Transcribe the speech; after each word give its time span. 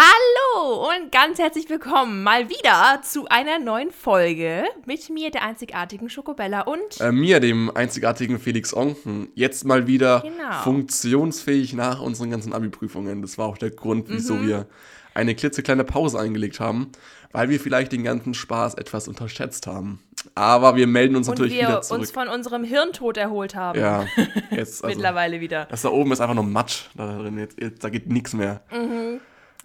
Hallo 0.00 0.90
und 0.90 1.10
ganz 1.10 1.38
herzlich 1.38 1.70
willkommen 1.70 2.22
mal 2.22 2.50
wieder 2.50 3.00
zu 3.02 3.28
einer 3.28 3.58
neuen 3.58 3.90
Folge 3.90 4.64
mit 4.84 5.08
mir, 5.08 5.30
der 5.30 5.42
einzigartigen 5.42 6.10
Schokobella 6.10 6.60
und 6.64 7.00
Äh, 7.00 7.12
mir, 7.12 7.40
dem 7.40 7.74
einzigartigen 7.74 8.38
Felix 8.38 8.74
Onken, 8.76 9.28
jetzt 9.34 9.64
mal 9.64 9.86
wieder 9.86 10.20
Genau. 10.20 10.52
funktionsfähig 10.64 11.72
nach 11.72 12.02
unseren 12.02 12.30
ganzen 12.30 12.52
Abi-Prüfungen. 12.52 13.22
Das 13.22 13.38
war 13.38 13.46
auch 13.46 13.56
der 13.56 13.70
Grund, 13.70 14.10
wieso 14.10 14.34
Mhm. 14.34 14.46
wir 14.46 14.66
eine 15.14 15.34
klitzekleine 15.34 15.84
Pause 15.84 16.18
eingelegt 16.20 16.60
haben, 16.60 16.92
weil 17.32 17.48
wir 17.48 17.58
vielleicht 17.58 17.90
den 17.92 18.04
ganzen 18.04 18.34
Spaß 18.34 18.74
etwas 18.74 19.08
unterschätzt 19.08 19.66
haben. 19.66 20.02
Aber 20.34 20.76
wir 20.76 20.86
melden 20.86 21.16
uns 21.16 21.26
und 21.26 21.38
natürlich 21.38 21.54
wir 21.58 21.68
wieder 21.68 21.78
uns 21.78 21.88
zurück. 21.88 22.06
von 22.12 22.28
unserem 22.28 22.64
Hirntod 22.64 23.16
erholt 23.16 23.54
haben. 23.54 23.80
ja, 23.80 24.04
jetzt 24.50 24.84
also, 24.84 24.94
Mittlerweile 24.94 25.40
wieder. 25.40 25.64
Das 25.70 25.80
da 25.80 25.88
oben 25.88 26.12
ist 26.12 26.20
einfach 26.20 26.34
nur 26.34 26.44
Matsch 26.44 26.82
da 26.94 27.16
drin. 27.16 27.38
Jetzt, 27.38 27.58
jetzt, 27.58 27.82
da 27.82 27.88
geht 27.88 28.08
nichts 28.08 28.34
mehr. 28.34 28.60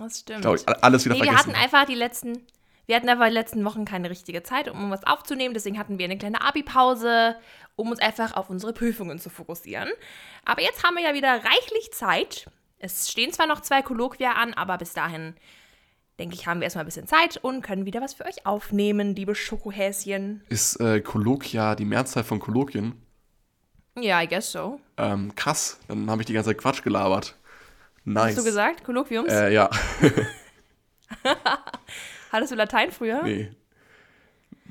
Das 0.01 0.19
stimmt. 0.19 0.41
Glaube 0.41 0.57
ich, 0.57 0.67
alles 0.67 1.05
wieder 1.05 1.15
nee, 1.15 1.21
wir 1.21 1.27
vergessen. 1.27 1.53
hatten 1.53 1.63
einfach 1.63 1.85
die 1.85 1.95
letzten, 1.95 2.45
wir 2.85 2.95
hatten 2.95 3.09
einfach 3.09 3.27
die 3.27 3.33
letzten 3.33 3.63
Wochen 3.65 3.85
keine 3.85 4.09
richtige 4.09 4.43
Zeit, 4.43 4.69
um 4.69 4.91
was 4.91 5.05
aufzunehmen. 5.05 5.53
Deswegen 5.53 5.77
hatten 5.77 5.97
wir 5.97 6.05
eine 6.05 6.17
kleine 6.17 6.41
Abi-Pause, 6.41 7.35
um 7.75 7.91
uns 7.91 7.99
einfach 7.99 8.35
auf 8.35 8.49
unsere 8.49 8.73
Prüfungen 8.73 9.19
zu 9.19 9.29
fokussieren. 9.29 9.89
Aber 10.45 10.61
jetzt 10.61 10.83
haben 10.83 10.95
wir 10.95 11.03
ja 11.03 11.13
wieder 11.13 11.33
reichlich 11.33 11.91
Zeit. 11.91 12.49
Es 12.79 13.11
stehen 13.11 13.31
zwar 13.31 13.47
noch 13.47 13.61
zwei 13.61 13.81
Kolloquia 13.81 14.31
an, 14.31 14.53
aber 14.55 14.77
bis 14.79 14.93
dahin, 14.93 15.35
denke 16.17 16.35
ich, 16.35 16.47
haben 16.47 16.59
wir 16.59 16.65
erstmal 16.65 16.83
ein 16.83 16.87
bisschen 16.87 17.07
Zeit 17.07 17.37
und 17.37 17.61
können 17.61 17.85
wieder 17.85 18.01
was 18.01 18.15
für 18.15 18.25
euch 18.25 18.45
aufnehmen, 18.45 19.15
liebe 19.15 19.35
Schokohäschen. 19.35 20.43
ist 20.49 20.79
äh, 20.79 20.99
Kolloquia 21.01 21.75
die 21.75 21.85
Mehrzahl 21.85 22.23
von 22.23 22.39
Kolloquien? 22.39 22.99
Ja, 23.99 24.21
I 24.21 24.27
guess 24.27 24.51
so. 24.51 24.79
Ähm, 24.97 25.35
krass, 25.35 25.77
dann 25.87 26.09
habe 26.09 26.21
ich 26.21 26.25
die 26.25 26.33
ganze 26.33 26.49
Zeit 26.49 26.57
Quatsch 26.57 26.81
gelabert. 26.81 27.35
Nice. 28.03 28.29
Hast 28.29 28.39
du 28.39 28.43
gesagt, 28.43 28.83
Kolloquiums? 28.83 29.31
Äh, 29.31 29.53
ja. 29.53 29.69
Hattest 32.31 32.51
du 32.51 32.55
Latein 32.55 32.91
früher? 32.91 33.23
nee. 33.23 33.51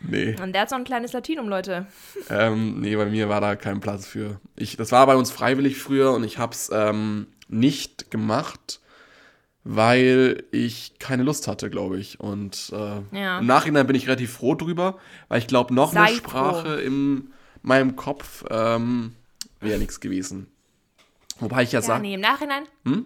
Nee. 0.03 0.34
Und 0.42 0.55
der 0.55 0.62
hat 0.62 0.70
so 0.70 0.77
ein 0.77 0.84
kleines 0.84 1.12
Latinum, 1.12 1.47
Leute. 1.51 1.86
Ähm, 2.31 2.81
nee, 2.81 2.97
bei 2.97 3.05
mir 3.05 3.28
war 3.28 3.42
da 3.42 3.55
kein 3.55 3.81
Platz 3.81 4.06
für. 4.06 4.41
Ich, 4.56 4.78
das 4.78 4.92
war 4.92 5.06
bei 5.06 5.14
uns 5.14 5.31
freiwillig 5.31 5.77
früher 5.77 6.12
und 6.12 6.25
ich 6.25 6.39
hab's 6.39 6.70
ähm, 6.73 7.27
nicht 7.48 8.11
gemacht, 8.11 8.81
weil 9.62 10.42
ich 10.53 10.98
keine 10.98 11.23
Lust 11.23 11.48
hatte, 11.48 11.69
glaube 11.69 11.98
ich. 11.98 12.19
Und 12.19 12.73
äh, 12.73 13.03
Ja. 13.14 13.41
im 13.41 13.47
Nachhinein 13.47 13.86
bin 13.86 13.95
ich 13.95 14.06
relativ 14.06 14.33
froh 14.33 14.55
drüber, 14.55 14.97
weil 15.28 15.39
ich 15.39 15.47
glaube, 15.47 15.75
noch 15.75 15.92
Sei 15.92 16.01
eine 16.01 16.17
Sprache 16.17 16.81
in 16.81 17.34
meinem 17.61 17.95
Kopf 17.95 18.42
ähm, 18.48 19.14
wäre 19.61 19.78
nichts 19.78 20.01
gewesen. 20.01 20.47
Wobei 21.41 21.62
ich 21.64 21.73
ja, 21.73 21.81
Ja, 21.81 21.86
sage, 21.86 22.01
nee, 22.01 22.14
im 22.14 22.23
Nachhinein. 22.23 22.62
Hm? 22.86 23.05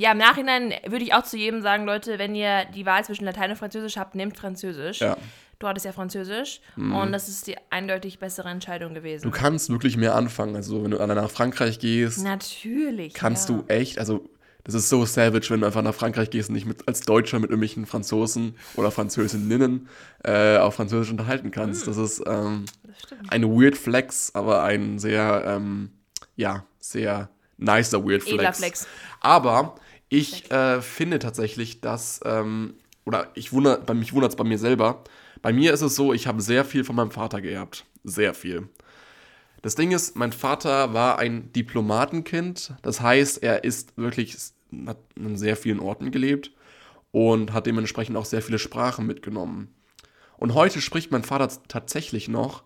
Ja, 0.00 0.12
im 0.12 0.18
Nachhinein 0.18 0.72
würde 0.86 1.04
ich 1.04 1.12
auch 1.12 1.24
zu 1.24 1.36
jedem 1.36 1.60
sagen, 1.60 1.84
Leute, 1.84 2.20
wenn 2.20 2.34
ihr 2.36 2.64
die 2.66 2.86
Wahl 2.86 3.04
zwischen 3.04 3.24
Latein 3.24 3.50
und 3.50 3.56
Französisch 3.56 3.96
habt, 3.96 4.14
nehmt 4.14 4.38
Französisch. 4.38 5.00
ja, 5.00 5.16
Du 5.58 5.66
hattest 5.66 5.84
ja 5.86 5.90
Französisch 5.92 6.60
und 6.76 7.10
das 7.10 7.28
ist 7.28 7.48
die 7.48 7.56
eindeutig 7.70 8.20
bessere 8.20 8.48
Entscheidung 8.48 8.94
gewesen. 8.94 9.24
du 9.24 9.30
kannst 9.32 9.70
wirklich 9.70 9.96
mehr 9.96 10.14
anfangen. 10.14 10.54
Also 10.54 10.84
wenn 10.84 10.92
du 10.92 10.98
dann 10.98 11.08
nach 11.08 11.30
Frankreich 11.32 11.80
gehst, 11.80 12.22
Natürlich. 12.22 13.12
kannst 13.12 13.48
ja. 13.48 13.56
du 13.56 13.64
echt, 13.66 13.98
also 13.98 14.24
das 14.62 14.74
ist 14.74 14.88
so 14.88 15.04
savage, 15.04 15.50
wenn 15.50 15.60
du 15.62 15.66
einfach 15.66 15.82
nach 15.82 15.94
Frankreich 15.94 16.30
gehst 16.30 16.48
und 16.50 16.54
dich 16.54 16.64
mit, 16.64 16.86
als 16.86 17.00
Deutscher 17.00 17.40
mit 17.40 17.50
irgendwelchen 17.50 17.86
Franzosen 17.86 18.54
oder 18.76 18.92
Französinnen 18.92 19.88
äh, 20.22 20.58
auf 20.58 20.76
Französisch 20.76 21.10
unterhalten 21.10 21.50
kannst. 21.50 21.88
Das 21.88 21.96
ist 21.96 22.22
ähm, 22.24 22.66
Das 23.10 23.18
ein 23.30 23.42
weird 23.42 23.76
Flex, 23.76 24.32
aber 24.36 24.62
ein 24.62 25.00
sehr, 25.00 25.42
ähm, 25.44 25.90
ja, 26.36 26.64
sehr 26.78 27.30
nicer 27.56 28.04
weird 28.04 28.22
Flex. 28.22 28.34
Edler 28.38 28.52
Flex. 28.52 28.86
Aber 29.20 29.74
ich 30.08 30.50
äh, 30.50 30.80
finde 30.80 31.18
tatsächlich, 31.18 31.80
dass, 31.80 32.20
ähm, 32.24 32.74
oder 33.04 33.28
ich 33.34 33.52
wundere, 33.52 33.80
bei 33.80 33.94
mich 33.94 34.12
wundert 34.12 34.32
es 34.32 34.36
bei 34.36 34.44
mir 34.44 34.58
selber, 34.58 35.04
bei 35.42 35.52
mir 35.52 35.72
ist 35.72 35.82
es 35.82 35.94
so, 35.94 36.12
ich 36.12 36.26
habe 36.26 36.40
sehr 36.42 36.64
viel 36.64 36.84
von 36.84 36.96
meinem 36.96 37.10
Vater 37.10 37.40
geerbt. 37.40 37.84
Sehr 38.04 38.34
viel. 38.34 38.68
Das 39.62 39.74
Ding 39.74 39.92
ist, 39.92 40.16
mein 40.16 40.32
Vater 40.32 40.94
war 40.94 41.18
ein 41.18 41.52
Diplomatenkind. 41.52 42.74
Das 42.82 43.00
heißt, 43.00 43.42
er 43.42 43.64
ist 43.64 43.96
wirklich, 43.96 44.36
hat 44.86 44.98
an 45.16 45.36
sehr 45.36 45.56
vielen 45.56 45.80
Orten 45.80 46.10
gelebt 46.10 46.52
und 47.10 47.52
hat 47.52 47.66
dementsprechend 47.66 48.16
auch 48.16 48.24
sehr 48.24 48.42
viele 48.42 48.58
Sprachen 48.58 49.06
mitgenommen. 49.06 49.74
Und 50.36 50.54
heute 50.54 50.80
spricht 50.80 51.10
mein 51.10 51.24
Vater 51.24 51.48
tatsächlich 51.66 52.28
noch 52.28 52.62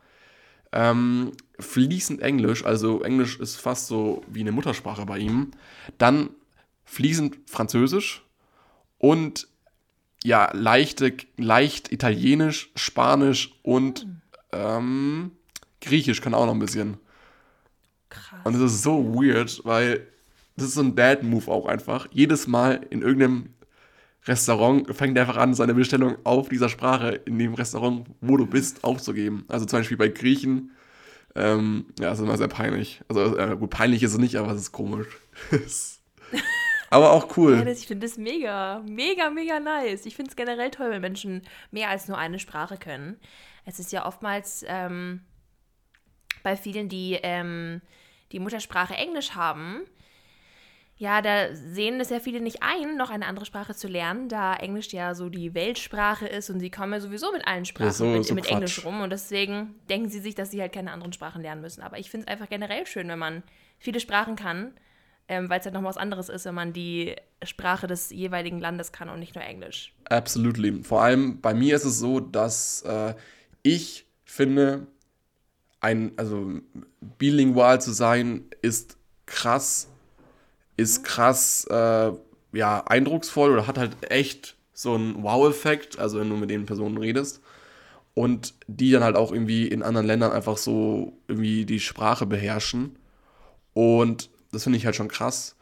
ähm, 0.72 1.32
fließend 1.58 2.20
Englisch, 2.20 2.64
also 2.64 3.02
Englisch 3.02 3.38
ist 3.38 3.56
fast 3.56 3.86
so 3.86 4.22
wie 4.26 4.41
eine 4.41 4.52
Muttersprache 4.52 5.06
bei 5.06 5.19
ihm. 5.19 5.50
Dann 5.98 6.31
fließend 6.92 7.38
Französisch 7.47 8.22
und 8.98 9.48
ja, 10.25 10.50
leichte, 10.54 11.16
leicht 11.38 11.91
Italienisch, 11.91 12.70
Spanisch 12.76 13.58
und 13.62 14.06
ähm, 14.53 15.32
Griechisch 15.81 16.20
kann 16.20 16.34
auch 16.34 16.44
noch 16.44 16.52
ein 16.52 16.58
bisschen. 16.58 16.98
Krass. 18.10 18.41
Und 18.44 18.52
das 18.52 18.72
ist 18.72 18.82
so 18.82 19.14
weird, 19.14 19.62
weil 19.64 20.06
das 20.54 20.66
ist 20.66 20.75
so 20.75 20.82
ein 20.82 20.94
Dad-Move 20.94 21.50
auch 21.50 21.64
einfach. 21.64 22.08
Jedes 22.12 22.47
Mal 22.47 22.86
in 22.91 23.00
irgendeinem 23.00 23.54
Restaurant 24.26 24.94
fängt 24.94 25.16
er 25.16 25.22
einfach 25.22 25.38
an, 25.41 25.54
seine 25.54 25.72
Bestellung 25.72 26.16
auf 26.25 26.50
dieser 26.50 26.69
Sprache 26.69 27.22
in 27.25 27.38
dem 27.38 27.54
Restaurant, 27.54 28.06
wo 28.20 28.36
du 28.36 28.47
bist, 28.47 28.84
aufzugeben. 28.84 29.47
Also 29.48 29.64
zum 29.64 29.78
Beispiel 29.78 29.97
bei 29.97 30.08
Griechen. 30.08 30.72
Ähm, 31.34 31.86
ja, 31.98 32.10
das 32.10 32.19
ist 32.19 32.25
immer 32.25 32.36
sehr 32.36 32.48
peinlich. 32.48 33.00
Also 33.08 33.38
äh, 33.38 33.56
gut, 33.56 33.70
peinlich 33.70 34.02
ist 34.02 34.12
es 34.12 34.19
nicht, 34.19 34.36
aber 34.36 34.52
es 34.52 34.60
ist 34.60 34.72
komisch. 34.72 35.08
aber 36.92 37.12
auch 37.12 37.26
Ja, 37.28 37.34
cool. 37.36 37.64
das, 37.64 37.78
ich 37.80 37.86
finde 37.86 38.06
das 38.06 38.16
mega, 38.19 38.82
mega, 38.86 39.30
mega 39.30 39.58
nice. 39.60 40.06
Ich 40.06 40.14
finde 40.16 40.30
es 40.30 40.36
generell 40.36 40.70
toll, 40.70 40.91
wenn 40.91 41.00
Menschen 41.00 41.42
mehr 41.70 41.88
als 41.91 42.08
nur 42.08 42.19
eine 42.19 42.38
Sprache 42.38 42.76
können. 42.76 43.19
Es 43.64 43.78
ist 43.78 43.92
ja 43.92 44.06
oftmals 44.06 44.64
ähm, 44.69 45.22
bei 46.42 46.56
vielen, 46.56 46.88
die 46.88 47.19
ähm, 47.22 47.81
die 48.32 48.38
Muttersprache 48.41 48.94
Englisch 48.94 49.34
haben, 49.34 49.82
ja, 50.97 51.20
da 51.20 51.54
sehen 51.54 51.98
es 52.00 52.10
ja 52.10 52.20
viele 52.20 52.41
nicht 52.41 52.62
ein, 52.62 52.97
noch 52.97 53.10
eine 53.10 53.26
andere 53.26 53.44
Sprache 53.44 53.75
zu 53.75 53.88
lernen, 53.88 54.28
da 54.28 54.54
Englisch 54.54 54.92
ja 54.92 55.14
so 55.14 55.28
die 55.28 55.52
Weltsprache 55.52 56.28
ist 56.28 56.48
und 56.48 56.60
sie 56.60 56.70
kommen 56.70 56.92
ja 56.92 57.00
sowieso 57.00 57.32
mit 57.32 57.47
allen 57.47 57.64
Sprachen 57.64 57.91
so- 57.91 58.04
mit, 58.04 58.25
so 58.25 58.34
mit. 58.34 58.48
Englisch 58.48 58.84
rum 58.84 59.00
und 59.00 59.10
deswegen 59.10 59.75
denken 59.91 60.08
sie 60.10 60.20
sich, 60.20 60.34
dass 60.36 60.50
sie 60.52 60.60
halt 60.60 60.72
keine 60.72 60.92
anderen 60.92 61.12
Sprachen 61.12 61.42
lernen 61.42 61.60
müssen. 61.60 61.82
Aber 61.82 61.98
ich 61.98 62.08
finde 62.08 62.26
es 62.26 62.32
einfach 62.32 62.48
generell 62.48 62.86
schön, 62.86 63.08
wenn 63.08 63.19
man 63.19 63.42
viele 63.78 63.98
Sprachen 63.98 64.36
kann, 64.36 64.75
ähm, 65.32 65.48
weil 65.48 65.60
es 65.60 65.65
halt 65.65 65.75
noch 65.75 65.82
was 65.82 65.97
anderes 65.97 66.28
ist, 66.28 66.44
wenn 66.44 66.54
man 66.54 66.75
die 66.75 67.16
Sprache 67.43 67.87
des 67.87 68.10
jeweiligen 68.10 68.60
Landes 68.60 68.93
kann 68.93 69.09
und 69.09 69.19
nicht 69.19 69.34
nur 69.34 69.43
Englisch. 69.43 69.94
Absolutely. 70.04 70.82
Vor 70.82 71.00
allem 71.00 71.41
bei 71.41 71.54
mir 71.54 71.75
ist 71.75 71.87
es 71.87 71.98
so, 71.98 72.20
dass 72.20 72.82
äh, 72.82 73.15
ich 73.62 74.04
finde, 74.26 74.87
ein, 75.81 76.12
also 76.19 76.60
bilingual 77.16 77.81
zu 77.81 77.93
sein, 77.93 78.44
ist 78.60 78.98
krass, 79.25 79.88
ist 80.76 81.03
krass, 81.03 81.66
äh, 81.70 82.12
ja, 82.53 82.84
eindrucksvoll 82.84 83.53
oder 83.53 83.66
hat 83.66 83.78
halt 83.78 84.10
echt 84.10 84.56
so 84.75 84.94
einen 84.94 85.22
Wow-Effekt, 85.22 85.99
also 85.99 86.20
wenn 86.20 86.28
du 86.28 86.37
mit 86.37 86.50
den 86.50 86.66
Personen 86.66 86.99
redest. 86.99 87.41
Und 88.12 88.53
die 88.66 88.91
dann 88.91 89.03
halt 89.03 89.16
auch 89.16 89.32
irgendwie 89.32 89.66
in 89.66 89.82
anderen 89.82 90.06
Ländern 90.06 90.32
einfach 90.32 90.59
so 90.59 91.14
irgendwie 91.26 91.64
die 91.64 91.81
Sprache 91.81 92.26
beherrschen. 92.26 92.99
Und 93.72 94.28
das 94.52 94.64
finde 94.64 94.78
ich 94.78 94.86
halt 94.86 94.96
schon 94.96 95.08
krass. 95.08 95.56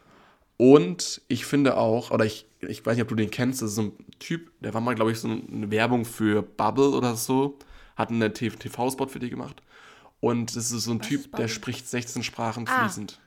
Und 0.56 1.22
ich 1.28 1.46
finde 1.46 1.76
auch, 1.78 2.10
oder 2.10 2.26
ich, 2.26 2.46
ich 2.60 2.84
weiß 2.84 2.94
nicht, 2.96 3.02
ob 3.02 3.08
du 3.08 3.14
den 3.14 3.30
kennst, 3.30 3.62
das 3.62 3.70
ist 3.70 3.76
so 3.76 3.82
ein 3.82 3.92
Typ, 4.18 4.50
der 4.60 4.74
war 4.74 4.82
mal, 4.82 4.94
glaube 4.94 5.10
ich, 5.12 5.18
so 5.18 5.28
eine 5.28 5.70
Werbung 5.70 6.04
für 6.04 6.42
Bubble 6.42 6.90
oder 6.90 7.16
so, 7.16 7.58
hat 7.96 8.10
einen 8.10 8.34
TV-Spot 8.34 9.06
für 9.08 9.18
die 9.20 9.30
gemacht. 9.30 9.62
Und 10.20 10.54
das 10.54 10.70
ist 10.70 10.84
so 10.84 10.90
ein 10.90 11.00
Was 11.00 11.08
Typ, 11.08 11.34
der 11.36 11.48
spricht 11.48 11.88
16 11.88 12.22
Sprachen 12.22 12.68
Ah. 12.68 12.80
fließend. 12.82 13.18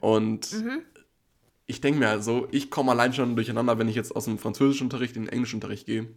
Und 0.00 0.52
ich 1.66 1.80
denke 1.80 2.00
mir 2.00 2.08
also, 2.08 2.48
ich 2.50 2.68
komme 2.70 2.90
allein 2.90 3.12
schon 3.12 3.36
durcheinander, 3.36 3.78
wenn 3.78 3.88
ich 3.88 3.94
jetzt 3.94 4.16
aus 4.16 4.24
dem 4.24 4.38
Französischunterricht 4.38 5.14
in 5.14 5.22
den 5.26 5.32
Englischunterricht 5.32 5.86
gehe, 5.86 6.08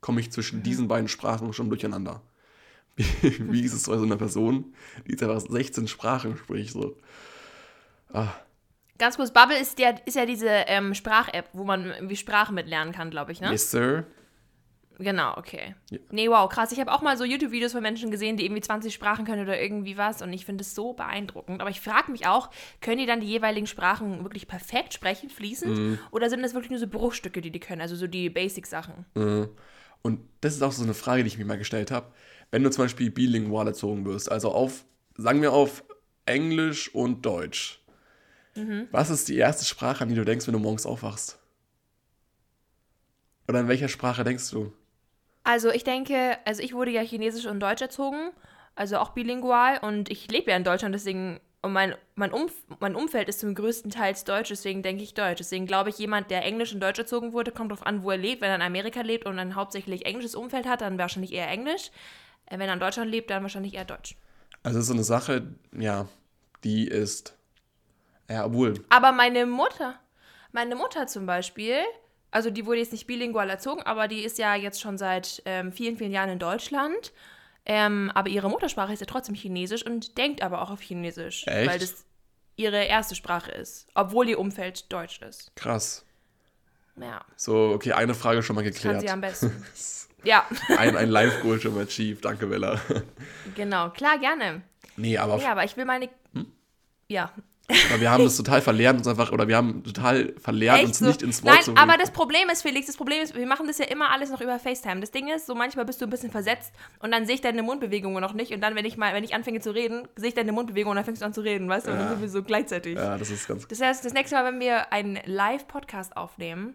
komme 0.00 0.20
ich 0.20 0.32
zwischen 0.32 0.62
diesen 0.62 0.88
beiden 0.88 1.08
Sprachen 1.08 1.52
schon 1.52 1.68
durcheinander. 1.68 2.22
Wie, 2.96 3.52
wie 3.52 3.60
ist 3.64 3.72
es 3.74 3.86
bei 3.86 3.96
so 3.98 4.04
einer 4.04 4.16
Person, 4.16 4.74
die 5.06 5.12
jetzt 5.12 5.22
einfach 5.22 5.40
16 5.40 5.88
Sprachen 5.88 6.36
spricht? 6.36 6.72
So. 6.72 6.96
Ah, 8.12 8.34
Ganz 8.98 9.16
kurz, 9.16 9.32
Bubble 9.32 9.58
ist, 9.58 9.78
der, 9.78 10.06
ist 10.06 10.14
ja 10.14 10.26
diese 10.26 10.46
ähm, 10.48 10.94
Sprach-App, 10.94 11.48
wo 11.54 11.64
man 11.64 11.86
irgendwie 11.86 12.14
Sprachen 12.14 12.54
mitlernen 12.54 12.94
kann, 12.94 13.10
glaube 13.10 13.32
ich, 13.32 13.40
ne? 13.40 13.50
Yes, 13.50 13.70
sir. 13.70 14.04
Genau, 14.98 15.36
okay. 15.36 15.74
Ja. 15.90 15.98
Nee, 16.10 16.28
wow, 16.28 16.48
krass. 16.48 16.70
Ich 16.70 16.78
habe 16.78 16.92
auch 16.92 17.02
mal 17.02 17.16
so 17.16 17.24
YouTube-Videos 17.24 17.72
von 17.72 17.82
Menschen 17.82 18.10
gesehen, 18.10 18.36
die 18.36 18.44
irgendwie 18.44 18.60
20 18.60 18.94
Sprachen 18.94 19.24
können 19.24 19.42
oder 19.42 19.60
irgendwie 19.60 19.96
was 19.96 20.22
und 20.22 20.32
ich 20.32 20.44
finde 20.44 20.62
es 20.62 20.74
so 20.74 20.92
beeindruckend. 20.92 21.60
Aber 21.60 21.70
ich 21.70 21.80
frage 21.80 22.12
mich 22.12 22.26
auch, 22.26 22.50
können 22.80 22.98
die 22.98 23.06
dann 23.06 23.20
die 23.20 23.26
jeweiligen 23.26 23.66
Sprachen 23.66 24.22
wirklich 24.22 24.46
perfekt 24.46 24.94
sprechen, 24.94 25.30
fließend? 25.30 25.76
Mhm. 25.76 25.98
Oder 26.12 26.30
sind 26.30 26.42
das 26.42 26.54
wirklich 26.54 26.70
nur 26.70 26.78
so 26.78 26.86
Bruchstücke, 26.86 27.40
die 27.40 27.50
die 27.50 27.58
können, 27.60 27.80
also 27.80 27.96
so 27.96 28.06
die 28.06 28.30
Basic-Sachen? 28.30 29.06
Äh, 29.16 29.48
Und 30.02 30.20
das 30.42 30.54
ist 30.54 30.62
auch 30.62 30.72
so 30.72 30.84
eine 30.84 30.94
Frage, 30.94 31.24
die 31.24 31.28
ich 31.28 31.38
mir 31.38 31.44
mal 31.46 31.58
gestellt 31.58 31.90
habe. 31.90 32.12
Wenn 32.52 32.62
du 32.62 32.70
zum 32.70 32.84
Beispiel 32.84 33.10
bilingual 33.10 33.66
erzogen 33.66 34.04
wirst, 34.04 34.30
also 34.30 34.52
auf, 34.52 34.84
sagen 35.16 35.42
wir 35.42 35.52
auf 35.52 35.82
Englisch 36.26 36.94
und 36.94 37.26
Deutsch, 37.26 37.81
Mhm. 38.54 38.88
was 38.90 39.10
ist 39.10 39.28
die 39.28 39.36
erste 39.36 39.64
Sprache, 39.64 40.02
an 40.02 40.08
die 40.08 40.14
du 40.14 40.24
denkst, 40.24 40.46
wenn 40.46 40.52
du 40.52 40.58
morgens 40.58 40.86
aufwachst? 40.86 41.38
Oder 43.48 43.60
in 43.60 43.68
welcher 43.68 43.88
Sprache 43.88 44.24
denkst 44.24 44.50
du? 44.50 44.72
Also 45.44 45.70
ich 45.70 45.84
denke, 45.84 46.38
also 46.44 46.62
ich 46.62 46.74
wurde 46.74 46.90
ja 46.90 47.02
Chinesisch 47.02 47.46
und 47.46 47.60
Deutsch 47.60 47.82
erzogen, 47.82 48.30
also 48.74 48.98
auch 48.98 49.10
bilingual 49.10 49.78
und 49.78 50.10
ich 50.10 50.30
lebe 50.30 50.50
ja 50.50 50.56
in 50.56 50.64
Deutschland, 50.64 50.94
deswegen 50.94 51.40
und 51.62 51.72
mein, 51.72 51.94
mein, 52.16 52.32
Umf 52.32 52.52
mein 52.80 52.96
Umfeld 52.96 53.28
ist 53.28 53.38
zum 53.38 53.54
größten 53.54 53.90
Teil 53.92 54.14
Deutsch, 54.26 54.48
deswegen 54.48 54.82
denke 54.82 55.04
ich 55.04 55.14
Deutsch. 55.14 55.38
Deswegen 55.38 55.66
glaube 55.66 55.90
ich, 55.90 55.98
jemand, 55.98 56.30
der 56.30 56.44
Englisch 56.44 56.74
und 56.74 56.80
Deutsch 56.80 56.98
erzogen 56.98 57.32
wurde, 57.32 57.52
kommt 57.52 57.70
darauf 57.70 57.86
an, 57.86 58.02
wo 58.02 58.10
er 58.10 58.16
lebt. 58.16 58.42
Wenn 58.42 58.50
er 58.50 58.56
in 58.56 58.62
Amerika 58.62 59.00
lebt 59.02 59.26
und 59.26 59.38
ein 59.38 59.54
hauptsächlich 59.54 60.04
englisches 60.04 60.34
Umfeld 60.34 60.66
hat, 60.66 60.80
dann 60.80 60.98
wahrscheinlich 60.98 61.32
eher 61.32 61.48
Englisch. 61.48 61.92
Äh, 62.46 62.58
wenn 62.58 62.68
er 62.68 62.74
in 62.74 62.80
Deutschland 62.80 63.10
lebt, 63.10 63.30
dann 63.30 63.42
wahrscheinlich 63.42 63.74
eher 63.74 63.84
Deutsch. 63.84 64.16
Also 64.64 64.78
es 64.78 64.84
ist 64.84 64.88
so 64.88 64.94
eine 64.94 65.04
Sache, 65.04 65.54
ja, 65.78 66.08
die 66.64 66.88
ist, 66.88 67.36
ja, 68.32 68.44
obwohl. 68.44 68.74
Aber 68.88 69.12
meine 69.12 69.46
Mutter, 69.46 69.98
meine 70.52 70.74
Mutter 70.74 71.06
zum 71.06 71.26
Beispiel, 71.26 71.76
also 72.30 72.50
die 72.50 72.64
wurde 72.66 72.78
jetzt 72.80 72.92
nicht 72.92 73.06
bilingual 73.06 73.48
erzogen, 73.50 73.82
aber 73.82 74.08
die 74.08 74.20
ist 74.22 74.38
ja 74.38 74.54
jetzt 74.54 74.80
schon 74.80 74.96
seit 74.98 75.42
ähm, 75.44 75.72
vielen, 75.72 75.96
vielen 75.96 76.12
Jahren 76.12 76.30
in 76.30 76.38
Deutschland. 76.38 77.12
Ähm, 77.64 78.10
aber 78.14 78.28
ihre 78.28 78.48
Muttersprache 78.50 78.92
ist 78.92 79.00
ja 79.00 79.06
trotzdem 79.06 79.34
Chinesisch 79.36 79.86
und 79.86 80.18
denkt 80.18 80.42
aber 80.42 80.62
auch 80.62 80.70
auf 80.70 80.80
Chinesisch. 80.80 81.46
Echt? 81.46 81.70
Weil 81.70 81.78
das 81.78 82.04
ihre 82.56 82.84
erste 82.84 83.14
Sprache 83.14 83.52
ist, 83.52 83.86
obwohl 83.94 84.28
ihr 84.28 84.38
Umfeld 84.38 84.92
Deutsch 84.92 85.20
ist. 85.22 85.54
Krass. 85.56 86.04
Ja, 86.96 87.24
So, 87.36 87.70
okay, 87.74 87.92
eine 87.92 88.14
Frage 88.14 88.42
schon 88.42 88.56
mal 88.56 88.62
kann 88.62 88.72
geklärt. 88.72 89.00
sie 89.00 89.08
am 89.10 89.20
besten. 89.20 89.64
ja, 90.24 90.44
ein 90.76 90.96
ein 90.96 91.08
Live-Goal 91.08 91.60
schon 91.60 91.74
mal 91.74 91.84
achieved. 91.84 92.24
Danke, 92.24 92.46
Bella. 92.46 92.80
genau. 93.54 93.90
Klar, 93.90 94.18
gerne. 94.18 94.62
nee, 94.96 95.16
aber, 95.16 95.38
Ja, 95.38 95.52
aber 95.52 95.64
ich 95.64 95.76
will 95.76 95.84
meine. 95.86 96.08
Hm? 96.34 96.52
Ja. 97.08 97.32
Aber 97.90 98.00
wir 98.00 98.10
haben 98.10 98.24
das 98.24 98.36
total 98.36 98.60
verlernt, 98.60 98.98
uns 98.98 99.08
einfach, 99.08 99.32
oder 99.32 99.48
wir 99.48 99.56
haben 99.56 99.82
total 99.84 100.34
verlernt, 100.38 100.78
Echt 100.80 100.88
uns 100.88 100.98
so? 100.98 101.06
nicht 101.06 101.22
ins 101.22 101.42
Wort 101.42 101.54
Nein, 101.54 101.62
zu 101.64 101.72
aber 101.72 101.92
reden. 101.92 102.00
das 102.00 102.10
Problem 102.10 102.48
ist, 102.50 102.62
Felix, 102.62 102.86
das 102.86 102.96
Problem 102.96 103.22
ist, 103.22 103.34
wir 103.34 103.46
machen 103.46 103.66
das 103.66 103.78
ja 103.78 103.86
immer 103.86 104.10
alles 104.10 104.30
noch 104.30 104.40
über 104.40 104.58
FaceTime. 104.58 105.00
Das 105.00 105.10
Ding 105.10 105.28
ist, 105.28 105.46
so 105.46 105.54
manchmal 105.54 105.84
bist 105.84 106.00
du 106.00 106.06
ein 106.06 106.10
bisschen 106.10 106.30
versetzt 106.30 106.72
und 107.00 107.10
dann 107.12 107.26
sehe 107.26 107.36
ich 107.36 107.40
deine 107.40 107.62
Mundbewegungen 107.62 108.20
noch 108.20 108.34
nicht 108.34 108.52
und 108.52 108.60
dann, 108.60 108.74
wenn 108.74 108.84
ich 108.84 108.96
mal, 108.96 109.14
wenn 109.14 109.24
ich 109.24 109.34
anfange 109.34 109.60
zu 109.60 109.70
reden, 109.74 110.08
sehe 110.16 110.28
ich 110.28 110.34
deine 110.34 110.52
Mundbewegungen 110.52 110.92
und 110.92 110.96
dann 110.96 111.04
fängst 111.04 111.22
du 111.22 111.26
an 111.26 111.32
zu 111.34 111.40
reden, 111.40 111.68
weißt 111.68 111.86
du? 111.86 111.92
Und 111.92 111.98
dann 111.98 112.08
sind 112.10 112.20
wir 112.20 112.28
so 112.28 112.42
gleichzeitig. 112.42 112.96
Ja, 112.96 113.16
das 113.18 113.30
ist 113.30 113.48
ganz 113.48 113.66
Das 113.68 113.80
heißt, 113.80 114.04
das 114.04 114.12
nächste 114.12 114.36
Mal, 114.36 114.44
wenn 114.44 114.60
wir 114.60 114.92
einen 114.92 115.18
Live-Podcast 115.24 116.16
aufnehmen, 116.16 116.74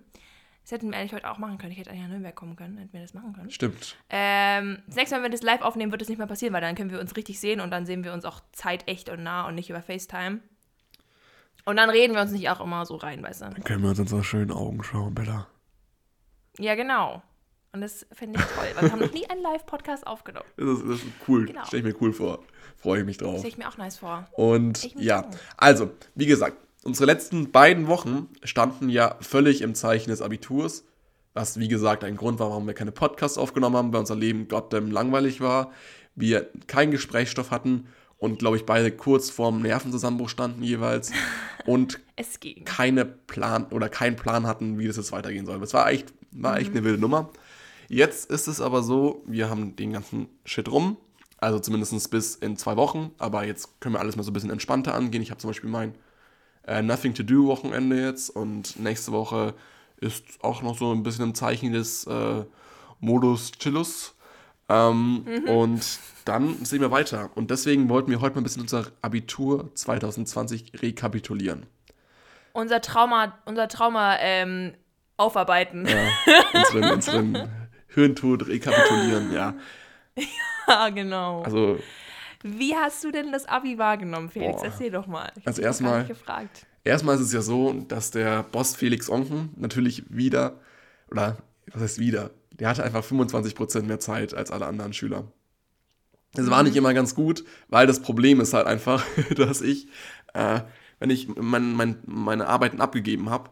das 0.64 0.74
hätten 0.74 0.92
wir 0.92 0.98
eigentlich 0.98 1.14
heute 1.14 1.32
auch 1.32 1.38
machen 1.38 1.58
können. 1.58 1.72
Ich 1.72 1.78
hätte 1.78 1.92
eigentlich 1.92 2.02
nach 2.04 2.10
Nürnberg 2.10 2.36
kommen 2.36 2.58
können, 2.58 2.78
hätten 2.78 2.92
wir 2.92 3.00
das 3.00 3.14
machen 3.14 3.32
können. 3.32 3.50
Stimmt. 3.50 3.96
Ähm, 4.10 4.80
das 4.86 4.98
nächste 4.98 5.16
Mal, 5.16 5.24
wenn 5.24 5.32
wir 5.32 5.38
das 5.38 5.42
live 5.42 5.62
aufnehmen, 5.62 5.94
wird 5.94 6.02
das 6.02 6.10
nicht 6.10 6.18
mehr 6.18 6.28
passieren, 6.28 6.54
weil 6.54 6.60
dann 6.60 6.76
können 6.76 6.92
wir 6.92 7.00
uns 7.00 7.16
richtig 7.16 7.40
sehen 7.40 7.62
und 7.62 7.72
dann 7.72 7.86
sehen 7.86 8.04
wir 8.04 8.12
uns 8.12 8.26
auch 8.26 8.42
zeitecht 8.52 9.08
und 9.08 9.24
nah 9.24 9.48
und 9.48 9.56
nicht 9.56 9.70
über 9.70 9.82
FaceTime. 9.82 10.42
Und 11.68 11.76
dann 11.76 11.90
reden 11.90 12.14
wir 12.14 12.22
uns 12.22 12.32
nicht 12.32 12.50
auch 12.50 12.62
immer 12.62 12.86
so 12.86 12.96
rein, 12.96 13.22
weißt 13.22 13.42
du? 13.42 13.46
Dann 13.50 13.64
können 13.66 13.84
wir 13.84 13.90
uns 13.90 14.00
unsere 14.00 14.24
schönen 14.24 14.52
Augen 14.52 14.84
schauen, 14.84 15.14
Bella. 15.14 15.48
Ja, 16.58 16.76
genau. 16.76 17.22
Und 17.74 17.82
das 17.82 18.08
finde 18.14 18.40
ich 18.40 18.46
toll, 18.46 18.68
weil 18.74 18.84
wir 18.84 18.92
haben 18.94 19.02
noch 19.02 19.12
nie 19.12 19.30
einen 19.30 19.42
Live-Podcast 19.42 20.08
aufgenommen. 20.08 20.46
Das 20.56 20.66
ist, 20.66 20.84
das 20.88 20.96
ist 21.00 21.06
cool. 21.28 21.46
Genau. 21.46 21.64
Stell 21.68 21.80
ich 21.80 21.86
mir 21.86 22.02
cool 22.02 22.14
vor. 22.14 22.40
Freue 22.78 23.02
ich 23.02 23.06
mich 23.06 23.18
drauf. 23.18 23.34
Das 23.34 23.42
stelle 23.42 23.52
ich 23.52 23.58
mir 23.58 23.68
auch 23.68 23.76
nice 23.76 23.98
vor. 23.98 24.26
Und 24.32 24.96
ja, 24.96 25.26
auch. 25.26 25.30
also, 25.58 25.92
wie 26.16 26.26
gesagt, 26.26 26.56
unsere 26.86 27.06
letzten 27.06 27.52
beiden 27.52 27.88
Wochen 27.88 28.30
standen 28.46 28.88
ja 28.88 29.18
völlig 29.20 29.62
im 29.62 29.76
Zeichen 29.76 30.10
des 30.10 30.22
Abiturs, 30.22 30.86
was 31.34 31.60
wie 31.60 31.68
gesagt 31.68 32.06
ein 32.06 32.16
Grund 32.16 32.40
war, 32.40 32.50
warum 32.50 32.66
wir 32.66 32.76
keine 32.76 32.94
Podcasts 32.94 33.38
aufgenommen 33.38 33.76
haben, 33.76 33.92
weil 33.92 34.00
unser 34.00 34.16
Leben 34.16 34.48
goddamn 34.48 34.90
langweilig 34.90 35.42
war, 35.42 35.74
wir 36.16 36.50
keinen 36.68 36.92
Gesprächsstoff 36.92 37.52
hatten 37.52 37.90
und 38.20 38.40
glaube 38.40 38.58
ich 38.58 38.66
beide 38.66 38.92
kurz 38.92 39.30
vorm 39.30 39.62
Nervenzusammenbruch 39.62 40.30
standen 40.30 40.64
jeweils 40.64 41.12
und 41.66 42.00
Es 42.16 42.40
ging. 42.40 42.66
keine 42.66 43.06
Plan 43.06 43.66
oder 43.72 43.90
keinen 43.90 44.16
Plan 44.16 44.48
hatten, 44.48 44.80
wie 44.80 44.88
das 44.88 44.98
jetzt 44.98 45.12
weitergehen 45.12 45.46
soll. 45.46 45.62
Es 45.62 45.74
war 45.74 45.90
echt, 45.92 46.14
war 46.32 46.58
echt 46.58 46.72
Mhm. 46.72 46.78
eine 46.78 46.86
wilde 46.86 47.02
Nummer. 47.02 47.30
Jetzt 47.90 48.30
ist 48.32 48.48
es 48.48 48.60
aber 48.60 48.82
so, 48.84 49.24
wir 49.28 49.50
haben 49.50 49.76
den 49.76 49.94
ganzen 49.94 50.28
Shit 50.46 50.70
rum, 50.70 50.98
also 51.38 51.60
zumindest 51.60 52.10
bis 52.12 52.36
in 52.36 52.58
zwei 52.58 52.76
Wochen, 52.76 53.12
aber 53.18 53.46
jetzt 53.46 53.80
können 53.80 53.96
wir 53.96 54.00
alles 54.00 54.16
mal 54.16 54.24
so 54.24 54.32
ein 54.32 54.34
bisschen 54.34 54.50
entspannter 54.50 54.94
angehen. 54.96 55.22
Ich 55.22 55.30
habe 55.30 55.40
zum 55.40 55.52
Beispiel 55.52 55.70
mein 55.70 55.94
äh, 56.66 56.82
Nothing 56.82 57.14
to 57.14 57.24
Do 57.24 57.46
Wochenende 57.48 58.02
jetzt 58.02 58.30
und 58.30 58.78
nächste 58.80 59.12
Woche 59.12 59.54
ist 60.02 60.24
auch 60.42 60.62
noch 60.64 60.78
so 60.78 60.92
ein 60.92 61.04
bisschen 61.04 61.24
im 61.26 61.36
Zeichen 61.36 61.72
des 61.72 62.06
äh, 62.08 62.44
Modus 63.00 63.52
Chillus. 63.54 64.16
Ähm, 64.70 65.26
Und 65.48 66.00
dann 66.26 66.66
sehen 66.66 66.82
wir 66.82 66.92
weiter. 66.92 67.30
Und 67.36 67.52
deswegen 67.52 67.88
wollten 67.90 68.12
wir 68.12 68.20
heute 68.22 68.36
mal 68.36 68.42
ein 68.42 68.44
bisschen 68.44 68.62
unser 68.64 68.88
Abitur 69.02 69.70
2020 69.76 70.74
rekapitulieren. 70.82 71.66
Unser 72.54 72.82
Trauma, 72.82 73.38
unser 73.46 73.68
Trauma 73.68 74.18
ähm, 74.20 74.74
aufarbeiten. 75.16 75.88
Ja, 75.88 76.08
unseren, 76.54 76.92
unseren 76.94 77.50
Hirntod 77.88 78.48
rekapitulieren, 78.48 79.32
ja. 79.34 79.54
Ja, 80.68 80.90
genau. 80.90 81.44
Also 81.44 81.80
Wie 82.44 82.76
hast 82.76 83.02
du 83.04 83.12
denn 83.12 83.32
das 83.32 83.46
Abi 83.46 83.78
wahrgenommen, 83.78 84.30
Felix? 84.30 84.58
Boah. 84.58 84.66
Erzähl 84.66 84.92
doch 84.92 85.08
mal. 85.08 85.32
Ich 85.38 85.48
Also 85.48 85.62
erstmal- 85.62 86.06
gefragt. 86.06 86.66
erstmal 86.84 87.16
ist 87.16 87.22
es 87.22 87.32
ja 87.32 87.42
so, 87.42 87.72
dass 87.88 88.12
der 88.12 88.44
Boss 88.44 88.76
Felix 88.76 89.10
Onken 89.10 89.54
natürlich 89.56 90.04
wieder, 90.10 90.60
oder 91.10 91.38
was 91.72 91.82
heißt 91.84 92.00
wieder, 92.00 92.32
der 92.60 92.70
hatte 92.70 92.84
einfach 92.84 93.04
25% 93.04 93.84
mehr 93.84 94.00
Zeit 94.00 94.34
als 94.34 94.52
alle 94.52 94.66
anderen 94.66 94.94
Schüler. 94.94 95.32
Das 96.34 96.50
war 96.50 96.64
nicht 96.64 96.76
immer 96.76 96.94
ganz 96.94 97.16
gut, 97.16 97.44
weil 97.68 97.88
das 97.88 98.02
Problem 98.02 98.40
ist 98.42 98.54
halt 98.54 98.68
einfach, 98.68 99.04
dass 99.36 99.62
ich, 99.62 99.88
äh, 100.34 100.62
wenn 101.00 101.10
ich 101.10 101.28
mein, 101.36 101.74
mein, 101.74 101.98
meine 102.06 102.48
Arbeiten 102.48 102.82
abgegeben 102.82 103.30
habe, 103.30 103.50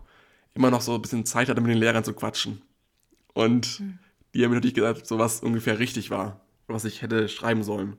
immer 0.53 0.71
noch 0.71 0.81
so 0.81 0.95
ein 0.95 1.01
bisschen 1.01 1.25
Zeit 1.25 1.49
hatte, 1.49 1.61
mit 1.61 1.71
den 1.71 1.77
Lehrern 1.77 2.03
zu 2.03 2.13
quatschen. 2.13 2.61
Und 3.33 3.81
die 4.33 4.43
haben 4.43 4.51
mir 4.51 4.55
natürlich 4.55 4.75
gesagt, 4.75 5.05
so 5.05 5.19
was 5.19 5.41
ungefähr 5.41 5.79
richtig 5.79 6.09
war, 6.09 6.41
was 6.67 6.85
ich 6.85 7.01
hätte 7.01 7.27
schreiben 7.27 7.63
sollen. 7.63 7.93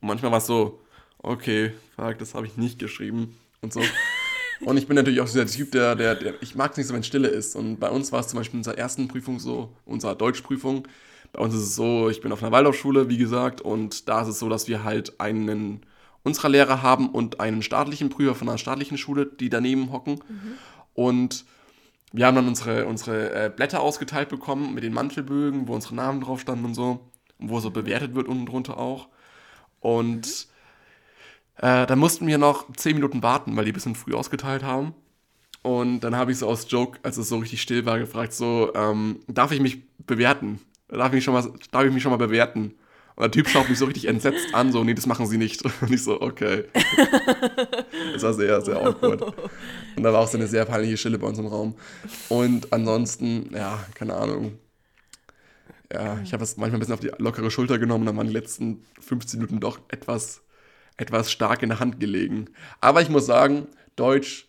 Und 0.00 0.08
manchmal 0.08 0.32
war 0.32 0.38
es 0.38 0.46
so, 0.46 0.80
okay, 1.18 1.72
fuck, 1.96 2.18
das 2.18 2.34
habe 2.34 2.46
ich 2.46 2.56
nicht 2.56 2.78
geschrieben 2.78 3.36
und 3.60 3.72
so. 3.72 3.82
Und 4.64 4.76
ich 4.76 4.86
bin 4.86 4.96
natürlich 4.96 5.20
auch 5.20 5.26
so 5.26 5.38
der 5.38 5.46
Typ, 5.46 5.72
der, 5.72 5.94
der, 5.96 6.14
der 6.14 6.34
ich 6.42 6.54
mag 6.54 6.72
es 6.72 6.76
nicht 6.76 6.86
so, 6.86 6.94
wenn 6.94 7.02
Stille 7.02 7.28
ist. 7.28 7.56
Und 7.56 7.78
bei 7.78 7.90
uns 7.90 8.12
war 8.12 8.20
es 8.20 8.28
zum 8.28 8.38
Beispiel 8.38 8.56
in 8.56 8.60
unserer 8.60 8.78
ersten 8.78 9.08
Prüfung 9.08 9.38
so, 9.38 9.74
unserer 9.86 10.14
Deutschprüfung. 10.14 10.86
Bei 11.32 11.40
uns 11.40 11.54
ist 11.54 11.62
es 11.62 11.74
so, 11.76 12.10
ich 12.10 12.20
bin 12.20 12.32
auf 12.32 12.42
einer 12.42 12.52
Waldorfschule, 12.52 13.08
wie 13.08 13.16
gesagt, 13.16 13.60
und 13.60 14.08
da 14.08 14.22
ist 14.22 14.28
es 14.28 14.38
so, 14.38 14.48
dass 14.48 14.68
wir 14.68 14.84
halt 14.84 15.20
einen 15.20 15.80
unserer 16.22 16.50
Lehrer 16.50 16.82
haben 16.82 17.08
und 17.08 17.40
einen 17.40 17.62
staatlichen 17.62 18.10
Prüfer 18.10 18.34
von 18.34 18.48
einer 18.48 18.58
staatlichen 18.58 18.98
Schule, 18.98 19.26
die 19.26 19.48
daneben 19.48 19.90
hocken. 19.92 20.20
Und 20.92 21.44
wir 22.12 22.26
haben 22.26 22.34
dann 22.34 22.48
unsere, 22.48 22.86
unsere 22.86 23.32
äh, 23.32 23.50
Blätter 23.54 23.80
ausgeteilt 23.80 24.28
bekommen 24.28 24.74
mit 24.74 24.84
den 24.84 24.92
Mantelbögen, 24.92 25.68
wo 25.68 25.74
unsere 25.74 25.94
Namen 25.94 26.20
drauf 26.20 26.40
standen 26.40 26.64
und 26.64 26.74
so. 26.74 27.00
Und 27.38 27.48
wo 27.48 27.60
so 27.60 27.70
bewertet 27.70 28.14
wird 28.14 28.28
unten 28.28 28.46
drunter 28.46 28.78
auch. 28.78 29.08
Und 29.78 30.48
äh, 31.56 31.86
dann 31.86 31.98
mussten 31.98 32.26
wir 32.26 32.38
noch 32.38 32.72
10 32.74 32.94
Minuten 32.94 33.22
warten, 33.22 33.56
weil 33.56 33.64
die 33.64 33.72
ein 33.72 33.74
bisschen 33.74 33.94
früh 33.94 34.14
ausgeteilt 34.14 34.62
haben. 34.62 34.94
Und 35.62 36.00
dann 36.00 36.16
habe 36.16 36.32
ich 36.32 36.38
so 36.38 36.48
aus 36.48 36.66
Joke, 36.70 36.98
als 37.02 37.18
es 37.18 37.28
so 37.28 37.36
richtig 37.38 37.60
still 37.60 37.84
war, 37.84 37.98
gefragt, 37.98 38.32
so, 38.32 38.72
ähm, 38.74 39.20
darf 39.28 39.52
ich 39.52 39.60
mich 39.60 39.82
bewerten? 39.98 40.60
Darf 40.88 41.08
ich 41.08 41.14
mich 41.14 41.24
schon 41.24 41.34
mal, 41.34 41.52
darf 41.70 41.84
ich 41.84 41.92
mich 41.92 42.02
schon 42.02 42.10
mal 42.10 42.16
bewerten? 42.16 42.74
Und 43.16 43.24
der 43.24 43.30
Typ 43.32 43.48
schaut 43.48 43.68
mich 43.68 43.78
so 43.78 43.84
richtig 43.84 44.06
entsetzt 44.06 44.54
an, 44.54 44.72
so, 44.72 44.82
nee, 44.82 44.94
das 44.94 45.04
machen 45.06 45.26
sie 45.26 45.36
nicht. 45.36 45.62
Und 45.82 45.92
ich 45.92 46.02
so, 46.02 46.20
okay. 46.20 46.64
Das 48.14 48.22
war 48.22 48.32
sehr, 48.32 48.60
sehr 48.62 48.76
awkward. 48.76 49.22
Und 49.96 50.02
da 50.02 50.12
war 50.12 50.20
auch 50.20 50.28
so 50.28 50.38
eine 50.38 50.46
sehr 50.46 50.64
peinliche 50.64 50.96
Stille 50.96 51.18
bei 51.18 51.26
uns 51.26 51.38
im 51.38 51.46
Raum. 51.46 51.74
Und 52.28 52.72
ansonsten, 52.72 53.50
ja, 53.54 53.84
keine 53.94 54.14
Ahnung. 54.14 54.58
Ja, 55.92 56.18
ich 56.22 56.32
habe 56.32 56.44
es 56.44 56.56
manchmal 56.56 56.78
ein 56.78 56.80
bisschen 56.80 56.94
auf 56.94 57.00
die 57.00 57.10
lockere 57.18 57.50
Schulter 57.50 57.78
genommen, 57.78 58.06
dann 58.06 58.16
waren 58.16 58.28
die 58.28 58.32
letzten 58.32 58.84
15 59.00 59.38
Minuten 59.38 59.60
doch 59.60 59.80
etwas, 59.88 60.42
etwas 61.00 61.32
stark 61.32 61.62
in 61.62 61.70
der 61.70 61.80
Hand 61.80 61.98
gelegen. 61.98 62.50
Aber 62.80 63.00
ich 63.00 63.08
muss 63.08 63.26
sagen, 63.26 63.66
Deutsch, 63.96 64.48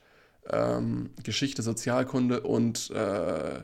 ähm, 0.50 1.12
Geschichte, 1.24 1.62
Sozialkunde 1.62 2.42
und 2.42 2.92
äh, 2.92 3.62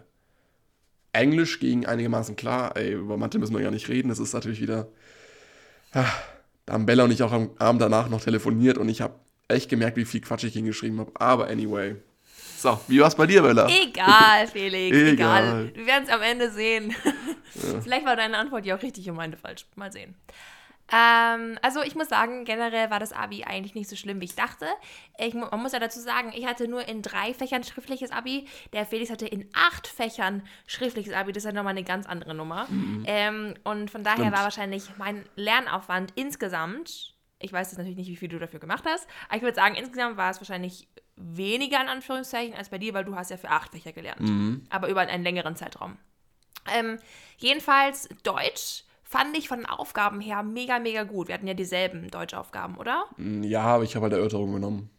Englisch 1.12 1.60
ging 1.60 1.86
einigermaßen 1.86 2.36
klar. 2.36 2.76
Ey, 2.78 2.94
über 2.94 3.18
Mathe 3.18 3.40
müssen 3.40 3.56
wir 3.56 3.64
gar 3.64 3.72
nicht 3.72 3.90
reden. 3.90 4.10
Das 4.10 4.20
ist 4.20 4.34
natürlich 4.34 4.62
wieder. 4.62 4.88
Ah, 5.92 6.06
da 6.66 6.74
haben 6.74 6.86
Bella 6.86 7.04
und 7.04 7.12
ich 7.12 7.24
auch 7.24 7.32
am 7.32 7.52
Abend 7.58 7.82
danach 7.82 8.10
noch 8.10 8.22
telefoniert 8.22 8.78
und 8.78 8.90
ich 8.90 9.02
habe 9.02 9.16
echt 9.48 9.70
gemerkt, 9.70 9.98
wie 9.98 10.06
viel 10.06 10.22
Quatsch 10.22 10.44
ich 10.44 10.54
hingeschrieben 10.54 11.00
habe. 11.00 11.12
Aber 11.16 11.48
anyway. 11.48 11.96
So, 12.58 12.80
wie 12.88 13.00
war's 13.00 13.16
bei 13.16 13.28
dir, 13.28 13.42
Bella? 13.44 13.68
Egal, 13.68 14.48
Felix, 14.48 14.96
egal. 14.98 15.44
Egal. 15.44 15.72
Wir 15.76 15.86
werden 15.86 16.04
es 16.06 16.10
am 16.10 16.22
Ende 16.22 16.52
sehen. 16.52 16.96
Vielleicht 17.84 18.06
war 18.06 18.16
deine 18.16 18.38
Antwort 18.38 18.66
ja 18.66 18.76
auch 18.76 18.82
richtig 18.82 19.10
und 19.10 19.16
meine 19.16 19.38
falsch. 19.38 19.66
Mal 19.76 19.92
sehen. 19.92 20.16
Ähm, 20.92 21.60
also 21.62 21.82
ich 21.82 21.96
muss 21.96 22.08
sagen, 22.08 22.46
generell 22.46 22.90
war 22.90 23.00
das 23.00 23.12
Abi 23.12 23.44
eigentlich 23.44 23.76
nicht 23.76 23.90
so 23.90 23.96
schlimm, 23.96 24.22
wie 24.22 24.26
ich 24.26 24.36
dachte. 24.36 24.68
Ich, 25.18 25.34
man 25.34 25.60
muss 25.62 25.74
ja 25.74 25.80
dazu 25.80 26.00
sagen, 26.00 26.32
ich 26.34 26.46
hatte 26.46 26.68
nur 26.68 26.88
in 26.88 27.02
drei 27.02 27.34
Fächern 27.34 27.64
schriftliches 27.64 28.12
Abi. 28.12 28.48
Der 28.74 28.86
Felix 28.86 29.10
hatte 29.10 29.28
in 29.28 29.50
acht 29.54 29.88
Fächern 29.88 30.44
schriftliches 30.66 31.14
Abi. 31.14 31.34
Das 31.34 31.44
ist 31.44 31.48
ja 31.48 31.54
nochmal 31.54 31.72
eine 31.72 31.84
ganz 31.84 32.06
andere 32.06 32.34
Nummer. 32.34 32.68
Ähm, 33.06 33.56
und 33.64 33.92
von 33.92 34.04
daher 34.04 34.18
Stimmt. 34.18 34.36
war 34.36 34.44
wahrscheinlich 34.44 34.84
mein 34.98 35.26
Lernaufwand 35.36 36.14
insgesamt, 36.16 37.16
ich 37.40 37.52
weiß 37.52 37.68
jetzt 37.72 37.78
natürlich 37.78 37.98
nicht, 37.98 38.10
wie 38.10 38.16
viel 38.16 38.30
du 38.30 38.40
dafür 38.40 38.60
gemacht 38.60 38.86
hast, 38.88 39.08
aber 39.28 39.38
ich 39.38 39.44
würde 39.44 39.56
sagen, 39.56 39.76
insgesamt 39.76 40.18
war 40.18 40.32
es 40.32 40.40
wahrscheinlich 40.40 40.88
weniger 41.16 41.82
in 41.82 41.90
Anführungszeichen 41.90 42.56
als 42.56 42.70
bei 42.70 42.78
dir, 42.78 42.94
weil 42.94 43.04
du 43.04 43.16
hast 43.16 43.32
ja 43.32 43.38
für 43.38 43.50
acht 43.50 43.72
Fächer 43.72 43.92
gelernt. 43.92 44.62
Aber 44.70 44.88
über 44.88 45.02
einen 45.02 45.24
längeren 45.24 45.56
Zeitraum. 45.56 45.98
Ähm, 46.74 47.00
jedenfalls 47.38 48.10
Deutsch 48.24 48.84
fand 49.10 49.38
ich 49.38 49.48
von 49.48 49.60
den 49.60 49.66
Aufgaben 49.66 50.20
her 50.22 50.44
mega, 50.44 50.80
mega 50.80 51.04
gut. 51.04 51.28
Wir 51.28 51.36
hatten 51.36 51.48
ja 51.48 51.54
dieselben 51.54 52.10
Deutschaufgaben, 52.10 52.78
oder? 52.78 53.06
Mm, 53.18 53.44
Ja, 53.44 53.62
aber 53.64 53.84
ich 53.84 53.96
habe 53.96 54.04
halt 54.04 54.14
Erörterung 54.14 54.54
genommen. 54.54 54.90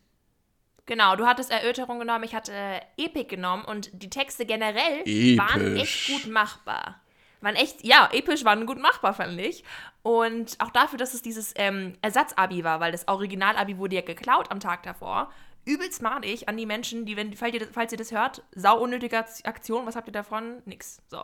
Genau, 0.87 1.17
du 1.17 1.27
hattest 1.27 1.51
Erörterung 1.51 1.99
genommen, 1.99 2.25
ich 2.25 2.35
hatte 2.35 2.53
Epik 2.97 3.29
genommen 3.29 3.65
und 3.65 3.91
die 4.03 4.09
Texte 4.09 4.47
generell 4.47 5.01
waren 5.39 5.77
echt 5.77 6.09
Episch. 6.09 6.09
gut 6.25 6.33
machbar. 6.33 7.01
Waren 7.43 7.55
echt, 7.57 7.85
ja, 7.85 8.09
episch 8.13 8.45
waren 8.45 8.67
gut 8.67 8.79
machbar, 8.81 9.13
fand 9.15 9.39
ich. 9.39 9.63
Und 10.03 10.57
auch 10.61 10.71
dafür, 10.71 10.99
dass 10.99 11.15
es 11.15 11.23
dieses 11.23 11.53
ähm, 11.57 11.93
Ersatzabi 12.03 12.65
war, 12.65 12.81
weil 12.81 12.91
das 12.91 13.07
Originalabi 13.07 13.77
wurde 13.79 13.97
ja 13.97 14.01
geklaut 14.03 14.51
am 14.51 14.59
Tag 14.61 14.83
davor. 14.83 15.31
Übelst 15.65 16.01
madig 16.03 16.49
an 16.49 16.57
die 16.57 16.65
Menschen, 16.67 17.05
die, 17.05 17.17
wenn, 17.17 17.35
falls 17.35 17.53
ihr, 17.55 17.61
das- 17.61 17.69
falls 17.73 17.93
ihr 17.93 17.99
das 17.99 18.11
hört, 18.13 18.43
sau 18.55 18.81
unnötige 18.81 19.19
Aktion, 19.45 19.85
was 19.87 19.97
habt 19.97 20.09
ihr 20.09 20.13
davon? 20.13 20.63
Nix. 20.65 21.03
So. 21.11 21.23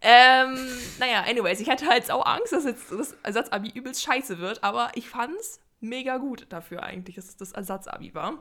Ähm, 0.00 0.58
naja, 0.98 1.22
anyways, 1.26 1.60
ich 1.60 1.70
hatte 1.70 1.86
halt 1.86 2.04
sau 2.06 2.20
Angst, 2.20 2.52
dass 2.52 2.64
jetzt 2.64 2.90
das 2.92 3.12
Ersatzabi 3.22 3.70
übelst 3.70 4.02
scheiße 4.02 4.38
wird, 4.38 4.62
aber 4.62 4.90
ich 4.94 5.08
fand's 5.08 5.60
mega 5.80 6.18
gut 6.18 6.46
dafür 6.50 6.82
eigentlich, 6.82 7.16
dass 7.16 7.28
es 7.28 7.36
das 7.36 7.52
Ersatzabi 7.52 8.14
war. 8.14 8.34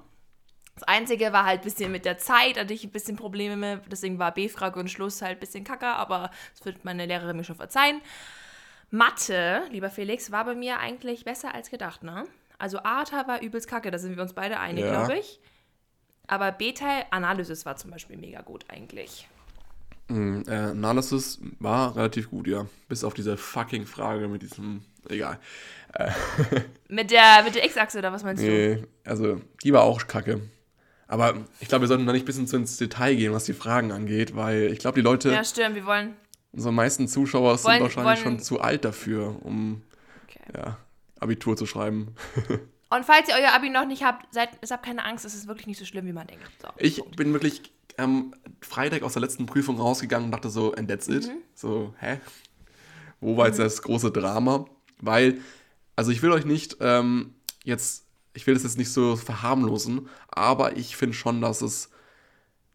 Das 0.76 0.84
Einzige 0.84 1.34
war 1.34 1.46
halt 1.46 1.62
ein 1.62 1.64
bisschen 1.66 1.92
mit 1.92 2.06
der 2.06 2.18
Zeit, 2.18 2.58
hatte 2.58 2.74
ich 2.74 2.84
ein 2.84 2.92
bisschen 2.92 3.18
Probleme 3.18 3.56
mit, 3.56 3.92
deswegen 3.92 4.20
war 4.20 4.34
B-Frage 4.34 4.80
und 4.80 4.90
Schluss 4.90 5.22
halt 5.22 5.38
ein 5.38 5.40
bisschen 5.40 5.64
kacker, 5.64 5.96
aber 5.98 6.32
das 6.56 6.66
wird 6.66 6.86
meine 6.86 7.06
Lehrerin 7.06 7.36
mir 7.38 7.44
schon 7.44 7.56
verzeihen. 7.58 8.02
Mathe, 8.90 9.64
lieber 9.70 9.90
Felix, 9.90 10.32
war 10.32 10.46
bei 10.46 10.56
mir 10.56 10.80
eigentlich 10.80 11.24
besser 11.26 11.54
als 11.54 11.70
gedacht, 11.70 12.04
ne? 12.04 12.26
Also 12.62 12.80
A-Teil 12.84 13.28
war 13.28 13.42
übelst 13.42 13.68
kacke, 13.68 13.90
da 13.92 13.98
sind 13.98 14.16
wir 14.16 14.24
uns 14.24 14.34
beide 14.34 14.60
einig, 14.60 14.86
Ja. 14.86 14.92
glaube 15.06 15.20
ich. 15.20 15.40
Aber 16.28 16.52
B-Teil, 16.52 17.06
Analysis 17.10 17.66
war 17.66 17.76
zum 17.76 17.92
Beispiel 17.92 18.18
mega 18.18 18.42
gut 18.42 18.66
eigentlich. 18.70 19.28
Mm, 20.08 20.42
äh, 20.48 20.52
Analysis 20.52 21.40
war 21.60 21.96
relativ 21.96 22.30
gut, 22.30 22.48
ja. 22.48 22.66
Bis 22.88 23.04
auf 23.04 23.14
diese 23.14 23.36
fucking 23.38 23.86
Frage 23.86 24.28
mit 24.28 24.42
diesem. 24.44 24.84
Egal. 25.10 25.40
Mit 26.88 27.12
der, 27.12 27.44
mit 27.44 27.56
der 27.56 27.66
X-Achse 27.66 27.98
oder 28.00 28.14
was 28.14 28.24
meinst 28.24 28.44
du? 28.44 28.48
Nee, 28.48 28.84
also, 29.06 29.42
die 29.64 29.74
war 29.74 29.82
auch 29.84 30.08
kacke. 30.08 30.42
Aber 31.08 31.34
ich 31.60 31.68
glaube, 31.68 31.82
wir 31.84 31.88
sollten 31.88 32.06
da 32.06 32.14
nicht 32.14 32.26
bis 32.26 32.38
ins 32.38 32.54
ins 32.54 32.78
Detail 32.78 33.16
gehen, 33.16 33.34
was 33.34 33.44
die 33.46 33.54
Fragen 33.54 33.92
angeht, 33.92 34.36
weil 34.36 34.72
ich 34.72 34.80
glaube, 34.80 34.96
die 34.96 35.02
Leute, 35.02 35.32
Ja, 35.32 35.44
stimmt, 35.44 35.76
wir 35.76 35.86
wollen. 35.86 36.14
unsere 36.54 36.72
meisten 36.74 37.08
Zuschauer 37.08 37.58
sind 37.58 37.70
Wollen- 37.72 37.82
wahrscheinlich 37.82 38.06
wollen- 38.24 38.38
schon 38.38 38.40
zu 38.40 38.62
alt 38.62 38.86
dafür, 38.86 39.36
um 39.44 39.82
Okay. 40.30 40.40
ja, 40.56 40.78
Abitur 41.22 41.56
zu 41.56 41.66
schreiben. 41.66 42.16
Und 42.90 43.06
falls 43.06 43.30
ihr 43.30 43.36
euer 43.40 43.54
Abi 43.54 43.70
noch 43.70 43.86
nicht 43.86 44.04
habt, 44.04 44.34
seid, 44.34 44.50
habt 44.70 44.86
keine 44.86 45.06
Angst, 45.06 45.24
es 45.24 45.34
ist 45.34 45.48
wirklich 45.48 45.68
nicht 45.68 45.80
so 45.80 45.86
schlimm, 45.86 46.06
wie 46.08 46.12
man 46.14 46.28
denkt. 46.28 46.44
So, 46.62 46.68
Ich 46.78 46.98
Punkt. 46.98 47.16
bin 47.16 47.32
wirklich 47.32 47.62
am 47.98 48.34
Freitag 48.62 49.04
aus 49.04 49.14
der 49.14 49.22
letzten 49.22 49.46
Prüfung 49.46 49.80
rausgegangen 49.80 50.26
und 50.26 50.32
dachte 50.32 50.50
so, 50.50 50.74
and 50.74 50.90
that's 50.90 51.08
it. 51.08 51.32
So, 51.56 51.94
hä? 52.00 52.20
Wo 53.22 53.38
war 53.38 53.48
jetzt 53.48 53.60
das 53.60 53.82
große 53.82 54.12
Drama? 54.12 54.66
Weil, 55.00 55.40
also 55.96 56.12
ich 56.12 56.22
will 56.22 56.32
euch 56.32 56.44
nicht 56.46 56.78
ähm, 56.82 57.34
jetzt, 57.64 58.06
ich 58.34 58.46
will 58.48 58.56
das 58.56 58.64
jetzt 58.64 58.78
nicht 58.78 58.92
so 58.92 59.16
verharmlosen, 59.16 60.10
aber 60.30 60.76
ich 60.76 60.98
finde 60.98 61.16
schon, 61.16 61.40
dass 61.40 61.62
es, 61.62 61.90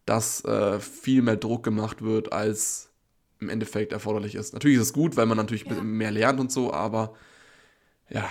dass 0.05 0.43
äh, 0.45 0.79
viel 0.79 1.21
mehr 1.21 1.35
Druck 1.35 1.63
gemacht 1.63 2.01
wird, 2.01 2.31
als 2.31 2.89
im 3.39 3.49
Endeffekt 3.49 3.91
erforderlich 3.91 4.33
ist. 4.35 4.53
Natürlich 4.53 4.77
ist 4.77 4.83
es 4.83 4.93
gut, 4.93 5.15
weil 5.15 5.25
man 5.27 5.37
natürlich 5.37 5.65
Ja. 5.65 5.81
mehr 5.83 6.11
lernt 6.11 6.39
und 6.39 6.51
so, 6.51 6.73
aber 6.73 7.13
ja. 8.09 8.29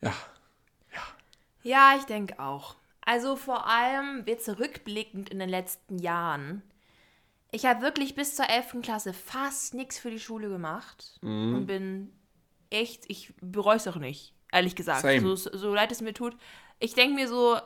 Ja. 0.00 0.12
Ja, 1.62 1.94
ich 1.98 2.04
denke 2.04 2.38
auch. 2.38 2.76
Also 3.00 3.34
vor 3.36 3.66
allem 3.66 4.24
wird 4.26 4.42
zurückblickend 4.42 5.30
in 5.30 5.38
den 5.40 5.48
letzten 5.48 5.98
Jahren. 5.98 6.62
Ich 7.50 7.66
habe 7.66 7.80
wirklich 7.82 8.14
bis 8.14 8.36
zur 8.36 8.48
11. 8.48 8.82
Klasse 8.82 9.12
fast 9.12 9.74
nichts 9.74 9.98
für 9.98 10.10
die 10.10 10.20
Schule 10.20 10.48
gemacht 10.48 11.18
Mhm. 11.22 11.54
und 11.54 11.66
bin 11.66 12.12
echt, 12.70 13.04
ich 13.08 13.32
bereue 13.40 13.76
es 13.76 13.88
auch 13.88 13.96
nicht, 13.96 14.34
ehrlich 14.52 14.76
gesagt. 14.76 15.02
So, 15.20 15.34
so 15.36 15.74
leid 15.74 15.90
es 15.92 16.00
mir 16.00 16.14
tut. 16.14 16.36
Ich 16.78 16.94
denke 16.94 17.14
mir 17.14 17.26
so, 17.28 17.58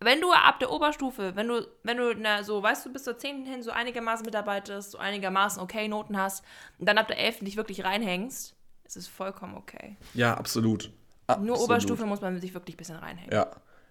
wenn 0.00 0.20
du 0.20 0.32
ab 0.32 0.58
der 0.60 0.70
Oberstufe, 0.70 1.34
wenn 1.36 1.48
du, 1.48 1.66
wenn 1.82 1.96
du, 1.96 2.14
na, 2.14 2.42
so, 2.44 2.62
weißt 2.62 2.84
du, 2.86 2.92
bis 2.92 3.04
zur 3.04 3.16
10. 3.18 3.46
hin 3.46 3.62
so 3.62 3.70
einigermaßen 3.70 4.24
mitarbeitest, 4.24 4.92
so 4.92 4.98
einigermaßen 4.98 5.60
okay 5.62 5.88
Noten 5.88 6.16
hast 6.18 6.44
und 6.78 6.86
dann 6.86 6.98
ab 6.98 7.08
der 7.08 7.18
11. 7.18 7.40
dich 7.40 7.56
wirklich 7.56 7.84
reinhängst, 7.84 8.54
ist 8.86 8.96
es 8.96 9.08
vollkommen 9.08 9.56
okay. 9.56 9.96
Ja, 10.14 10.34
absolut. 10.34 10.90
Nur 11.28 11.54
Absolut. 11.54 11.58
Oberstufe 11.58 12.06
muss 12.06 12.20
man 12.20 12.40
sich 12.40 12.54
wirklich 12.54 12.76
ein 12.76 12.78
bisschen 12.78 12.96
reinhängen. 12.96 13.32
Ja, 13.32 13.50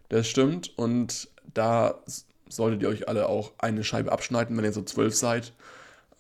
das 0.09 0.27
stimmt. 0.27 0.77
Und 0.77 1.27
da 1.53 1.99
solltet 2.47 2.81
ihr 2.81 2.89
euch 2.89 3.09
alle 3.09 3.27
auch 3.27 3.53
eine 3.57 3.83
Scheibe 3.83 4.11
abschneiden, 4.11 4.55
wenn 4.55 4.63
ihr 4.63 4.71
so 4.71 4.83
zwölf 4.83 5.15
seid. 5.15 5.53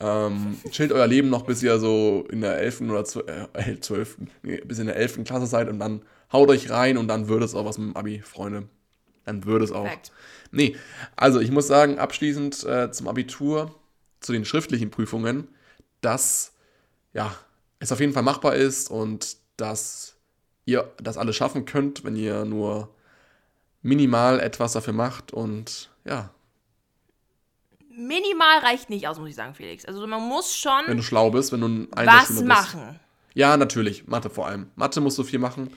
Ähm, 0.01 0.59
chillt 0.71 0.91
euer 0.91 1.07
Leben 1.07 1.29
noch, 1.29 1.45
bis 1.45 1.63
ihr 1.63 1.79
so 1.79 2.25
in 2.29 2.41
der 2.41 2.57
11. 2.57 2.81
oder 2.81 3.05
12, 3.05 3.49
äh, 3.53 3.79
12. 3.79 4.17
Nee, 4.43 4.57
bis 4.65 4.79
in 4.79 4.87
der 4.87 4.97
11. 4.97 5.23
Klasse 5.23 5.47
seid 5.47 5.69
und 5.69 5.79
dann 5.79 6.01
haut 6.33 6.49
euch 6.49 6.69
rein 6.69 6.97
und 6.97 7.07
dann 7.07 7.29
wird 7.29 7.43
es 7.43 7.55
auch 7.55 7.65
was 7.65 7.77
mit 7.77 7.89
dem 7.89 7.95
Abi, 7.95 8.19
Freunde. 8.19 8.67
Dann 9.23 9.45
wird 9.45 9.63
es 9.63 9.71
auch. 9.71 9.83
Perfekt. 9.83 10.11
Nee, 10.51 10.75
also 11.15 11.39
ich 11.39 11.49
muss 11.49 11.67
sagen, 11.67 11.97
abschließend 11.97 12.63
äh, 12.65 12.91
zum 12.91 13.07
Abitur, 13.07 13.73
zu 14.19 14.33
den 14.33 14.43
schriftlichen 14.43 14.91
Prüfungen, 14.91 15.47
dass 16.01 16.53
ja, 17.13 17.33
es 17.79 17.91
auf 17.91 17.99
jeden 17.99 18.13
Fall 18.13 18.23
machbar 18.23 18.55
ist 18.55 18.89
und 18.89 19.37
dass 19.57 20.15
ihr 20.65 20.91
das 20.97 21.17
alles 21.17 21.35
schaffen 21.35 21.65
könnt, 21.65 22.03
wenn 22.03 22.15
ihr 22.15 22.45
nur 22.45 22.89
minimal 23.81 24.39
etwas 24.39 24.73
dafür 24.73 24.93
macht 24.93 25.31
und 25.31 25.91
ja, 26.03 26.31
Minimal 27.97 28.59
reicht 28.59 28.89
nicht 28.89 29.07
aus, 29.07 29.19
muss 29.19 29.29
ich 29.29 29.35
sagen, 29.35 29.55
Felix. 29.55 29.85
Also 29.85 30.05
man 30.05 30.21
muss 30.21 30.53
schon 30.53 30.83
wenn 30.85 30.97
du 30.97 31.03
schlau 31.03 31.31
bist, 31.31 31.53
wenn 31.53 31.61
du 31.61 31.67
ein 31.95 32.07
was 32.07 32.27
bist. 32.27 32.45
machen. 32.45 32.99
Ja, 33.33 33.55
natürlich, 33.55 34.05
Mathe 34.07 34.29
vor 34.29 34.47
allem. 34.47 34.69
Mathe 34.75 34.99
musst 34.99 35.17
du 35.17 35.23
viel 35.23 35.39
machen. 35.39 35.71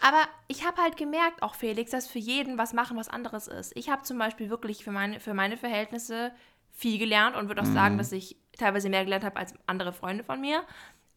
Aber 0.00 0.22
ich 0.46 0.64
habe 0.66 0.80
halt 0.80 0.96
gemerkt, 0.96 1.42
auch 1.42 1.54
Felix, 1.54 1.90
dass 1.90 2.06
für 2.06 2.18
jeden 2.18 2.56
was 2.56 2.72
machen 2.72 2.96
was 2.96 3.08
anderes 3.08 3.48
ist. 3.48 3.72
Ich 3.76 3.90
habe 3.90 4.02
zum 4.02 4.18
Beispiel 4.18 4.48
wirklich 4.48 4.82
für 4.82 4.92
meine, 4.92 5.20
für 5.20 5.34
meine 5.34 5.58
Verhältnisse 5.58 6.32
viel 6.72 6.98
gelernt 6.98 7.36
und 7.36 7.48
würde 7.48 7.62
auch 7.62 7.66
sagen, 7.66 7.98
dass 7.98 8.12
ich 8.12 8.36
teilweise 8.56 8.88
mehr 8.88 9.04
gelernt 9.04 9.24
habe 9.24 9.36
als 9.36 9.52
andere 9.66 9.92
Freunde 9.92 10.24
von 10.24 10.40
mir. 10.40 10.62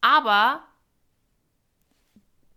Aber 0.02 0.62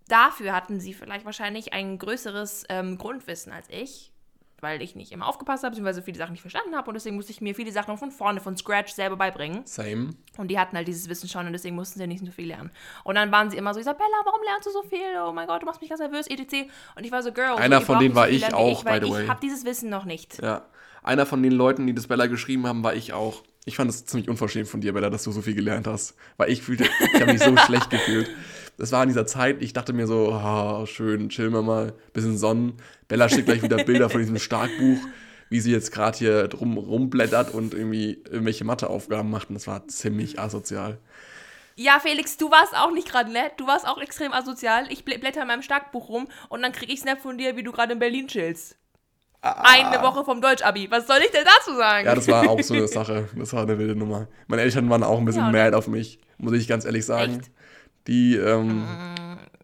dafür 0.10 0.54
hatten 0.54 0.80
sie 0.80 0.94
vielleicht 0.94 1.26
wahrscheinlich 1.26 1.74
ein 1.74 1.98
größeres 1.98 2.66
ähm, 2.70 2.98
Grundwissen 2.98 3.54
als 3.54 3.70
ich, 3.70 4.12
weil 4.62 4.82
ich 4.82 4.96
nicht 4.96 5.12
immer 5.12 5.28
aufgepasst 5.28 5.64
habe, 5.64 5.72
beziehungsweise 5.72 6.02
viele 6.02 6.18
Sachen 6.18 6.32
nicht 6.32 6.42
verstanden 6.42 6.76
habe 6.76 6.90
und 6.90 6.96
deswegen 6.96 7.16
musste 7.16 7.32
ich 7.32 7.40
mir 7.40 7.54
viele 7.56 7.72
Sachen 7.72 7.98
von 7.98 8.12
vorne, 8.12 8.40
von 8.42 8.58
Scratch 8.58 8.94
selber 8.94 9.16
beibringen. 9.16 9.62
Same. 9.66 10.10
Und 10.38 10.50
die 10.50 10.60
hatten 10.60 10.76
halt 10.76 10.88
dieses 10.88 11.08
Wissen 11.08 11.30
schon 11.30 11.46
und 11.46 11.54
deswegen 11.54 11.76
mussten 11.76 12.00
sie 12.00 12.08
nicht 12.08 12.26
so 12.26 12.32
viel 12.32 12.48
lernen. 12.48 12.72
Und 13.04 13.16
dann 13.16 13.32
waren 13.32 13.50
sie 13.50 13.58
immer 13.58 13.74
so, 13.74 13.80
Isabella, 13.80 14.22
warum 14.26 14.42
lernst 14.44 14.66
du 14.68 14.72
so 14.72 14.82
viel? 14.84 15.20
Oh 15.24 15.32
mein 15.32 15.48
Gott, 15.48 15.62
du 15.62 15.66
machst 15.66 15.82
mich 15.82 15.90
ganz 15.90 16.02
nervös, 16.02 16.28
etc. 16.28 16.70
Und 16.96 17.04
ich 17.06 17.12
war 17.12 17.22
so, 17.22 17.32
Girl, 17.32 17.56
Einer 17.58 17.80
so, 17.80 17.86
von 17.86 18.00
denen 18.00 18.14
braucht 18.14 18.24
war 18.24 18.30
so 18.30 18.36
ich 18.36 18.54
auch, 18.54 18.86
weil 18.86 19.00
by 19.00 19.06
the 19.06 19.12
way. 19.14 19.24
Ich 19.24 19.30
habe 19.30 19.40
dieses 19.42 19.66
Wissen 19.66 19.90
noch 19.90 20.06
nicht. 20.06 20.42
Ja. 20.42 20.66
Einer 21.04 21.28
von 21.28 21.44
den 21.44 21.52
Leuten, 21.52 21.86
die 21.86 21.94
das 21.94 22.08
Bella 22.08 22.26
geschrieben 22.26 22.66
haben, 22.66 22.84
war 22.84 22.96
ich 22.96 23.14
auch. 23.14 23.44
Ich 23.68 23.76
fand 23.78 23.90
es 23.90 24.06
ziemlich 24.06 24.30
unverschämt 24.30 24.68
von 24.68 24.80
dir, 24.82 24.94
Bella, 24.94 25.10
dass 25.10 25.24
du 25.24 25.32
so 25.32 25.42
viel 25.42 25.56
gelernt 25.56 25.88
hast. 25.88 26.16
Weil 26.38 26.52
ich 26.52 26.62
fühlte, 26.62 26.86
ich 27.14 27.22
habe 27.22 27.34
mich 27.34 27.42
so 27.42 27.56
schlecht 27.66 27.90
gefühlt. 27.90 28.30
Das 28.78 28.92
war 28.92 29.02
in 29.04 29.10
dieser 29.10 29.26
Zeit, 29.26 29.62
ich 29.62 29.74
dachte 29.74 29.92
mir 29.94 30.06
so, 30.06 30.32
ah, 30.34 30.86
schön, 30.86 31.30
chillen 31.30 31.52
wir 31.54 31.62
mal, 31.62 31.94
bisschen 32.14 32.38
Sonnen. 32.38 32.74
Bella 33.08 33.28
schickt 33.30 33.46
gleich 33.48 33.64
wieder 33.64 33.84
Bilder 33.84 34.10
von 34.10 34.20
diesem 34.22 34.38
Starkbuch, 34.38 34.98
wie 35.50 35.60
sie 35.62 35.72
jetzt 35.72 35.92
gerade 35.92 36.18
hier 36.18 36.48
drum 36.48 36.78
rumblättert 36.78 37.54
und 37.54 37.74
irgendwie 37.74 38.22
irgendwelche 38.30 38.66
Matheaufgaben 38.66 39.32
macht. 39.32 39.50
Und 39.50 39.56
das 39.56 39.66
war 39.68 39.88
ziemlich 39.88 40.40
asozial. 40.40 41.00
Ja, 41.78 42.00
Felix, 42.00 42.38
du 42.38 42.52
warst 42.52 42.76
auch 42.76 42.92
nicht 42.92 43.10
gerade 43.10 43.32
nett. 43.32 43.54
Du 43.58 43.66
warst 43.68 43.88
auch 43.88 44.00
extrem 44.02 44.32
asozial. 44.32 44.92
Ich 44.92 45.00
blä- 45.02 45.18
blätter 45.20 45.42
in 45.42 45.48
meinem 45.48 45.62
Starkbuch 45.62 46.08
rum 46.10 46.28
und 46.50 46.62
dann 46.62 46.72
krieg 46.72 46.90
ich 46.92 47.00
Snap 47.02 47.20
von 47.22 47.38
dir, 47.38 47.58
wie 47.58 47.64
du 47.64 47.72
gerade 47.72 47.94
in 47.94 48.00
Berlin 48.00 48.28
chillst. 48.28 48.78
Eine 49.46 50.02
Woche 50.02 50.24
vom 50.26 50.42
Deutsch-Abi. 50.42 50.90
Was 50.90 51.08
soll 51.08 51.18
ich 51.24 51.32
denn 51.32 51.46
dazu 51.46 51.76
sagen? 51.78 52.08
Ah. 52.08 52.10
Ja, 52.12 52.16
das 52.16 52.28
war 52.28 52.50
auch 52.50 52.60
so 52.62 52.74
eine 52.74 52.88
Sache. 52.88 53.30
Das 53.36 53.54
war 53.54 53.62
eine 53.64 53.78
wilde 53.78 53.96
Nummer. 53.96 54.28
Meine 54.48 54.64
Eltern 54.64 54.90
waren 54.90 55.04
auch 55.04 55.20
ein 55.20 55.26
bisschen 55.26 55.46
Ja, 55.46 55.52
mad 55.52 55.76
auf 55.76 55.88
mich, 55.88 56.20
muss 56.38 56.54
ich 56.54 56.68
ganz 56.68 56.86
ehrlich 56.86 57.06
sagen. 57.06 57.40
Echt? 57.40 57.52
Die, 58.08 58.36
ähm, 58.36 58.84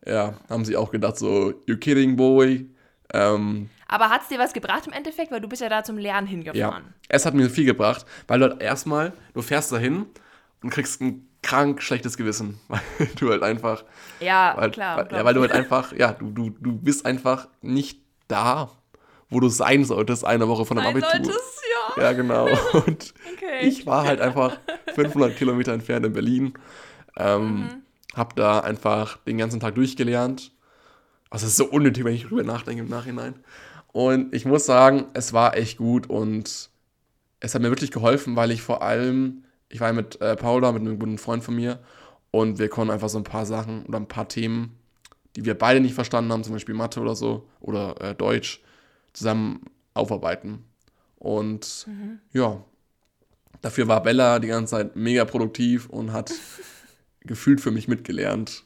ja, 0.06 0.36
haben 0.50 0.66
sich 0.66 0.78
auch 0.78 0.92
gedacht, 0.92 1.18
so, 1.18 1.54
you 1.68 1.78
kidding, 1.78 2.16
boy. 2.16 2.68
Ähm, 3.14 3.70
Aber 3.88 4.10
hat's 4.10 4.28
dir 4.30 4.40
was 4.40 4.54
gebracht 4.54 4.88
im 4.88 4.94
Endeffekt? 4.94 5.32
Weil 5.32 5.42
du 5.42 5.48
bist 5.50 5.62
ja 5.62 5.70
da 5.70 5.84
zum 5.84 5.98
Lernen 5.98 6.28
ja, 6.28 6.32
hingefahren. 6.32 6.94
es 7.10 7.26
hat 7.26 7.34
mir 7.34 7.50
viel 7.50 7.66
gebracht, 7.66 8.06
weil 8.28 8.40
du 8.40 8.50
halt 8.50 8.62
erstmal, 8.62 9.14
du 9.34 9.42
fährst 9.42 9.72
dahin 9.72 10.06
und 10.64 10.70
kriegst 10.70 11.02
ein 11.02 11.28
krank 11.44 11.82
schlechtes 11.82 12.18
Gewissen, 12.18 12.60
weil 12.68 12.80
du 13.20 13.30
halt 13.32 13.44
einfach, 13.44 13.84
Ja, 14.20 14.54
weil, 14.58 14.72
klar. 14.72 14.98
weil, 14.98 15.18
ja, 15.18 15.26
weil 15.26 15.34
du 15.34 15.42
halt 15.42 15.52
einfach, 15.52 15.92
ja, 15.94 16.14
du, 16.14 16.30
du, 16.32 16.50
du 16.52 16.72
bist 16.78 17.06
einfach 17.06 17.48
nicht 17.62 18.00
da, 18.28 18.70
wo 19.32 19.40
du 19.40 19.50
sein 19.50 19.84
solltest, 19.86 20.24
eine 20.26 20.48
Woche 20.48 20.66
von 20.66 20.78
dem 20.78 20.84
Sein 20.86 20.96
Abitur. 20.96 21.26
solltest, 21.26 21.62
ja. 21.98 22.04
Ja, 22.04 22.12
genau. 22.14 22.50
Und 22.86 23.14
Okay. 23.34 23.68
ich 23.68 23.86
war 23.88 24.04
halt 24.06 24.22
einfach 24.22 24.60
500 24.94 25.36
Kilometer 25.36 25.74
entfernt 25.74 26.06
in 26.06 26.14
Berlin. 26.14 26.54
Ähm, 27.18 27.56
Mhm. 27.56 27.70
Hab 28.14 28.36
da 28.36 28.60
einfach 28.60 29.18
den 29.26 29.38
ganzen 29.38 29.60
Tag 29.62 29.76
durchgelernt. 29.76 30.52
Also 31.30 31.46
es 31.46 31.54
ist 31.54 31.58
so 31.58 31.66
unnötig, 31.66 32.04
wenn 32.04 32.14
ich 32.14 32.26
drüber 32.28 32.44
nachdenke 32.44 32.84
im 32.84 32.90
Nachhinein. 32.90 33.36
Und 33.94 34.36
ich 34.36 34.46
muss 34.46 34.66
sagen, 34.66 35.06
es 35.14 35.32
war 35.32 35.56
echt 35.56 35.78
gut 35.78 36.10
und 36.10 36.70
es 37.40 37.56
hat 37.56 37.62
mir 37.62 37.70
wirklich 37.70 37.92
geholfen, 37.92 38.36
weil 38.36 38.52
ich 38.52 38.62
vor 38.62 38.82
allem 38.82 39.46
ich 39.70 39.80
war 39.80 39.94
mit 39.94 40.20
äh, 40.20 40.36
Paula, 40.36 40.74
mit 40.74 40.82
einem 40.82 41.00
guten 41.00 41.18
Freund 41.18 41.44
von 41.46 41.56
mir 41.56 41.80
und 42.32 42.60
wir 42.60 42.68
konnten 42.68 42.92
einfach 42.92 43.08
so 43.08 43.18
ein 43.18 43.24
paar 43.24 43.46
Sachen 43.46 43.86
oder 43.86 43.98
ein 44.00 44.08
paar 44.10 44.28
Themen, 44.28 44.78
die 45.38 45.46
wir 45.46 45.58
beide 45.58 45.80
nicht 45.80 45.94
verstanden 45.96 46.34
haben, 46.34 46.44
zum 46.44 46.52
Beispiel 46.52 46.76
Mathe 46.76 47.00
oder 47.00 47.16
so 47.16 47.48
oder 47.62 47.96
äh, 48.02 48.14
Deutsch, 48.14 48.62
zusammen 49.14 49.66
aufarbeiten. 49.94 50.66
Und 51.18 51.86
mhm. 51.88 52.20
ja, 52.34 52.64
dafür 53.62 53.88
war 53.88 54.02
Bella 54.04 54.40
die 54.40 54.48
ganze 54.48 54.72
Zeit 54.72 54.96
mega 54.96 55.26
produktiv 55.26 55.90
und 55.90 56.14
hat 56.14 56.32
gefühlt 57.22 57.62
für 57.62 57.72
mich 57.72 57.88
mitgelernt 57.88 58.64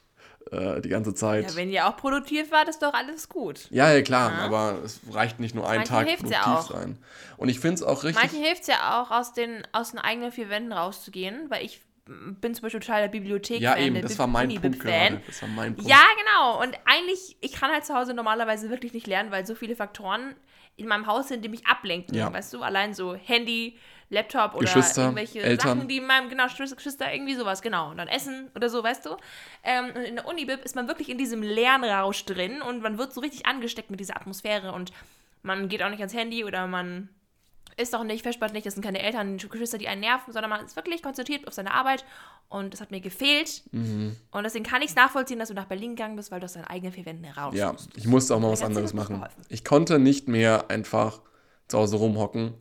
äh, 0.51 0.81
die 0.81 0.89
ganze 0.89 1.13
Zeit. 1.13 1.51
Ja, 1.51 1.55
wenn 1.55 1.69
ihr 1.69 1.87
auch 1.87 1.97
produktiv 1.97 2.51
wart, 2.51 2.69
ist 2.69 2.81
doch 2.81 2.93
alles 2.93 3.29
gut. 3.29 3.67
Ja, 3.71 3.91
ja, 3.91 4.01
klar, 4.01 4.31
ja. 4.31 4.37
aber 4.45 4.79
es 4.83 5.01
reicht 5.11 5.39
nicht 5.39 5.55
nur 5.55 5.67
einen 5.67 5.85
Tag 5.85 6.05
produktiv 6.05 6.31
ja 6.31 6.61
sein. 6.61 6.97
Und 7.37 7.49
ich 7.49 7.59
finde 7.59 7.75
es 7.75 7.83
auch 7.83 8.03
richtig. 8.03 8.23
Manchen 8.23 8.43
hilft 8.43 8.61
es 8.61 8.67
ja 8.67 9.01
auch, 9.01 9.11
aus 9.11 9.33
den, 9.33 9.67
aus 9.71 9.91
den 9.91 9.99
eigenen 9.99 10.31
vier 10.31 10.49
Wänden 10.49 10.71
rauszugehen, 10.71 11.49
weil 11.49 11.65
ich 11.65 11.81
bin 12.05 12.53
zum 12.53 12.63
Beispiel 12.63 12.79
total 12.79 13.01
der 13.01 13.07
Bibliothek. 13.07 13.61
Ja, 13.61 13.77
eben, 13.77 14.01
das 14.01 14.17
war 14.19 14.27
mein 14.27 14.49
Punkt 14.61 14.79
gerade. 14.79 15.21
Das 15.25 15.41
war 15.41 15.49
mein 15.49 15.75
Punkt. 15.75 15.89
Ja, 15.89 16.03
genau. 16.17 16.61
Und 16.61 16.77
eigentlich, 16.85 17.35
ich 17.41 17.53
kann 17.53 17.71
halt 17.71 17.85
zu 17.85 17.95
Hause 17.95 18.13
normalerweise 18.13 18.69
wirklich 18.69 18.93
nicht 18.93 19.07
lernen, 19.07 19.31
weil 19.31 19.45
so 19.45 19.55
viele 19.55 19.75
Faktoren 19.75 20.35
in 20.77 20.87
meinem 20.87 21.07
Haus 21.07 21.29
sind, 21.29 21.43
die 21.43 21.49
mich 21.49 21.65
ablenken. 21.65 22.15
Ja. 22.15 22.31
Weißt 22.31 22.53
du, 22.53 22.61
allein 22.61 22.93
so 22.93 23.15
Handy, 23.15 23.79
Laptop 24.09 24.53
oder 24.53 24.69
irgendwelche 24.75 25.41
Eltern. 25.41 25.77
Sachen, 25.77 25.87
die 25.87 25.97
in 25.97 26.05
meinem, 26.05 26.29
genau, 26.29 26.45
Geschwister, 26.45 27.11
irgendwie 27.11 27.33
sowas, 27.33 27.61
genau. 27.61 27.89
Und 27.89 27.97
dann 27.97 28.07
Essen 28.07 28.51
oder 28.55 28.69
so, 28.69 28.83
weißt 28.83 29.05
du. 29.05 29.17
Ähm, 29.63 29.85
und 29.95 30.03
in 30.03 30.15
der 30.15 30.27
Unibib 30.27 30.63
ist 30.63 30.75
man 30.75 30.87
wirklich 30.87 31.09
in 31.09 31.17
diesem 31.17 31.41
Lernrausch 31.41 32.25
drin 32.25 32.61
und 32.61 32.83
man 32.83 32.99
wird 32.99 33.13
so 33.13 33.21
richtig 33.21 33.47
angesteckt 33.47 33.89
mit 33.89 33.99
dieser 33.99 34.15
Atmosphäre 34.15 34.73
und 34.73 34.91
man 35.41 35.69
geht 35.69 35.81
auch 35.81 35.89
nicht 35.89 35.99
ans 35.99 36.13
Handy 36.13 36.43
oder 36.43 36.67
man 36.67 37.09
ist 37.77 37.95
auch 37.95 38.03
nicht, 38.03 38.23
verspannt 38.23 38.53
nicht, 38.53 38.65
das 38.65 38.73
sind 38.73 38.83
keine 38.83 39.01
Eltern, 39.01 39.37
Geschwister, 39.37 39.77
die 39.77 39.87
einen 39.87 40.01
nerven, 40.01 40.31
sondern 40.31 40.49
man 40.49 40.65
ist 40.65 40.75
wirklich 40.75 41.01
konzentriert 41.01 41.47
auf 41.47 41.53
seine 41.53 41.73
Arbeit 41.73 42.05
und 42.47 42.73
das 42.73 42.81
hat 42.81 42.91
mir 42.91 43.01
gefehlt. 43.01 43.63
Mhm. 43.71 44.15
Und 44.31 44.43
deswegen 44.43 44.63
kann 44.63 44.81
ich 44.81 44.89
es 44.89 44.95
nachvollziehen, 44.95 45.39
dass 45.39 45.49
du 45.49 45.55
nach 45.55 45.65
Berlin 45.65 45.95
gegangen 45.95 46.15
bist, 46.15 46.31
weil 46.31 46.39
du 46.39 46.45
aus 46.45 46.53
deinen 46.53 46.65
eigenen 46.65 46.93
vier 46.93 47.05
Wänden 47.05 47.25
raus 47.25 47.53
Ja, 47.55 47.75
ich 47.95 48.07
musste 48.07 48.35
auch 48.35 48.39
mal 48.39 48.51
was 48.51 48.63
anderes 48.63 48.93
machen. 48.93 49.23
Ich 49.49 49.63
konnte 49.65 49.99
nicht 49.99 50.27
mehr 50.27 50.69
einfach 50.69 51.21
zu 51.67 51.77
Hause 51.77 51.97
rumhocken 51.97 52.53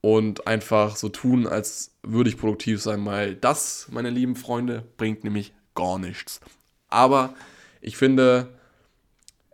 und 0.00 0.46
einfach 0.46 0.96
so 0.96 1.08
tun, 1.08 1.46
als 1.46 1.92
würde 2.02 2.30
ich 2.30 2.38
produktiv 2.38 2.80
sein, 2.80 3.04
weil 3.04 3.34
das, 3.34 3.88
meine 3.90 4.10
lieben 4.10 4.36
Freunde, 4.36 4.84
bringt 4.96 5.24
nämlich 5.24 5.52
gar 5.74 5.98
nichts. 5.98 6.40
Aber 6.88 7.34
ich 7.80 7.96
finde, 7.96 8.48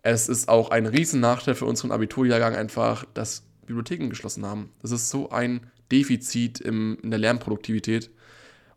es 0.02 0.28
ist 0.28 0.48
auch 0.48 0.70
ein 0.70 0.86
riesen 0.86 1.20
Nachteil 1.20 1.54
für 1.54 1.66
unseren 1.66 1.90
Abiturjahrgang 1.90 2.54
einfach, 2.54 3.04
dass 3.14 3.42
Bibliotheken 3.66 4.08
geschlossen 4.08 4.44
haben. 4.46 4.72
Das 4.82 4.90
ist 4.90 5.10
so 5.10 5.30
ein 5.30 5.70
Defizit 5.90 6.60
im, 6.60 6.98
in 7.02 7.10
der 7.10 7.18
Lernproduktivität. 7.18 8.10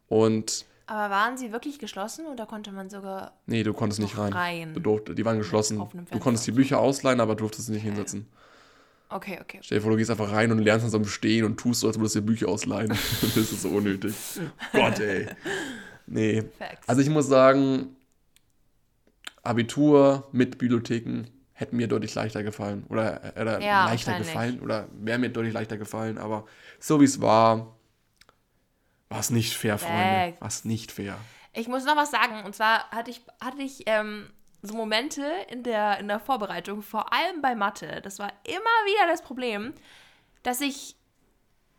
Und 0.07 0.65
aber 0.89 1.13
waren 1.13 1.37
sie 1.37 1.51
wirklich 1.51 1.77
geschlossen 1.77 2.25
oder 2.25 2.47
konnte 2.47 2.71
man 2.71 2.89
sogar. 2.89 3.33
Nee, 3.45 3.61
du 3.61 3.73
konntest 3.73 4.01
nicht 4.01 4.17
rein. 4.17 4.33
rein. 4.33 4.73
Du 4.73 4.79
durft, 4.79 5.15
die 5.15 5.23
waren 5.23 5.37
geschlossen. 5.37 5.83
Du 6.09 6.17
konntest 6.17 6.47
die 6.47 6.51
Bücher 6.51 6.79
ausleihen, 6.79 7.19
aber 7.19 7.35
durftest 7.35 7.67
sie 7.67 7.73
nicht 7.73 7.81
okay. 7.81 7.89
hinsetzen. 7.89 8.27
Okay, 9.09 9.39
okay. 9.39 9.59
Stell 9.61 9.77
dir 9.77 9.81
vor, 9.83 9.91
du 9.91 9.97
gehst 9.97 10.09
einfach 10.09 10.31
rein 10.31 10.51
und 10.51 10.57
lernst 10.59 10.83
dann 10.83 10.91
so 10.91 10.97
am 10.97 11.05
Stehen 11.05 11.45
und 11.45 11.57
tust 11.57 11.81
so, 11.81 11.87
als 11.87 11.97
würdest 11.97 12.15
du 12.15 12.21
dir 12.21 12.25
Bücher 12.25 12.47
ausleihen. 12.47 12.89
das 13.21 13.37
ist 13.37 13.61
so 13.61 13.69
unnötig. 13.69 14.15
Gott, 14.71 14.99
ey. 14.99 15.27
Nee. 16.07 16.43
Facts. 16.57 16.89
Also 16.89 17.01
ich 17.01 17.09
muss 17.09 17.27
sagen, 17.27 17.95
Abitur 19.43 20.27
mit 20.31 20.57
Bibliotheken 20.57 21.25
hätte 21.59 21.75
mir 21.75 21.89
deutlich 21.89 22.15
leichter 22.15 22.41
gefallen. 22.41 22.85
Oder, 22.87 23.35
äh, 23.35 23.41
oder 23.41 23.59
ja, 23.59 23.85
leichter 23.85 24.17
gefallen. 24.17 24.61
Oder 24.61 24.87
wäre 24.93 25.19
mir 25.19 25.29
deutlich 25.29 25.53
leichter 25.53 25.77
gefallen. 25.77 26.17
Aber 26.17 26.45
so 26.79 27.01
wie 27.01 27.05
es 27.05 27.19
war, 27.19 27.75
war 29.09 29.19
es 29.19 29.29
nicht 29.29 29.53
fair, 29.53 29.77
Freunde. 29.77 30.37
War 30.39 30.47
es 30.47 30.63
nicht 30.63 30.91
fair. 30.91 31.17
Ich 31.51 31.67
muss 31.67 31.83
noch 31.83 31.97
was 31.97 32.11
sagen. 32.11 32.45
Und 32.45 32.55
zwar 32.55 32.89
hatte 32.91 33.11
ich, 33.11 33.21
hatte 33.41 33.61
ich 33.61 33.83
ähm, 33.87 34.29
so 34.61 34.73
Momente 34.73 35.25
in 35.49 35.63
der, 35.63 35.99
in 35.99 36.07
der 36.07 36.21
Vorbereitung, 36.21 36.81
vor 36.81 37.11
allem 37.11 37.41
bei 37.41 37.55
Mathe. 37.55 37.99
Das 38.03 38.19
war 38.19 38.31
immer 38.45 38.79
wieder 38.85 39.07
das 39.07 39.21
Problem, 39.21 39.73
dass 40.43 40.61
ich 40.61 40.95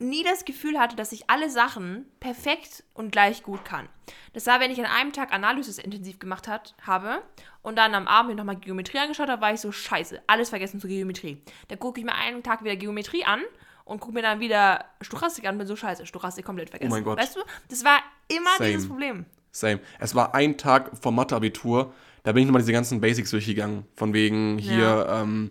nie 0.00 0.24
das 0.24 0.44
Gefühl 0.44 0.78
hatte, 0.78 0.96
dass 0.96 1.12
ich 1.12 1.28
alle 1.28 1.50
Sachen 1.50 2.06
perfekt 2.20 2.84
und 2.94 3.12
gleich 3.12 3.42
gut 3.42 3.64
kann. 3.64 3.88
Das 4.32 4.46
war, 4.46 4.58
wenn 4.60 4.70
ich 4.70 4.78
an 4.78 4.86
einem 4.86 5.12
Tag 5.12 5.32
Analysis 5.32 5.78
intensiv 5.78 6.18
gemacht 6.18 6.48
hat, 6.48 6.74
habe 6.82 7.22
und 7.62 7.76
dann 7.76 7.94
am 7.94 8.08
Abend 8.08 8.36
nochmal 8.36 8.56
Geometrie 8.56 8.98
angeschaut 8.98 9.28
habe, 9.28 9.42
war 9.42 9.52
ich 9.52 9.60
so, 9.60 9.70
scheiße, 9.70 10.22
alles 10.26 10.48
vergessen 10.48 10.80
zur 10.80 10.88
Geometrie. 10.88 11.42
Da 11.68 11.76
gucke 11.76 12.00
ich 12.00 12.06
mir 12.06 12.14
einen 12.14 12.42
Tag 12.42 12.64
wieder 12.64 12.76
Geometrie 12.76 13.24
an 13.24 13.40
und 13.84 14.00
gucke 14.00 14.14
mir 14.14 14.22
dann 14.22 14.40
wieder 14.40 14.84
Stochastik 15.00 15.44
an 15.46 15.54
und 15.54 15.58
bin 15.58 15.66
so, 15.66 15.76
scheiße, 15.76 16.06
Stochastik 16.06 16.44
komplett 16.44 16.70
vergessen. 16.70 16.90
Oh 16.90 16.94
mein 16.94 17.04
Gott. 17.04 17.18
Weißt 17.18 17.36
du, 17.36 17.40
das 17.68 17.84
war 17.84 18.00
immer 18.28 18.56
Same. 18.56 18.70
dieses 18.70 18.88
Problem. 18.88 19.26
Same. 19.52 19.80
Es 19.98 20.14
war 20.14 20.34
ein 20.34 20.56
Tag 20.56 20.92
vom 21.00 21.14
Mathe-Abitur, 21.14 21.92
da 22.22 22.32
bin 22.32 22.42
ich 22.42 22.46
nochmal 22.46 22.62
diese 22.62 22.72
ganzen 22.72 23.00
Basics 23.00 23.30
durchgegangen, 23.30 23.84
von 23.96 24.12
wegen 24.12 24.58
hier 24.58 24.78
ja. 24.78 25.22
ähm, 25.22 25.50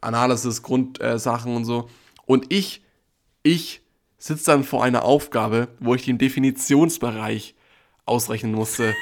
Analysis, 0.00 0.62
Grundsachen 0.62 1.52
äh, 1.52 1.56
und 1.56 1.64
so. 1.64 1.88
Und 2.26 2.52
ich 2.52 2.82
ich 3.42 3.82
sitze 4.18 4.46
dann 4.46 4.64
vor 4.64 4.84
einer 4.84 5.04
Aufgabe, 5.04 5.68
wo 5.80 5.94
ich 5.94 6.04
den 6.04 6.18
Definitionsbereich 6.18 7.54
ausrechnen 8.04 8.52
musste. 8.52 8.94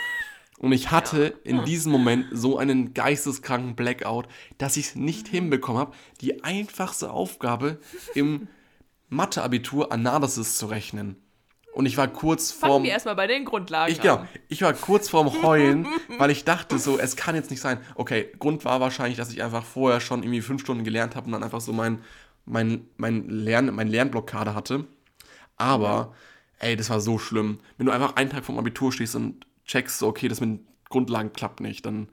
Und 0.59 0.73
ich 0.73 0.91
hatte 0.91 1.35
in 1.45 1.65
diesem 1.65 1.93
Moment 1.93 2.27
so 2.33 2.59
einen 2.59 2.93
geisteskranken 2.93 3.77
Blackout, 3.77 4.27
dass 4.59 4.77
ich 4.77 4.87
es 4.87 4.95
nicht 4.97 5.29
hinbekommen 5.29 5.81
habe, 5.81 5.93
die 6.21 6.43
einfachste 6.43 7.11
Aufgabe 7.11 7.79
im 8.15 8.49
Mathe-Abitur 9.09 9.93
Analysis 9.93 10.59
zu 10.59 10.67
rechnen. 10.67 11.17
Und 11.73 11.87
ich 11.87 11.97
war 11.97 12.09
kurz 12.09 12.51
vorm. 12.51 12.73
Fangen 12.73 12.85
wir 12.85 12.91
erstmal 12.91 13.15
bei 13.15 13.29
den 13.29 13.45
Grundlagen 13.45 13.93
ich, 13.93 14.01
genau, 14.01 14.27
ich 14.49 14.63
war 14.63 14.73
kurz 14.73 15.09
vorm 15.09 15.31
Heulen, 15.43 15.87
weil 16.19 16.31
ich 16.31 16.45
dachte 16.45 16.77
so, 16.79 16.99
es 16.99 17.15
kann 17.15 17.37
jetzt 17.37 17.51
nicht 17.51 17.61
sein. 17.61 17.79
Okay, 17.95 18.33
Grund 18.41 18.65
war 18.65 18.81
wahrscheinlich, 18.81 19.17
dass 19.17 19.33
ich 19.33 19.45
einfach 19.45 19.65
vorher 19.65 20.01
schon 20.01 20.25
irgendwie 20.25 20.41
fünf 20.41 20.63
Stunden 20.63 20.83
gelernt 20.83 21.15
habe 21.15 21.27
und 21.27 21.33
dann 21.33 21.45
einfach 21.45 21.61
so 21.61 21.73
mein 21.73 22.01
mein, 22.49 22.87
mein, 22.97 23.29
Lern, 23.29 23.75
mein 23.75 23.89
Lernblockade 23.89 24.55
hatte. 24.55 24.85
Aber, 25.57 26.15
ey, 26.59 26.77
das 26.77 26.91
war 26.91 27.01
so 27.01 27.19
schlimm. 27.19 27.61
Wenn 27.77 27.87
du 27.87 27.93
einfach 27.93 28.17
einen 28.17 28.31
Tag 28.31 28.45
vom 28.45 28.59
Abitur 28.59 28.93
stehst 28.93 29.17
und 29.17 29.47
checkst, 29.65 29.99
so, 29.99 30.09
okay, 30.09 30.29
das 30.29 30.41
mit 30.41 30.51
den 30.51 30.67
Grundlagen 30.89 31.33
klappt 31.33 31.61
nicht, 31.61 31.85
dann, 31.85 32.09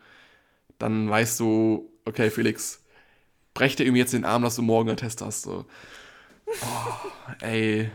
dann 0.78 1.10
weißt 1.10 1.39
du, 1.39 1.91
okay, 2.06 2.30
Felix, 2.30 2.84
brech 3.54 3.76
dir 3.76 3.86
irgendwie 3.86 4.02
jetzt 4.02 4.13
den 4.13 4.26
Arm, 4.26 4.43
dass 4.43 4.56
du 4.56 4.62
morgen 4.62 4.89
einen 4.89 4.98
Test 4.98 5.21
hast. 5.21 5.43
So. 5.43 5.65
Oh, 6.48 7.10
ey, 7.41 7.89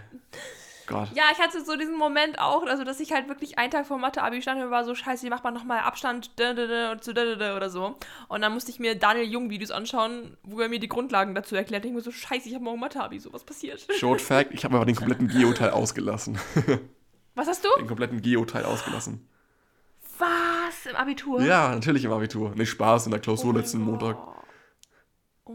Gott. 0.91 1.09
Ja, 1.15 1.25
ich 1.33 1.39
hatte 1.39 1.65
so 1.65 1.77
diesen 1.77 1.97
Moment 1.97 2.39
auch, 2.39 2.67
also 2.67 2.85
dass 2.85 3.01
ich 3.01 3.13
halt 3.13 3.29
wirklich 3.29 3.59
einen 3.59 3.71
Tag 3.71 3.87
vor 3.87 3.99
Mathe-Abi 3.99 4.43
stand 4.43 4.63
und 4.63 4.71
war 4.71 4.85
so, 4.85 4.95
scheiße, 4.95 5.25
wie 5.25 5.31
macht 5.31 5.45
man 5.45 5.55
nochmal 5.55 5.81
Abstand 5.81 6.33
zu 6.37 7.11
oder 7.11 7.71
so. 7.71 7.97
Und 8.29 8.43
dann 8.43 8.53
musste 8.53 8.71
ich 8.71 8.81
mir 8.81 8.97
Daniel 8.97 9.27
Jung-Videos 9.27 9.71
anschauen, 9.71 10.37
wo 10.43 10.61
er 10.61 10.69
mir 10.69 10.81
die 10.81 10.89
Grundlagen 10.89 11.35
dazu 11.35 11.57
erklärt. 11.57 11.85
Ich 11.85 11.93
mir 11.93 12.01
so, 12.01 12.11
scheiße, 12.11 12.49
ich 12.49 12.55
habe 12.55 12.65
morgen 12.65 12.81
Mathe-Abi, 12.81 13.19
so 13.21 13.33
was 13.33 13.45
passiert. 13.45 13.87
Short 13.97 14.21
Fact, 14.21 14.53
ich 14.53 14.65
habe 14.65 14.77
aber 14.77 14.85
den 14.85 14.97
kompletten 14.97 15.29
Geo-Teil 15.29 15.71
ausgelassen. 15.71 16.39
Was 17.37 17.47
hast 17.47 17.65
du? 17.65 17.69
Den 17.79 17.87
kompletten 17.87 18.21
Geo-Teil 18.21 18.65
ausgelassen. 18.65 19.27
Was? 20.19 20.91
Im 20.91 20.97
Abitur? 20.97 21.41
Ja, 21.43 21.73
natürlich 21.73 22.05
im 22.05 22.13
Abitur. 22.13 22.51
Nicht 22.55 22.71
Spaß 22.71 23.07
in 23.07 23.13
der 23.13 23.21
Klausur 23.21 23.55
oh 23.55 23.57
letzten 23.57 23.81
Montag. 23.81 24.19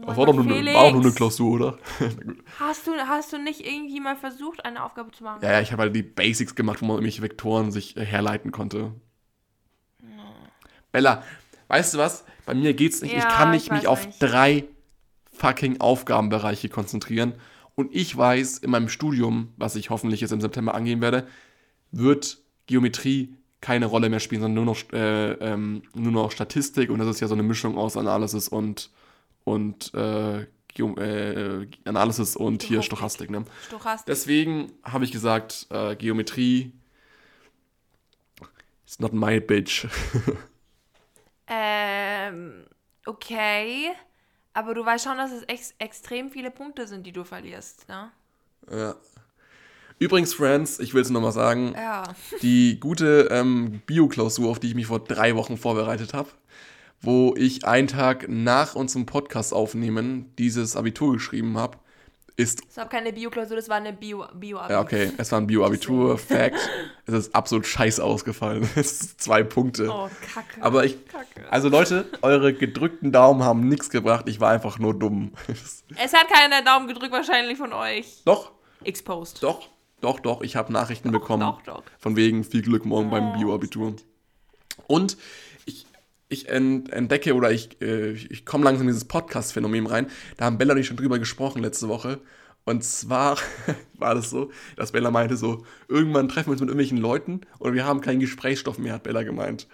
Oh 0.02 0.06
das 0.06 0.16
war 0.16 0.26
doch, 0.26 0.34
nur, 0.34 0.46
war 0.46 0.92
nur 0.92 1.02
eine 1.02 1.12
Klausur, 1.12 1.52
oder? 1.52 1.78
hast, 2.60 2.86
du, 2.86 2.92
hast 2.92 3.32
du 3.32 3.38
nicht 3.38 3.66
irgendwie 3.66 4.00
mal 4.00 4.16
versucht, 4.16 4.64
eine 4.64 4.84
Aufgabe 4.84 5.10
zu 5.12 5.24
machen? 5.24 5.40
Ja, 5.42 5.52
ja 5.52 5.60
ich 5.60 5.72
habe 5.72 5.82
halt 5.82 5.96
die 5.96 6.02
Basics 6.02 6.54
gemacht, 6.54 6.82
wo 6.82 6.86
man 6.86 6.96
irgendwelche 6.96 7.22
Vektoren 7.22 7.70
sich 7.72 7.96
äh, 7.96 8.04
herleiten 8.04 8.52
konnte. 8.52 8.92
Hm. 10.00 10.10
Bella, 10.92 11.22
weißt 11.68 11.94
du 11.94 11.98
was? 11.98 12.24
Bei 12.44 12.54
mir 12.54 12.74
geht's 12.74 13.02
nicht. 13.02 13.12
Ja, 13.12 13.18
ich 13.18 13.28
kann 13.28 13.50
nicht 13.50 13.66
ich 13.66 13.72
mich 13.72 13.86
auf 13.86 14.06
nicht. 14.06 14.22
drei 14.22 14.64
fucking 15.32 15.80
Aufgabenbereiche 15.80 16.68
konzentrieren. 16.68 17.34
Und 17.74 17.94
ich 17.94 18.16
weiß, 18.16 18.58
in 18.58 18.70
meinem 18.70 18.88
Studium, 18.88 19.52
was 19.56 19.76
ich 19.76 19.90
hoffentlich 19.90 20.20
jetzt 20.20 20.32
im 20.32 20.40
September 20.40 20.74
angehen 20.74 21.00
werde, 21.00 21.26
wird 21.90 22.38
Geometrie 22.66 23.36
keine 23.60 23.86
Rolle 23.86 24.08
mehr 24.08 24.20
spielen, 24.20 24.42
sondern 24.42 24.64
nur 24.64 24.74
noch, 24.74 24.92
äh, 24.92 25.32
ähm, 25.32 25.82
nur 25.94 26.12
noch 26.12 26.30
Statistik. 26.30 26.90
Und 26.90 26.98
das 26.98 27.08
ist 27.08 27.20
ja 27.20 27.28
so 27.28 27.34
eine 27.34 27.42
Mischung 27.42 27.76
aus 27.76 27.96
Analysis 27.96 28.48
und 28.48 28.90
und 29.46 29.94
äh, 29.94 30.40
äh, 30.42 31.68
Analysis 31.84 32.36
und 32.36 32.62
hier 32.62 32.82
Stochastik. 32.82 33.30
Ne? 33.30 33.44
Stochastik. 33.68 34.06
Deswegen 34.06 34.72
habe 34.82 35.04
ich 35.04 35.12
gesagt, 35.12 35.68
äh, 35.70 35.94
Geometrie 35.94 36.72
is 38.86 38.98
not 38.98 39.12
my 39.12 39.40
bitch. 39.40 39.86
ähm, 41.46 42.64
okay. 43.06 43.92
Aber 44.52 44.74
du 44.74 44.84
weißt 44.84 45.04
schon, 45.04 45.16
dass 45.16 45.32
es 45.32 45.44
ex 45.44 45.74
extrem 45.78 46.28
viele 46.28 46.50
Punkte 46.50 46.86
sind, 46.86 47.06
die 47.06 47.12
du 47.12 47.24
verlierst, 47.24 47.88
ne? 47.88 48.10
Ja. 48.70 48.96
Übrigens, 49.98 50.34
Friends, 50.34 50.80
ich 50.80 50.92
will 50.92 51.02
es 51.02 51.10
nochmal 51.10 51.32
sagen, 51.32 51.72
ja. 51.74 52.02
die 52.42 52.80
gute 52.80 53.28
ähm, 53.30 53.80
Bio-Klausur, 53.86 54.50
auf 54.50 54.58
die 54.58 54.68
ich 54.68 54.74
mich 54.74 54.86
vor 54.86 55.02
drei 55.02 55.36
Wochen 55.36 55.56
vorbereitet 55.56 56.12
habe, 56.14 56.30
wo 57.02 57.34
ich 57.36 57.64
einen 57.64 57.88
Tag 57.88 58.26
nach 58.28 58.74
unserem 58.74 59.06
Podcast 59.06 59.52
aufnehmen 59.54 60.32
dieses 60.38 60.76
Abitur 60.76 61.12
geschrieben 61.14 61.56
habe, 61.58 61.78
ist. 62.38 62.60
Es 62.68 62.76
war 62.76 62.86
keine 62.88 63.12
Bio-Klausur, 63.14 63.56
das 63.56 63.68
war 63.70 63.76
eine 63.76 63.94
Bio, 63.94 64.26
Bio 64.34 64.58
Ja, 64.68 64.80
okay, 64.82 65.10
es 65.16 65.32
war 65.32 65.40
ein 65.40 65.46
Bio-Abitur, 65.46 66.18
Fact. 66.18 66.56
Es 67.06 67.14
ist 67.14 67.34
absolut 67.34 67.66
scheiße 67.66 68.02
ausgefallen. 68.04 68.68
Es 68.76 69.00
ist 69.00 69.20
zwei 69.22 69.42
Punkte. 69.42 69.88
Oh, 69.90 70.10
Kacke. 70.34 70.60
Aber 70.62 70.84
ich, 70.84 71.06
Kacke. 71.06 71.50
also 71.50 71.68
Leute, 71.70 72.04
eure 72.20 72.52
gedrückten 72.52 73.10
Daumen 73.10 73.42
haben 73.42 73.66
nichts 73.68 73.88
gebracht. 73.88 74.28
Ich 74.28 74.38
war 74.40 74.50
einfach 74.50 74.78
nur 74.78 74.92
dumm. 74.92 75.32
Es 75.96 76.12
hat 76.12 76.28
keiner 76.28 76.62
Daumen 76.62 76.88
gedrückt, 76.88 77.12
wahrscheinlich 77.12 77.56
von 77.56 77.72
euch. 77.72 78.20
doch, 78.26 78.52
Exposed. 78.84 79.42
doch, 79.42 79.70
doch, 80.02 80.20
doch. 80.20 80.42
Ich 80.42 80.56
habe 80.56 80.70
Nachrichten 80.72 81.10
bekommen. 81.12 81.40
doch, 81.40 81.62
doch. 81.62 81.82
Von 81.98 82.16
wegen 82.16 82.44
viel 82.44 82.60
Glück 82.60 82.84
morgen 82.84 83.08
beim 83.08 83.30
Oh, 83.30 83.38
Bio-Abitur. 83.38 83.94
Und 84.88 85.16
ich, 86.28 86.44
ich 86.44 86.48
ent, 86.48 86.92
entdecke 86.92 87.34
oder 87.34 87.50
ich, 87.50 87.80
äh, 87.80 88.12
ich 88.12 88.44
komme 88.44 88.64
langsam 88.64 88.86
in 88.86 88.92
dieses 88.92 89.06
Podcast-Phänomen 89.06 89.86
rein. 89.86 90.08
Da 90.36 90.44
haben 90.44 90.58
Bella 90.58 90.74
und 90.74 90.80
ich 90.80 90.86
schon 90.86 90.96
drüber 90.96 91.18
gesprochen 91.18 91.62
letzte 91.62 91.88
Woche. 91.88 92.20
Und 92.64 92.82
zwar 92.82 93.38
war 93.94 94.14
das 94.14 94.30
so, 94.30 94.50
dass 94.76 94.92
Bella 94.92 95.10
meinte 95.10 95.36
so, 95.36 95.64
irgendwann 95.88 96.28
treffen 96.28 96.48
wir 96.48 96.52
uns 96.52 96.60
mit 96.60 96.68
irgendwelchen 96.68 96.98
Leuten 96.98 97.42
und 97.58 97.74
wir 97.74 97.84
haben 97.84 98.00
keinen 98.00 98.20
Gesprächsstoff 98.20 98.78
mehr, 98.78 98.94
hat 98.94 99.04
Bella 99.04 99.22
gemeint. 99.22 99.68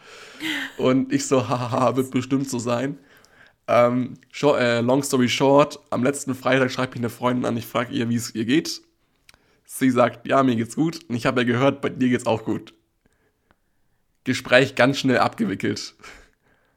Und 0.77 1.12
ich 1.12 1.27
so, 1.27 1.49
hahaha, 1.49 1.97
wird 1.97 2.11
bestimmt 2.11 2.49
so 2.49 2.59
sein. 2.59 2.99
Ähm, 3.67 4.15
short, 4.31 4.61
äh, 4.61 4.81
long 4.81 5.03
story 5.03 5.29
short, 5.29 5.81
am 5.91 6.05
letzten 6.05 6.35
Freitag 6.35 6.71
schreibt 6.71 6.95
mich 6.95 7.01
eine 7.01 7.11
Freundin 7.11 7.47
an, 7.47 7.57
ich 7.57 7.67
frage 7.67 7.95
ihr, 7.95 8.09
wie 8.11 8.17
es 8.17 8.35
ihr 8.35 8.45
geht. 8.45 8.83
Sie 9.65 9.91
sagt, 9.91 10.27
ja, 10.29 10.43
mir 10.43 10.57
geht's 10.57 10.77
gut. 10.77 11.01
Und 11.09 11.15
ich 11.15 11.25
habe 11.25 11.41
ja 11.41 11.47
gehört, 11.47 11.81
bei 11.81 11.88
dir 11.88 12.11
geht's 12.11 12.27
auch 12.27 12.45
gut. 12.45 12.75
Gespräch 14.25 14.75
ganz 14.75 14.99
schnell 14.99 15.19
abgewickelt. 15.19 15.95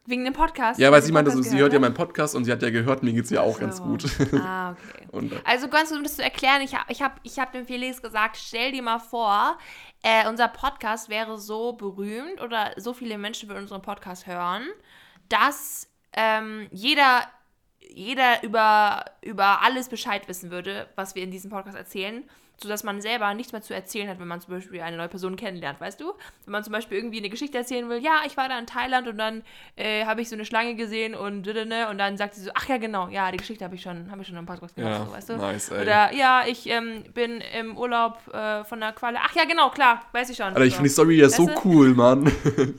Wegen 0.08 0.24
dem 0.24 0.34
Podcast? 0.34 0.80
Ja, 0.80 0.91
weil 0.91 1.02
sie 1.02 1.12
meinte, 1.12 1.32
so, 1.32 1.41
sie 1.41 1.58
hört 1.58 1.74
ja 1.74 1.80
meinen 1.80 1.96
Podcast 1.96 2.36
und 2.36 2.46
sie 2.46 2.52
hat 2.52 2.62
ja 2.62 2.70
gehört, 2.70 3.02
mir 3.02 3.12
geht's 3.13 3.32
ja 3.32 3.41
auch 3.41 3.60
ganz 3.60 3.78
So. 3.78 3.84
gut. 3.84 4.06
Ah, 4.34 4.72
okay. 4.72 5.08
Und, 5.12 5.32
äh, 5.34 5.38
Also 5.46 5.68
ganz 5.68 5.91
um 5.91 6.04
das 6.04 6.18
zu 6.18 6.24
erklären, 6.24 6.62
ich 6.62 6.76
habe 6.76 6.86
ich 6.91 7.02
hab, 7.02 7.20
ich 7.24 7.39
hab 7.39 7.52
dem 7.54 7.65
Felix 7.65 8.02
gesagt, 8.02 8.38
stell 8.38 8.72
dir 8.72 8.84
mal 8.84 9.00
vor, 9.00 9.58
äh, 10.04 10.28
unser 10.30 10.48
Podcast 10.48 11.10
wäre 11.10 11.39
so 11.39 11.74
berühmt 11.74 12.39
oder 12.41 12.72
so 12.78 12.94
viele 12.94 13.18
Menschen 13.18 13.50
würden 13.50 13.62
unseren 13.63 13.82
Podcast 13.82 14.28
hören, 14.28 14.68
dass 15.30 15.89
ähm, 16.13 16.68
jeder, 16.72 17.24
jeder 17.80 18.44
über, 18.44 19.06
über 19.22 19.62
alles 19.63 19.89
Bescheid 19.89 20.28
wissen 20.28 20.52
würde, 20.52 20.88
was 20.96 21.15
wir 21.15 21.24
in 21.24 21.32
diesem 21.32 21.50
Podcast 21.50 21.78
erzählen, 21.78 22.24
sodass 22.62 22.84
man 22.84 23.02
selber 23.02 23.34
nichts 23.34 23.52
mehr 23.52 23.62
zu 23.62 23.74
erzählen 23.74 24.10
hat, 24.10 24.20
wenn 24.20 24.28
man 24.28 24.41
zum 24.41 24.54
Beispiel 24.54 24.82
eine 24.82 24.98
neue 24.98 25.10
Person 25.10 25.36
kennenlernt, 25.36 25.80
weißt 25.80 26.00
du? 26.00 26.13
Wenn 26.46 26.52
man 26.52 26.63
zum 26.63 26.74
Beispiel 26.74 26.98
irgendwie 26.98 27.20
eine 27.20 27.30
Geschichte 27.30 27.58
erzählen 27.58 27.89
will, 27.89 28.04
ja, 28.04 28.22
ich 28.26 28.38
war 28.38 28.50
da 28.50 28.58
in 28.58 28.68
Thailand 28.68 29.08
und 29.08 29.18
dann 29.18 29.44
äh, 29.76 30.06
habe 30.06 30.22
ich 30.22 30.30
so 30.30 30.36
eine 30.36 30.46
Schlange 30.46 30.76
gesehen 30.76 31.15
und 31.15 31.48
und 31.48 31.98
dann 31.98 32.18
sagt 32.18 32.36
sie 32.36 32.41
so, 32.41 32.52
ach 32.54 32.68
ja, 32.68 32.78
genau, 32.78 33.08
ja, 33.10 33.32
die 33.32 33.38
Geschichte 33.38 33.63
habe 33.63 33.76
ich 33.76 33.82
schon, 33.82 34.12
habe 34.12 34.22
ich 34.22 34.28
schon 34.28 34.38
im 34.38 34.46
Podcast 34.46 34.76
gemacht, 34.76 34.91
Ja, 34.91 35.06
so, 35.06 35.12
weißt 35.12 35.30
du? 35.30 35.38
nice, 35.38 35.70
ey. 35.70 35.82
Oder 35.82 36.13
ja, 36.13 36.44
ich 36.48 36.68
ähm, 36.68 37.04
bin 37.13 37.41
im 37.58 37.78
Urlaub 37.78 38.20
äh, 38.34 38.63
von 38.63 38.80
der 38.80 38.94
Qualle. 38.94 39.20
Ach 39.22 39.36
ja, 39.36 39.46
genau, 39.46 39.70
klar, 39.70 40.02
weiß 40.12 40.30
ich 40.30 40.38
schon. 40.38 40.48
Alter, 40.48 40.65
ich 40.65 40.74
finde 40.74 40.89
die 40.89 40.94
Story 40.94 41.15
ja 41.18 41.30
so 41.30 41.48
Weißt 41.48 41.65
cool, 41.65 41.94
Mann. 41.94 42.32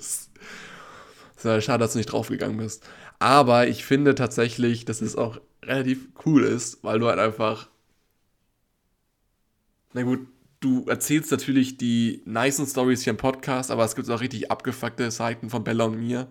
ja 1.47 1.61
schade, 1.61 1.79
dass 1.79 1.93
du 1.93 1.99
nicht 1.99 2.13
draufgegangen 2.13 2.57
bist. 2.57 2.87
Aber 3.19 3.67
ich 3.67 3.85
finde 3.85 4.15
tatsächlich, 4.15 4.85
dass 4.85 5.01
es 5.01 5.17
auch 5.17 5.39
relativ 5.65 6.09
cool 6.27 6.45
ist, 6.45 6.83
weil 6.85 6.99
du 6.99 7.07
halt 7.07 7.19
einfach. 7.19 7.69
Na 9.97 10.03
gut, 10.03 10.27
du 10.61 10.85
erzählst 10.89 11.31
natürlich 11.31 11.79
die 11.79 12.21
nicen 12.27 12.67
Stories 12.67 13.05
hier 13.05 13.13
im 13.13 13.17
Podcast, 13.17 13.71
aber 13.71 13.83
es 13.83 13.97
gibt 13.97 14.11
auch 14.11 14.21
richtig 14.21 14.51
abgefuckte 14.51 15.11
Seiten 15.11 15.49
von 15.49 15.65
Bella 15.65 15.85
und 15.85 15.99
mir, 15.99 16.29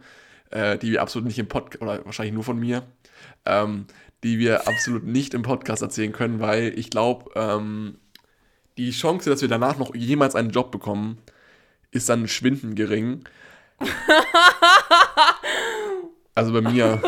äh, 0.52 0.78
die 0.78 0.92
wir 0.92 1.02
absolut 1.02 1.26
nicht 1.26 1.40
im 1.40 1.48
Podcast, 1.48 1.82
oder 1.82 2.06
wahrscheinlich 2.06 2.36
nur 2.36 2.44
von 2.44 2.60
mir, 2.60 2.84
ähm, 3.44 3.88
die 4.24 4.38
wir 4.38 4.68
absolut 4.68 5.04
nicht 5.04 5.34
im 5.34 5.42
Podcast 5.42 5.82
erzählen 5.82 6.12
können, 6.12 6.40
weil 6.40 6.78
ich 6.78 6.92
glaube, 6.92 7.32
ähm, 7.34 7.98
die 8.78 8.92
Chance, 8.92 9.32
dass 9.32 9.42
wir 9.42 9.50
danach 9.50 9.80
noch 9.80 9.96
jemals 9.96 10.36
einen 10.36 10.52
Job 10.52 10.72
bekommen, 10.72 11.18
ist 11.90 12.08
dann 12.08 12.28
schwindend 12.28 12.76
gering. 12.76 13.24
Also 16.38 16.52
bei 16.52 16.60
mir. 16.60 17.02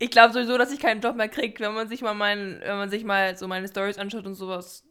Ich 0.00 0.10
glaube 0.10 0.32
sowieso, 0.32 0.56
dass 0.56 0.72
ich 0.72 0.80
keinen 0.80 1.02
Job 1.02 1.14
mehr 1.14 1.28
kriege, 1.28 1.60
wenn 1.60 1.74
man 1.74 1.88
sich 1.88 2.00
mal 2.00 2.14
mein, 2.14 2.58
wenn 2.64 2.78
man 2.78 2.88
sich 2.90 3.04
mal 3.04 3.36
so 3.36 3.46
meine 3.46 3.68
Stories 3.68 3.98
anschaut 3.98 4.26
und 4.26 4.34
sowas. 4.34 4.82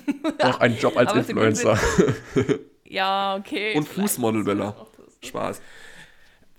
noch 0.42 0.60
einen 0.60 0.78
Job 0.78 0.96
als 0.96 1.12
Influencer. 1.14 1.78
Ja, 2.92 3.36
okay. 3.36 3.74
Und 3.74 3.88
vielleicht 3.88 4.10
Fußmodel, 4.10 4.40
ist 4.42 4.46
das 4.48 4.54
Bella. 4.54 4.68
auch 4.68 4.88
das. 4.92 5.28
Spaß. 5.28 5.62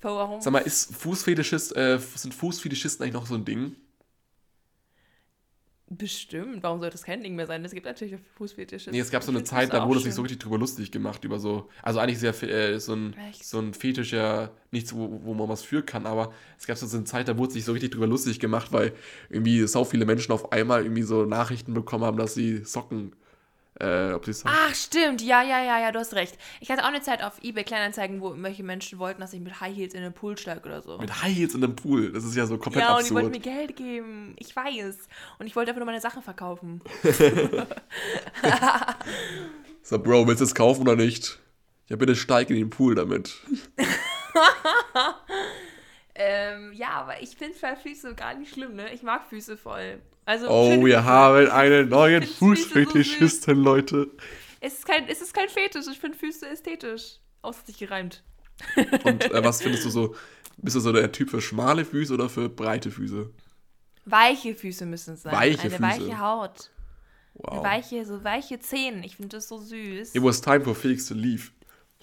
Warum? 0.02 0.42
Sag 0.42 0.52
mal, 0.52 0.60
ist 0.60 0.96
Fußfetischist, 0.96 1.76
äh, 1.76 2.00
sind 2.00 2.34
Fußfetischisten 2.34 3.04
eigentlich 3.04 3.14
noch 3.14 3.28
so 3.28 3.36
ein 3.36 3.46
Ding? 3.46 3.76
Bestimmt. 5.98 6.64
Warum 6.64 6.80
sollte 6.80 6.94
das 6.94 7.04
kein 7.04 7.22
Ding 7.22 7.36
mehr 7.36 7.46
sein? 7.46 7.64
Es 7.64 7.72
gibt 7.72 7.86
natürlich 7.86 8.16
Fußfetische. 8.36 8.90
Nee, 8.90 9.00
es 9.00 9.12
gab 9.12 9.22
so 9.22 9.32
eine 9.32 9.44
Zeit, 9.44 9.74
da 9.74 9.88
wurde 9.88 10.00
sich 10.00 10.16
so 10.16 10.24
richtig 10.24 10.40
drüber 10.40 10.58
lustig 10.58 10.92
gemacht, 10.92 11.24
über 11.24 11.38
so, 11.38 11.70
also 11.84 12.00
eigentlich 12.00 12.18
sehr, 12.18 12.34
äh, 12.44 12.80
so 12.80 12.94
ein, 12.94 13.16
Echt? 13.30 13.46
so 13.46 13.60
ein 13.60 13.74
Fetisch 13.76 14.12
ja 14.12 14.50
nichts, 14.72 14.94
wo, 14.96 15.22
wo 15.24 15.34
man 15.36 15.50
was 15.50 15.62
für 15.62 15.84
kann, 15.84 16.08
aber 16.08 16.34
es 16.58 16.66
gab 16.66 16.78
so 16.78 16.96
eine 16.96 17.06
Zeit, 17.06 17.28
da 17.28 17.38
wurde 17.38 17.54
sich 17.54 17.66
so 17.66 17.74
richtig 17.74 17.92
drüber 17.92 18.08
lustig 18.08 18.40
gemacht, 18.40 18.72
weil 18.72 18.94
irgendwie 19.30 19.68
so 19.68 19.86
viele 19.86 20.06
Menschen 20.06 20.32
auf 20.32 20.52
einmal 20.52 20.84
irgendwie 20.84 21.04
so 21.04 21.26
Nachrichten 21.26 21.76
bekommen 21.76 22.06
haben, 22.06 22.18
dass 22.18 22.34
sie 22.34 22.64
Socken, 22.64 23.16
äh, 23.84 24.14
ob 24.14 24.26
sie 24.26 24.34
Socken, 24.34 24.56
Ach, 24.58 24.74
stimmt. 24.74 25.22
Ja, 25.22 25.42
ja, 25.44 25.62
ja, 25.64 25.80
ja, 25.80 25.92
du 25.92 26.00
hast 26.00 26.14
recht. 26.14 26.38
Ich 26.62 26.72
hatte 26.72 26.84
auch 26.84 26.88
eine 26.88 27.02
Zeit 27.02 27.22
auf 27.24 27.34
eBay 27.44 27.64
Kleinanzeigen, 27.64 28.22
wo 28.22 28.30
irgendwelche 28.30 28.64
Menschen 28.64 29.00
wollten, 29.00 29.22
dass 29.22 29.34
ich 29.34 29.42
mit 29.42 29.60
High 29.60 29.76
Heels 29.76 29.94
in 29.94 30.02
den 30.02 30.14
Pool 30.14 30.38
steige 30.38 30.62
oder 30.66 30.82
so. 30.82 30.98
mit 30.98 31.22
High 31.22 31.36
Heels 31.36 31.54
in 31.56 31.64
einem 31.64 31.76
Pool, 31.76 32.12
das 32.12 32.24
ist 32.24 32.36
ja 32.36 32.46
so 32.46 32.58
komplett 32.58 32.84
Ja, 32.86 32.96
und 32.98 33.08
die 33.10 33.14
wollten 33.14 33.28
absurd. 33.28 33.46
mir 33.46 33.52
Geld 33.58 33.76
geben. 33.76 34.36
Ich 34.40 34.56
weiß. 34.56 34.98
Und 35.40 35.48
ich 35.48 35.56
wollte 35.56 35.72
einfach 35.72 35.80
nur 35.80 35.86
meine 35.88 36.02
Sachen 36.02 36.22
verkaufen. 36.22 36.82
So, 39.86 40.00
Bro, 40.00 40.28
willst 40.28 40.40
du 40.40 40.46
es 40.46 40.56
kaufen 40.56 40.84
oder 40.84 40.96
nicht? 40.96 41.40
Ja, 41.88 41.98
bitte 41.98 42.16
steig 42.16 42.50
in 42.50 42.56
den 42.56 42.70
Pool 42.70 42.96
damit. 42.96 43.34
Ähm, 46.16 46.74
ja, 46.74 46.90
aber 46.92 47.22
ich 47.22 47.36
finde 47.36 47.56
Füße 47.82 48.14
gar 48.16 48.36
nicht 48.36 48.54
schlimm, 48.54 48.76
ne? 48.76 48.94
Ich 48.94 49.02
mag 49.04 49.26
Füße 49.28 49.58
voll. 49.58 50.00
Also, 50.26 50.48
Oh, 50.50 50.86
wir 50.86 51.04
haben 51.04 51.50
einen 51.50 51.90
neuen 51.90 52.22
Füße 52.24 52.34
so 52.34 52.46
Fußfetischisten, 52.46 53.58
Leute. 53.58 54.08
Es 54.62 54.76
ist 54.76 54.86
kein, 54.86 55.08
es 55.08 55.22
ist 55.22 55.34
kein 55.34 55.50
Fetisch. 55.50 55.86
Ich 55.92 56.00
finde 56.00 56.18
Füße 56.18 56.48
ästhetisch. 56.48 57.18
Außer 57.42 57.66
sich 57.66 57.78
gereimt. 57.78 58.24
Und 59.04 59.24
äh, 59.32 59.44
was 59.44 59.62
findest 59.64 59.86
du 59.86 59.90
so? 59.90 60.16
Bist 60.58 60.76
du 60.76 60.80
so 60.80 60.94
der 60.94 61.12
Typ 61.12 61.30
für 61.32 61.42
schmale 61.42 61.84
Füße 61.84 62.14
oder 62.14 62.30
für 62.30 62.48
breite 62.48 62.92
Füße? 62.92 63.30
Weiche 64.06 64.54
Füße 64.56 64.86
müssen 64.86 65.16
es 65.16 65.24
sein. 65.24 65.34
Weiche 65.34 65.62
Eine 65.62 65.70
Füße. 65.72 65.82
weiche 65.82 66.20
Haut. 66.20 66.70
Eine 67.44 67.58
Wow. 67.58 67.64
weiche, 67.66 68.06
so 68.06 68.24
weiche 68.24 68.60
Zehen. 68.60 69.04
Ich 69.04 69.16
finde 69.16 69.30
das 69.38 69.48
so 69.48 69.58
süß. 69.58 70.14
It 70.14 70.24
was 70.24 70.40
time 70.40 70.62
for 70.62 70.76
Felix 70.76 71.08
to 71.08 71.16
leave. 71.16 71.50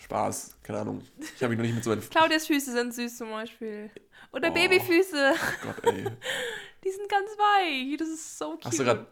Spaß, 0.02 0.56
keine 0.62 0.80
Ahnung. 0.80 1.02
Ich 1.36 1.42
habe 1.42 1.50
mich 1.50 1.58
noch 1.58 1.64
nicht 1.64 1.74
mit 1.74 1.84
so 1.84 1.90
einem. 1.92 2.00
Claudias 2.10 2.46
Füße 2.46 2.72
sind 2.72 2.94
süß 2.94 3.16
zum 3.18 3.30
Beispiel. 3.30 3.90
Oder 4.32 4.50
Oh. 4.50 4.54
Babyfüße. 4.54 5.32
Gott, 5.62 5.84
ey. 5.94 6.04
Die 6.84 6.90
sind 6.90 7.08
ganz 7.08 7.30
weich. 7.36 7.96
Das 7.98 8.08
ist 8.08 8.38
so 8.38 8.52
cute. 8.52 8.64
Hast 8.64 8.78
du 8.78 8.84
gerade 8.84 9.06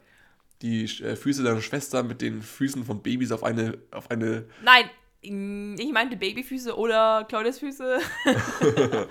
die 0.62 0.85
äh, 0.85 1.14
Füße 1.16 1.42
deiner 1.42 1.61
Schwester 1.61 2.03
mit 2.03 2.20
den 2.22 2.40
Füßen 2.42 2.85
von 2.85 3.03
Babys 3.03 3.31
auf 3.31 3.44
eine. 3.44 3.79
auf 3.90 4.11
eine. 4.11 4.46
Nein, 4.62 4.88
ich 5.20 5.92
meinte 5.92 6.16
Babyfüße 6.16 6.74
oder 6.77 7.24
Claudias 7.29 7.59
Füße. 7.59 7.98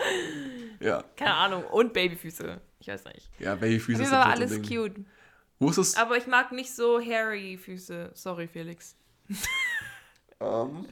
Ja, 0.79 1.03
Keine 1.15 1.33
Ahnung. 1.33 1.63
Und 1.65 1.91
Babyfüße. 1.93 2.61
Ich 2.79 2.87
weiß 2.87 3.05
nicht. 3.05 3.29
ja, 3.39 3.55
Babyfüße 3.55 3.97
sind 4.03 4.11
war 4.11 4.23
schon 4.23 4.31
alles 4.31 4.61
cute. 4.61 4.93
Wo 5.59 5.69
ist 5.71 5.77
es? 5.77 5.95
Aber 5.97 6.17
ich 6.17 6.27
mag 6.27 6.51
nicht 6.51 6.71
so 6.71 6.99
hairy 7.01 7.57
Füße. 7.57 8.11
Sorry, 8.13 8.47
Felix. 8.47 8.95
Ähm. 10.39 10.85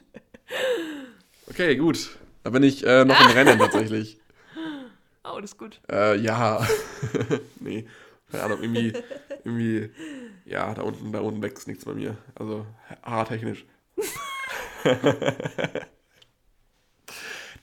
Okay, 1.48 1.76
gut. 1.76 2.16
Da 2.42 2.50
bin 2.50 2.62
ich 2.62 2.86
äh, 2.86 3.04
noch 3.04 3.20
im 3.20 3.32
Rennen 3.32 3.58
tatsächlich. 3.58 4.18
Oh, 5.28 5.40
das 5.40 5.50
ist 5.50 5.58
gut. 5.58 5.80
Äh, 5.90 6.18
ja. 6.20 6.64
nee. 7.60 7.84
Keine 8.30 8.44
Ahnung, 8.44 8.62
irgendwie, 8.62 8.92
irgendwie, 9.44 9.90
ja, 10.44 10.72
da 10.72 10.82
unten, 10.82 11.10
da 11.12 11.18
unten 11.18 11.42
wächst 11.42 11.66
nichts 11.66 11.84
bei 11.84 11.94
mir. 11.94 12.16
Also 12.36 12.64
haartechnisch. 13.02 13.64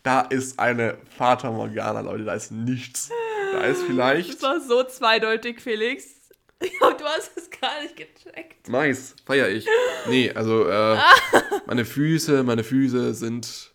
da 0.04 0.22
ist 0.22 0.60
eine 0.60 0.98
Fata 1.18 1.52
Morgana, 1.52 2.02
Leute, 2.02 2.26
da 2.26 2.34
ist 2.34 2.52
nichts. 2.52 3.10
Da 3.54 3.62
ist 3.62 3.84
vielleicht. 3.84 4.34
Das 4.34 4.42
war 4.42 4.60
so 4.60 4.84
zweideutig, 4.84 5.62
Felix. 5.62 6.23
Und 6.82 7.00
du 7.00 7.06
hast 7.06 7.38
es 7.38 7.50
gar 7.50 7.82
nicht 7.82 7.96
gecheckt. 7.96 8.70
Nice, 8.70 9.16
feier 9.26 9.50
ich. 9.50 9.68
Nee, 10.08 10.32
also, 10.32 10.68
äh, 10.68 10.98
meine 11.66 11.86
Füße, 11.86 12.44
meine 12.44 12.64
Füße 12.64 13.14
sind 13.14 13.74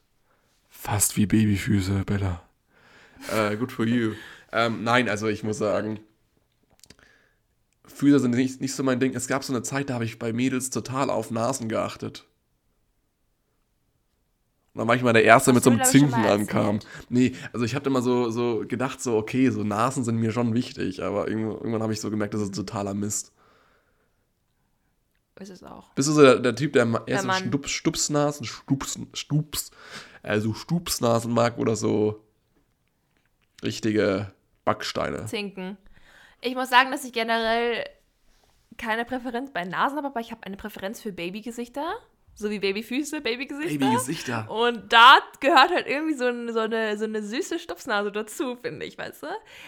fast 0.68 1.16
wie 1.16 1.26
Babyfüße, 1.26 2.04
Bella. 2.06 2.42
Äh, 3.32 3.56
good 3.56 3.72
for 3.72 3.84
you. 3.84 4.12
Ähm, 4.52 4.84
nein, 4.84 5.08
also 5.08 5.28
ich 5.28 5.42
muss 5.42 5.58
sagen, 5.58 6.00
Füße 7.84 8.20
sind 8.20 8.34
nicht, 8.34 8.60
nicht 8.60 8.74
so 8.74 8.82
mein 8.82 9.00
Ding. 9.00 9.14
Es 9.14 9.26
gab 9.26 9.42
so 9.44 9.52
eine 9.52 9.62
Zeit, 9.62 9.90
da 9.90 9.94
habe 9.94 10.04
ich 10.04 10.18
bei 10.18 10.32
Mädels 10.32 10.70
total 10.70 11.10
auf 11.10 11.30
Nasen 11.30 11.68
geachtet. 11.68 12.27
Dann 14.78 14.86
war 14.86 14.94
ich 14.94 15.02
mal 15.02 15.12
der 15.12 15.24
Erste, 15.24 15.50
Hast 15.50 15.56
mit 15.56 15.64
so 15.64 15.70
einem 15.70 15.82
Zinken 15.82 16.24
ankam. 16.24 16.78
Nee, 17.08 17.34
also 17.52 17.64
ich 17.64 17.74
habe 17.74 17.90
immer 17.90 18.00
so, 18.00 18.30
so 18.30 18.64
gedacht, 18.64 19.02
so, 19.02 19.16
okay, 19.16 19.50
so 19.50 19.64
Nasen 19.64 20.04
sind 20.04 20.18
mir 20.18 20.30
schon 20.30 20.54
wichtig, 20.54 21.02
aber 21.02 21.26
irgendwann, 21.26 21.56
irgendwann 21.56 21.82
habe 21.82 21.92
ich 21.92 22.00
so 22.00 22.10
gemerkt, 22.10 22.32
das 22.32 22.42
ist 22.42 22.54
totaler 22.54 22.94
Mist. 22.94 23.32
ist 25.40 25.50
es 25.50 25.64
auch. 25.64 25.92
Bist 25.94 26.08
du 26.08 26.12
so 26.12 26.22
der, 26.22 26.38
der 26.38 26.54
Typ, 26.54 26.74
der 26.74 26.84
Der 26.86 27.18
so 27.18 27.26
Mann. 27.26 27.44
Stups, 27.44 27.70
Stupsnasen, 27.70 28.46
Stups, 28.46 29.00
Stups, 29.14 29.72
also 30.22 30.54
Stupsnasen 30.54 31.32
mag 31.32 31.58
oder 31.58 31.74
so 31.74 32.24
richtige 33.64 34.32
Backsteine? 34.64 35.26
Zinken. 35.26 35.76
Ich 36.40 36.54
muss 36.54 36.70
sagen, 36.70 36.92
dass 36.92 37.04
ich 37.04 37.12
generell 37.12 37.84
keine 38.76 39.04
Präferenz 39.04 39.50
bei 39.50 39.64
Nasen 39.64 39.96
habe, 39.96 40.06
aber 40.06 40.20
ich 40.20 40.30
habe 40.30 40.44
eine 40.44 40.56
Präferenz 40.56 41.00
für 41.00 41.10
Babygesichter. 41.10 41.96
So 42.40 42.50
wie 42.50 42.60
Babyfüße, 42.60 43.20
Babygesichter. 43.20 43.78
Babygesichter. 43.78 44.48
Und 44.48 44.92
da 44.92 45.18
gehört 45.40 45.70
halt 45.74 45.88
irgendwie 45.88 46.14
so, 46.14 46.26
ein, 46.26 46.52
so, 46.52 46.60
eine, 46.60 46.96
so 46.96 47.02
eine 47.02 47.20
süße 47.20 47.58
Stupsnase 47.58 48.12
dazu, 48.12 48.54
finde 48.54 48.86
ich, 48.86 48.96
weißt 48.96 49.24
du? 49.24 49.26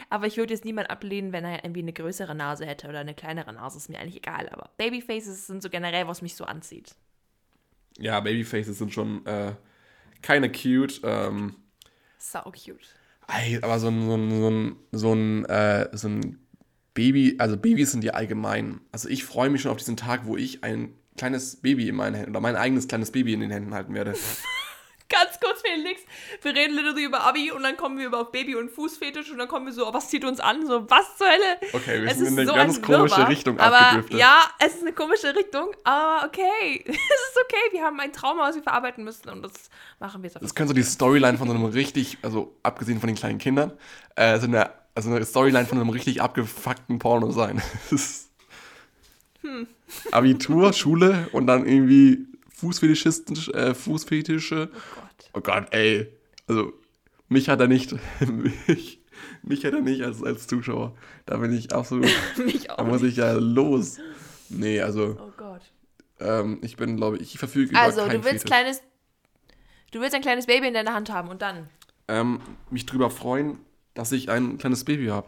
Aber 0.09 0.29
ich 0.29 0.37
würde 0.37 0.55
jetzt 0.55 0.65
niemand 0.65 0.89
ablehnen, 0.89 1.33
wenn 1.33 1.45
er 1.45 1.65
irgendwie 1.65 1.81
eine 1.83 1.93
größere 1.93 2.33
Nase 2.37 2.65
hätte 2.67 2.89
oder 2.89 3.01
eine 3.01 3.15
kleinere 3.15 3.53
Nase, 3.53 3.77
ist 3.79 3.89
mir 3.89 3.99
eigentlich 3.99 4.19
egal. 4.19 4.49
Aber 4.51 4.71
Babyfaces 4.77 5.49
sind 5.49 5.65
so 5.65 5.69
generell, 5.69 6.07
was 6.07 6.23
mich 6.23 6.37
so 6.37 6.45
anzieht. 6.45 6.95
Ja, 7.99 8.21
Babyfaces 8.21 8.79
sind 8.79 8.93
schon 8.95 9.27
äh, 9.27 9.53
keine 10.23 10.53
cute. 10.53 11.01
Ähm, 11.03 11.57
So 12.19 12.39
cute. 12.53 12.87
ey, 13.27 13.59
aber 13.63 13.81
so 13.81 13.89
ein, 13.89 14.07
so 14.07 14.15
ein, 14.15 14.31
so 14.41 14.49
ein, 14.49 14.77
so 14.93 15.13
ein, 15.13 15.45
äh, 15.47 15.89
so 15.97 16.07
ein 16.07 16.39
Baby, 16.95 17.35
also 17.39 17.57
Babys 17.57 17.91
sind 17.91 18.05
ja 18.05 18.13
allgemein. 18.13 18.81
Also 18.93 19.09
ich 19.09 19.25
freue 19.25 19.51
mich 19.51 19.63
schon 19.63 19.73
auf 19.73 19.79
diesen 19.79 19.97
Tag, 19.97 20.27
wo 20.27 20.37
ich 20.37 20.63
ein 20.63 20.95
kleines 21.21 21.57
Baby 21.57 21.89
in 21.89 21.97
meinen 21.97 22.15
Händen 22.15 22.31
oder 22.31 22.41
mein 22.41 22.57
eigenes 22.57 22.89
kleines 22.89 23.13
Baby 23.13 23.35
in 23.35 23.41
den 23.41 23.51
Händen 23.51 23.75
halten 23.75 23.95
werde. 23.95 24.15
Ganz 25.11 25.41
kurz, 25.41 25.61
Felix. 25.61 26.01
Wir 26.41 26.55
reden 26.55 26.77
literally 26.77 27.05
über 27.05 27.23
Abi 27.23 27.51
und 27.51 27.65
dann 27.65 27.77
kommen 27.77 27.99
wir 27.99 28.07
über 28.07 28.25
Baby- 28.27 28.55
und 28.55 28.71
Fußfetisch 28.71 29.31
und 29.33 29.39
dann 29.39 29.49
kommen 29.49 29.67
wir 29.67 29.73
so, 29.73 29.89
oh, 29.89 29.93
was 29.93 30.09
zieht 30.09 30.25
uns 30.25 30.39
an? 30.39 30.65
So, 30.67 30.89
was 30.89 31.17
zur 31.19 31.27
Hölle? 31.27 31.59
Okay, 31.73 32.01
wir 32.01 32.11
Es 32.11 32.19
sind 32.19 32.29
in 32.29 32.33
ist 32.35 32.39
eine 32.39 32.47
so 32.47 32.55
ganz 32.55 32.77
ein 32.77 32.83
komische 32.83 33.17
Wirrwarr. 33.17 33.29
Richtung 33.29 33.59
aber 33.59 33.81
abgedriftet. 33.81 34.19
Ja, 34.21 34.39
es 34.61 34.75
ist 34.77 34.83
eine 34.83 34.93
komische 34.93 35.35
Richtung, 35.35 35.73
aber 35.83 36.27
okay. 36.27 36.85
es 36.87 36.95
ist 36.95 37.39
okay. 37.45 37.73
Wir 37.73 37.83
haben 37.83 37.99
ein 37.99 38.13
Trauma, 38.13 38.49
was 38.49 38.55
wir 38.55 38.63
verarbeiten 38.63 39.03
müssen 39.03 39.29
und 39.29 39.43
das 39.43 39.53
machen 39.99 40.23
wir 40.23 40.31
jetzt 40.31 40.41
Das 40.41 40.55
könnte 40.55 40.69
so 40.69 40.75
die 40.75 40.85
Storyline 40.85 41.37
von 41.37 41.49
so 41.49 41.55
einem 41.55 41.65
richtig, 41.65 42.19
also 42.23 42.57
abgesehen 42.63 43.01
von 43.01 43.09
den 43.09 43.17
kleinen 43.17 43.39
Kindern, 43.39 43.73
äh, 44.15 44.39
so 44.39 44.47
eine, 44.47 44.71
also 44.95 45.11
eine 45.11 45.25
Storyline 45.25 45.67
von 45.67 45.79
einem 45.79 45.91
richtig 45.91 46.23
abgefuckten 46.23 46.99
Porno 47.01 47.31
sein. 47.33 47.61
Das 47.91 48.01
ist 48.01 48.30
Abitur, 50.13 50.73
Schule 50.73 51.29
und 51.33 51.47
dann 51.47 51.67
irgendwie 51.67 52.27
Fußfetischisten, 52.57 53.37
äh, 53.55 53.75
Fußfetische. 53.75 54.69
Oh 54.73 54.77
Gott. 54.95 55.31
Oh 55.35 55.41
Gott, 55.41 55.67
ey. 55.75 56.09
Also, 56.47 56.73
mich 57.29 57.49
hat 57.49 57.61
er 57.61 57.69
nicht, 57.69 57.95
mich, 58.67 59.01
mich 59.43 59.65
hat 59.65 59.73
er 59.75 59.81
nicht 59.81 60.03
als, 60.03 60.23
als 60.23 60.47
Zuschauer. 60.47 60.95
Da 61.27 61.37
bin 61.39 61.53
ich 61.53 61.73
absolut, 61.73 62.09
Mich 62.45 62.65
da 62.67 62.75
auch. 62.77 62.87
muss 62.87 63.03
ich 63.03 63.17
ja 63.17 63.33
los. 63.33 63.99
Nee, 64.49 64.81
also, 64.81 65.17
Oh 65.21 65.33
Gott. 65.37 65.63
ähm, 66.19 66.59
ich 66.63 66.77
bin, 66.77 66.97
glaube 66.97 67.17
ich, 67.19 67.35
ich 67.35 67.39
verfüge 67.39 67.71
über 67.71 67.81
Also, 67.81 68.03
du 68.03 68.13
willst 68.13 68.25
Fetisch. 68.27 68.45
kleines. 68.45 68.83
Du 69.93 70.01
willst 70.01 70.15
ein 70.15 70.23
kleines 70.23 70.47
Baby 70.47 70.69
in 70.69 70.75
deiner 70.75 70.95
Hand 70.95 71.11
haben 71.13 71.29
und 71.29 71.43
dann. 71.43 71.69
ähm, 72.09 72.41
mich 72.71 72.87
drüber 72.87 73.11
freuen, 73.11 73.59
dass 73.95 74.13
ich 74.13 74.29
ein 74.31 74.59
kleines 74.59 74.85
Baby 74.85 75.07
habe. 75.07 75.27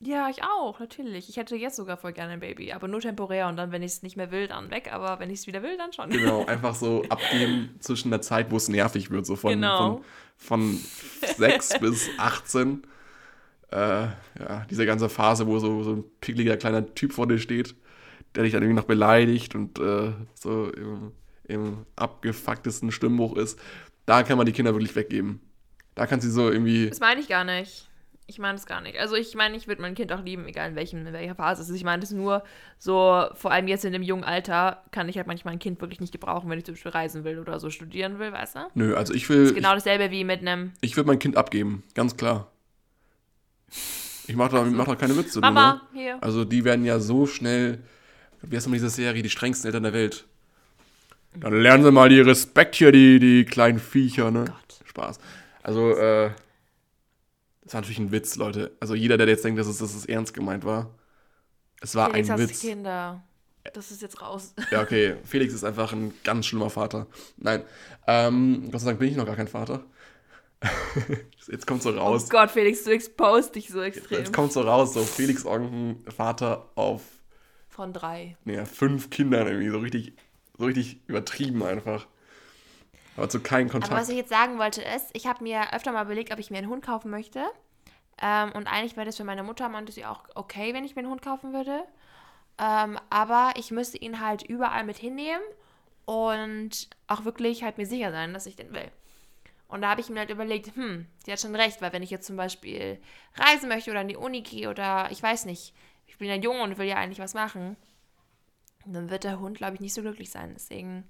Ja, 0.00 0.28
ich 0.30 0.42
auch, 0.44 0.78
natürlich. 0.78 1.28
Ich 1.28 1.36
hätte 1.36 1.56
jetzt 1.56 1.74
sogar 1.76 1.96
voll 1.96 2.12
gerne 2.12 2.34
ein 2.34 2.40
Baby, 2.40 2.72
aber 2.72 2.86
nur 2.86 3.00
temporär 3.00 3.48
und 3.48 3.56
dann, 3.56 3.72
wenn 3.72 3.82
ich 3.82 3.92
es 3.92 4.02
nicht 4.02 4.16
mehr 4.16 4.30
will, 4.30 4.46
dann 4.46 4.70
weg. 4.70 4.90
Aber 4.92 5.18
wenn 5.18 5.28
ich 5.30 5.40
es 5.40 5.46
wieder 5.48 5.62
will, 5.62 5.76
dann 5.76 5.92
schon. 5.92 6.10
Genau, 6.10 6.44
einfach 6.46 6.74
so 6.76 7.02
abgeben 7.08 7.74
zwischen 7.80 8.10
der 8.10 8.20
Zeit, 8.22 8.50
wo 8.52 8.56
es 8.56 8.68
nervig 8.68 9.10
wird, 9.10 9.26
so 9.26 9.34
von, 9.34 9.50
Genau. 9.50 10.02
von, 10.36 10.78
von 10.78 10.80
6 11.36 11.78
bis 11.80 12.10
18. 12.16 12.82
Äh, 13.70 13.76
ja, 13.76 14.66
diese 14.70 14.86
ganze 14.86 15.08
Phase, 15.08 15.46
wo 15.46 15.58
so, 15.58 15.82
so 15.82 15.92
ein 15.94 16.04
pickliger 16.20 16.56
kleiner 16.56 16.94
Typ 16.94 17.12
vor 17.12 17.26
dir 17.26 17.38
steht, 17.38 17.74
der 18.34 18.44
dich 18.44 18.52
dann 18.52 18.62
irgendwie 18.62 18.80
noch 18.80 18.86
beleidigt 18.86 19.54
und 19.56 19.78
äh, 19.80 20.12
so 20.34 20.70
im, 20.70 21.12
im 21.44 21.86
abgefucktesten 21.96 22.92
Stimmbuch 22.92 23.36
ist, 23.36 23.58
da 24.06 24.22
kann 24.22 24.38
man 24.38 24.46
die 24.46 24.52
Kinder 24.52 24.72
wirklich 24.74 24.94
weggeben. 24.96 25.40
Da 25.96 26.06
kann 26.06 26.20
sie 26.20 26.30
so 26.30 26.48
irgendwie. 26.50 26.88
Das 26.88 27.00
meine 27.00 27.20
ich 27.20 27.28
gar 27.28 27.44
nicht. 27.44 27.87
Ich 28.30 28.38
meine 28.38 28.58
es 28.58 28.66
gar 28.66 28.82
nicht. 28.82 28.98
Also 28.98 29.16
ich 29.16 29.34
meine, 29.34 29.56
ich 29.56 29.68
würde 29.68 29.80
mein 29.80 29.94
Kind 29.94 30.12
auch 30.12 30.22
lieben, 30.22 30.46
egal 30.46 30.68
in, 30.68 30.76
welchem, 30.76 31.06
in 31.06 31.12
welcher 31.14 31.34
Phase 31.34 31.62
es 31.62 31.70
ist. 31.70 31.76
Ich 31.76 31.82
meine 31.82 32.00
das 32.00 32.10
nur 32.10 32.44
so, 32.78 33.24
vor 33.32 33.52
allem 33.52 33.68
jetzt 33.68 33.86
in 33.86 33.92
dem 33.94 34.02
jungen 34.02 34.22
Alter, 34.22 34.82
kann 34.92 35.08
ich 35.08 35.16
halt 35.16 35.26
manchmal 35.26 35.54
ein 35.54 35.58
Kind 35.58 35.80
wirklich 35.80 35.98
nicht 35.98 36.12
gebrauchen, 36.12 36.50
wenn 36.50 36.58
ich 36.58 36.66
zum 36.66 36.74
Beispiel 36.74 36.92
reisen 36.92 37.24
will 37.24 37.38
oder 37.38 37.58
so 37.58 37.70
studieren 37.70 38.18
will, 38.18 38.30
weißt 38.30 38.56
du? 38.56 38.60
Nö, 38.74 38.94
also 38.94 39.14
ich 39.14 39.30
will. 39.30 39.54
Genau 39.54 39.72
dasselbe 39.72 40.10
wie 40.10 40.24
mit 40.24 40.42
einem 40.42 40.72
Ich, 40.82 40.94
will 40.94 41.04
mein 41.04 41.18
Kind 41.18 41.38
abgeben, 41.38 41.84
ganz 41.94 42.18
klar. 42.18 42.52
Ich 44.26 44.36
mache 44.36 44.56
da, 44.56 44.62
mach 44.62 44.84
da 44.84 44.94
keine 44.94 45.16
Witze. 45.16 45.40
Mama, 45.40 45.80
hier. 45.94 46.22
Also 46.22 46.44
die 46.44 46.66
werden 46.66 46.84
ja 46.84 47.00
so 47.00 47.26
schnell, 47.26 47.78
wie 48.42 48.56
heißt 48.56 48.66
nochmal 48.66 48.76
diese 48.78 48.90
Serie, 48.90 49.22
die 49.22 49.30
strengsten 49.30 49.68
Eltern 49.68 49.84
der 49.84 49.94
Welt. 49.94 50.26
Dann 51.34 51.54
lernen 51.54 51.82
sie 51.82 51.90
mal 51.90 52.10
die 52.10 52.20
Respekt 52.20 52.74
hier, 52.74 52.92
die, 52.92 53.20
die 53.20 53.46
kleinen 53.46 53.78
Viecher, 53.78 54.30
ne? 54.30 54.44
Gott. 54.44 54.86
Spaß. 54.86 55.18
Also, 55.62 55.92
äh, 55.96 56.30
das 57.68 57.74
war 57.74 57.82
natürlich 57.82 57.98
ein 57.98 58.12
Witz, 58.12 58.36
Leute. 58.36 58.74
Also 58.80 58.94
jeder, 58.94 59.18
der 59.18 59.28
jetzt 59.28 59.44
denkt, 59.44 59.60
dass 59.60 59.66
es, 59.66 59.76
dass 59.76 59.94
es 59.94 60.06
ernst 60.06 60.32
gemeint 60.32 60.64
war, 60.64 60.94
es 61.82 61.94
war 61.94 62.10
Felix 62.10 62.30
ein 62.30 62.38
Witz. 62.38 62.60
Kinder. 62.62 63.22
Das 63.74 63.90
ist 63.90 64.00
jetzt 64.00 64.22
raus. 64.22 64.54
Ja, 64.70 64.80
okay, 64.80 65.16
Felix 65.24 65.52
ist 65.52 65.64
einfach 65.64 65.92
ein 65.92 66.14
ganz 66.24 66.46
schlimmer 66.46 66.70
Vater. 66.70 67.06
Nein, 67.36 67.62
ähm, 68.06 68.70
Gott 68.70 68.80
sei 68.80 68.86
Dank 68.86 69.00
bin 69.00 69.10
ich 69.10 69.16
noch 69.16 69.26
gar 69.26 69.36
kein 69.36 69.48
Vater. 69.48 69.84
jetzt 71.46 71.66
kommt 71.66 71.82
so 71.82 71.90
Oh 71.90 71.96
raus. 71.98 72.30
Gott, 72.30 72.50
Felix, 72.50 72.84
du 72.84 72.90
exposed 72.90 73.54
dich 73.54 73.68
so 73.68 73.82
extrem. 73.82 74.18
Jetzt 74.20 74.32
kommt 74.32 74.52
so 74.52 74.62
raus, 74.62 74.94
so 74.94 75.02
Felix 75.02 75.44
Onken, 75.44 76.02
Vater 76.10 76.70
auf 76.74 77.02
Von 77.68 77.92
drei. 77.92 78.38
nee, 78.44 78.64
fünf 78.64 79.10
Kindern 79.10 79.46
irgendwie, 79.46 79.68
so 79.68 79.78
richtig, 79.78 80.14
so 80.56 80.64
richtig 80.64 81.00
übertrieben 81.06 81.62
einfach. 81.62 82.06
Aber 83.18 83.28
zu 83.28 83.40
keinem 83.40 83.68
Aber 83.68 83.80
was 83.80 83.88
Kontakt. 83.88 84.08
ich 84.10 84.16
jetzt 84.16 84.30
sagen 84.30 84.58
wollte 84.58 84.80
ist, 84.80 85.10
ich 85.12 85.26
habe 85.26 85.42
mir 85.42 85.74
öfter 85.74 85.90
mal 85.92 86.04
überlegt, 86.04 86.32
ob 86.32 86.38
ich 86.38 86.50
mir 86.50 86.58
einen 86.58 86.68
Hund 86.68 86.84
kaufen 86.84 87.10
möchte. 87.10 87.44
Ähm, 88.22 88.52
und 88.52 88.66
eigentlich 88.68 88.96
wäre 88.96 89.06
das 89.06 89.16
für 89.16 89.24
meine 89.24 89.42
Mutter, 89.42 89.68
meinte 89.68 89.92
sie 89.92 90.06
auch 90.06 90.24
okay, 90.34 90.72
wenn 90.72 90.84
ich 90.84 90.94
mir 90.94 91.00
einen 91.00 91.10
Hund 91.10 91.22
kaufen 91.22 91.52
würde. 91.52 91.82
Ähm, 92.58 92.98
aber 93.10 93.52
ich 93.56 93.70
müsste 93.72 93.98
ihn 93.98 94.20
halt 94.20 94.42
überall 94.42 94.84
mit 94.84 94.98
hinnehmen 94.98 95.42
und 96.04 96.88
auch 97.08 97.24
wirklich 97.24 97.62
halt 97.64 97.76
mir 97.76 97.86
sicher 97.86 98.12
sein, 98.12 98.32
dass 98.32 98.46
ich 98.46 98.56
den 98.56 98.72
will. 98.72 98.90
Und 99.66 99.82
da 99.82 99.90
habe 99.90 100.00
ich 100.00 100.08
mir 100.08 100.20
halt 100.20 100.30
überlegt, 100.30 100.74
hm, 100.76 101.06
sie 101.24 101.32
hat 101.32 101.40
schon 101.40 101.54
recht, 101.54 101.82
weil 101.82 101.92
wenn 101.92 102.02
ich 102.02 102.10
jetzt 102.10 102.26
zum 102.26 102.36
Beispiel 102.36 102.98
reisen 103.36 103.68
möchte 103.68 103.90
oder 103.90 104.00
in 104.00 104.08
die 104.08 104.16
Uni 104.16 104.42
gehe 104.42 104.70
oder 104.70 105.10
ich 105.10 105.22
weiß 105.22 105.44
nicht, 105.44 105.74
ich 106.06 106.18
bin 106.18 106.28
ja 106.28 106.36
jung 106.36 106.60
und 106.60 106.78
will 106.78 106.86
ja 106.86 106.96
eigentlich 106.96 107.18
was 107.18 107.34
machen, 107.34 107.76
dann 108.86 109.10
wird 109.10 109.24
der 109.24 109.40
Hund, 109.40 109.58
glaube 109.58 109.74
ich, 109.74 109.80
nicht 109.80 109.92
so 109.92 110.02
glücklich 110.02 110.30
sein. 110.30 110.52
Deswegen 110.54 111.04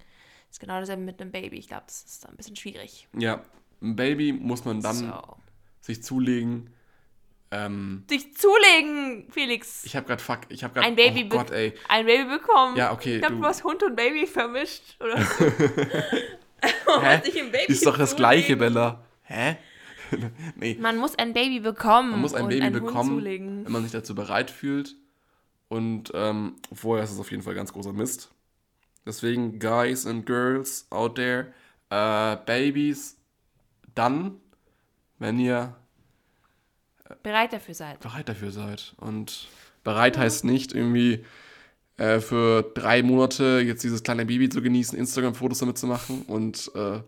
ist 0.50 0.60
genau 0.60 0.80
dasselbe 0.80 1.02
mit 1.02 1.20
einem 1.20 1.30
Baby. 1.32 1.58
Ich 1.58 1.68
glaube, 1.68 1.84
das 1.86 2.02
ist 2.04 2.24
dann 2.24 2.32
ein 2.32 2.36
bisschen 2.36 2.56
schwierig. 2.56 3.08
ja, 3.16 3.42
ein 3.80 3.94
Baby 3.96 4.32
muss 4.32 4.64
man 4.64 4.80
dann 4.80 4.96
so. 4.96 5.36
sich 5.80 6.02
zulegen. 6.02 6.70
Ähm, 7.50 8.04
Dich 8.10 8.36
zulegen, 8.36 9.26
Felix. 9.30 9.82
ich 9.84 9.96
habe 9.96 10.06
gerade 10.06 10.22
fuck, 10.22 10.40
ich 10.50 10.62
habe 10.64 10.74
gerade 10.74 10.86
ein 10.86 10.96
Baby, 10.96 11.24
oh 11.26 11.28
Gott, 11.30 11.50
ey. 11.50 11.72
ein 11.88 12.04
Baby 12.04 12.28
bekommen. 12.28 12.76
Ja, 12.76 12.92
okay, 12.92 13.14
Ich 13.14 13.20
glaube, 13.20 13.36
du- 13.36 13.40
du 13.40 13.46
hast 13.46 13.64
Hund 13.64 13.82
und 13.82 13.96
Baby 13.96 14.26
vermischt. 14.26 14.82
Oder 15.00 15.22
so. 15.24 15.44
Hä? 17.02 17.20
sich 17.24 17.40
ein 17.40 17.50
Baby 17.50 17.72
Ist 17.72 17.86
doch 17.86 17.96
das 17.96 18.10
zulegen. 18.10 18.16
gleiche, 18.16 18.56
Bella. 18.58 19.02
Hä? 19.22 19.56
nee, 20.56 20.76
Man 20.80 20.96
muss 20.98 21.16
ein 21.18 21.32
Baby 21.32 21.60
bekommen. 21.60 22.10
man 22.10 22.20
muss 22.20 22.34
ein 22.34 22.48
Baby 22.48 22.68
bekommen, 22.70 23.24
wenn 23.24 23.72
man 23.72 23.82
sich 23.82 23.92
dazu 23.92 24.14
bereit 24.14 24.50
fühlt. 24.50 24.94
Und 25.68 26.10
ähm, 26.14 26.56
vorher 26.72 27.04
ist 27.04 27.12
es 27.12 27.18
auf 27.20 27.30
jeden 27.30 27.42
Fall 27.42 27.54
ganz 27.54 27.72
großer 27.72 27.92
Mist. 27.92 28.30
Deswegen, 29.08 29.58
Guys 29.58 30.06
and 30.06 30.26
Girls 30.26 30.86
out 30.90 31.14
there, 31.16 31.46
äh, 31.90 32.36
Babys, 32.44 33.16
dann, 33.94 34.36
wenn 35.18 35.38
ihr 35.40 35.74
Bereit 37.22 37.54
dafür 37.54 37.74
seid. 37.74 38.00
bereit 38.00 38.28
dafür 38.28 38.50
seid. 38.50 38.94
Und 38.98 39.48
bereit 39.82 40.18
heißt 40.18 40.44
nicht 40.44 40.74
irgendwie 40.74 41.24
äh, 41.96 42.20
für 42.20 42.62
drei 42.74 43.02
Monate 43.02 43.62
jetzt 43.66 43.82
dieses 43.82 44.02
kleine 44.02 44.26
Baby 44.26 44.50
zu 44.50 44.60
genießen, 44.60 44.98
Instagram-Fotos 44.98 45.58
damit 45.60 45.78
zu 45.78 45.86
machen 45.86 46.22
und 46.28 46.70
äh, 46.74 47.00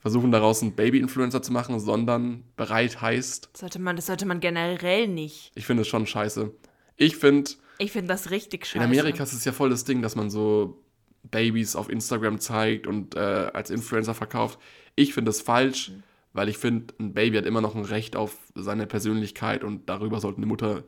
versuchen 0.00 0.32
daraus 0.32 0.62
einen 0.62 0.72
Baby-Influencer 0.72 1.42
zu 1.42 1.52
machen, 1.52 1.78
sondern 1.78 2.42
bereit 2.56 3.00
heißt, 3.00 3.50
Das 3.52 3.60
sollte 3.60 3.78
man, 3.78 3.94
das 3.94 4.06
sollte 4.06 4.26
man 4.26 4.40
generell 4.40 5.06
nicht. 5.06 5.52
ich 5.54 5.64
finde 5.64 5.82
es 5.82 5.88
schon 5.88 6.06
scheiße. 6.08 6.50
Ich 6.96 7.16
finde, 7.16 7.52
Ich 7.78 7.92
finde 7.92 8.08
das 8.08 8.30
richtig 8.30 8.66
scheiße. 8.66 8.78
in 8.78 8.82
Amerika 8.82 9.22
ist 9.22 9.32
es 9.32 9.44
ja 9.44 9.52
voll 9.52 9.70
das 9.70 9.84
Ding, 9.84 10.02
dass 10.02 10.16
man 10.16 10.28
so 10.28 10.82
Babys 11.30 11.76
auf 11.76 11.88
Instagram 11.88 12.38
zeigt 12.38 12.86
und 12.86 13.14
äh, 13.14 13.50
als 13.52 13.70
Influencer 13.70 14.14
verkauft. 14.14 14.58
Ich 14.94 15.14
finde 15.14 15.30
das 15.30 15.40
falsch, 15.40 15.92
weil 16.32 16.48
ich 16.48 16.58
finde, 16.58 16.94
ein 16.98 17.14
Baby 17.14 17.38
hat 17.38 17.46
immer 17.46 17.60
noch 17.60 17.74
ein 17.74 17.84
Recht 17.84 18.16
auf 18.16 18.36
seine 18.54 18.86
Persönlichkeit 18.86 19.64
und 19.64 19.88
darüber 19.88 20.20
sollte 20.20 20.38
eine 20.38 20.46
Mutter 20.46 20.84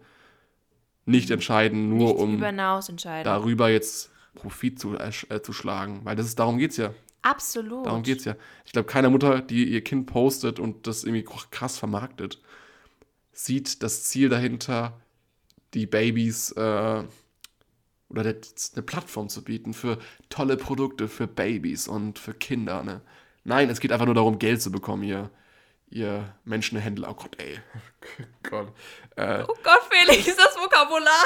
nicht 1.07 1.31
entscheiden, 1.31 1.89
nur 1.89 2.13
nicht 2.13 2.21
um 2.21 2.43
entscheiden. 2.43 3.25
darüber 3.25 3.71
jetzt 3.71 4.11
Profit 4.35 4.79
zu, 4.79 4.97
äh, 4.97 5.43
zu 5.43 5.53
schlagen. 5.53 6.01
Weil 6.05 6.17
das 6.17 6.27
ist, 6.27 6.39
darum 6.39 6.59
geht's 6.59 6.77
ja. 6.77 6.93
Absolut. 7.23 7.87
Darum 7.87 8.03
geht's 8.03 8.25
ja. 8.25 8.37
Ich 8.65 8.73
glaube, 8.73 8.87
keine 8.87 9.11
Mutter, 9.11 9.41
die 9.41 9.65
ihr 9.65 9.83
Kind 9.83 10.07
postet 10.07 10.61
und 10.61 10.87
das 10.87 11.05
irgendwie 11.05 11.25
krass 11.51 11.79
vermarktet, 11.79 12.41
sieht 13.33 13.83
das 13.83 14.05
Ziel 14.05 14.29
dahinter, 14.29 15.01
die 15.75 15.87
Babys 15.87 16.53
äh, 16.53 17.03
oder 18.11 18.23
eine 18.23 18.83
Plattform 18.83 19.29
zu 19.29 19.45
bieten 19.45 19.75
für 19.75 19.99
tolle 20.31 20.57
Produkte 20.57 21.09
für 21.09 21.27
Babys 21.27 21.89
und 21.89 22.19
für 22.19 22.35
Kinder. 22.35 22.83
Ne? 22.83 23.01
Nein, 23.45 23.69
es 23.71 23.81
geht 23.81 23.93
einfach 23.93 24.07
nur 24.07 24.15
darum, 24.15 24.39
Geld 24.39 24.63
zu 24.63 24.73
bekommen, 24.73 25.03
ihr, 25.03 25.31
ihr 25.91 26.35
Menschenhändler. 26.45 27.11
Oh 27.11 27.15
Gott, 27.15 27.37
ey. 27.41 27.59
Gott. 28.43 28.73
Äh, 29.17 29.45
oh 29.47 29.55
Gott, 29.63 29.81
Felix, 29.91 30.27
ist 30.27 30.39
das 30.39 30.57
Vokabular. 30.57 31.25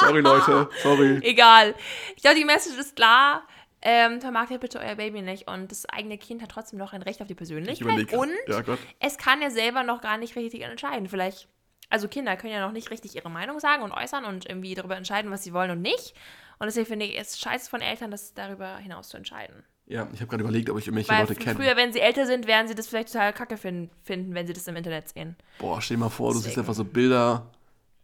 sorry, 0.00 0.20
Leute, 0.20 0.68
sorry. 0.82 1.18
Egal. 1.22 1.74
Ich 2.16 2.22
glaube, 2.22 2.36
die 2.36 2.44
Message 2.44 2.78
ist 2.78 2.96
klar. 2.96 3.46
Ähm, 3.84 4.20
vermarktet 4.20 4.60
bitte 4.60 4.78
euer 4.78 4.94
Baby 4.94 5.22
nicht. 5.22 5.48
Und 5.48 5.72
das 5.72 5.86
eigene 5.86 6.16
Kind 6.16 6.40
hat 6.40 6.52
trotzdem 6.52 6.78
noch 6.78 6.92
ein 6.92 7.02
Recht 7.02 7.20
auf 7.20 7.26
die 7.26 7.34
Persönlichkeit. 7.34 8.12
Und 8.12 8.30
ja, 8.46 8.62
es 9.00 9.18
kann 9.18 9.42
ja 9.42 9.50
selber 9.50 9.82
noch 9.82 10.00
gar 10.00 10.18
nicht 10.18 10.36
richtig 10.36 10.60
entscheiden. 10.60 11.08
Vielleicht 11.08 11.48
also 11.92 12.08
Kinder 12.08 12.36
können 12.36 12.54
ja 12.54 12.64
noch 12.64 12.72
nicht 12.72 12.90
richtig 12.90 13.14
ihre 13.14 13.30
Meinung 13.30 13.60
sagen 13.60 13.82
und 13.82 13.92
äußern 13.92 14.24
und 14.24 14.46
irgendwie 14.48 14.74
darüber 14.74 14.96
entscheiden, 14.96 15.30
was 15.30 15.44
sie 15.44 15.52
wollen 15.52 15.70
und 15.70 15.82
nicht. 15.82 16.14
Und 16.58 16.66
deswegen 16.66 16.86
finde 16.86 17.04
ich 17.04 17.18
es 17.18 17.38
scheiße 17.38 17.68
von 17.68 17.82
Eltern, 17.82 18.10
das 18.10 18.32
darüber 18.32 18.78
hinaus 18.78 19.10
zu 19.10 19.18
entscheiden. 19.18 19.62
Ja, 19.84 20.08
ich 20.14 20.20
habe 20.20 20.28
gerade 20.28 20.42
überlegt, 20.42 20.70
ob 20.70 20.78
ich 20.78 20.86
irgendwelche 20.86 21.10
Weil 21.10 21.20
Leute 21.20 21.34
kenne. 21.34 21.56
Früher, 21.56 21.76
wenn 21.76 21.92
sie 21.92 22.00
älter 22.00 22.24
sind, 22.24 22.46
werden 22.46 22.66
sie 22.66 22.74
das 22.74 22.88
vielleicht 22.88 23.12
total 23.12 23.34
kacke 23.34 23.58
finden, 23.58 23.90
finden 24.04 24.34
wenn 24.34 24.46
sie 24.46 24.54
das 24.54 24.66
im 24.68 24.76
Internet 24.76 25.10
sehen. 25.10 25.36
Boah, 25.58 25.82
stell 25.82 25.98
dir 25.98 26.04
mal 26.04 26.08
vor, 26.08 26.28
Deswegen. 26.28 26.42
du 26.42 26.48
siehst 26.48 26.58
einfach 26.58 26.74
so 26.74 26.84
Bilder 26.84 27.50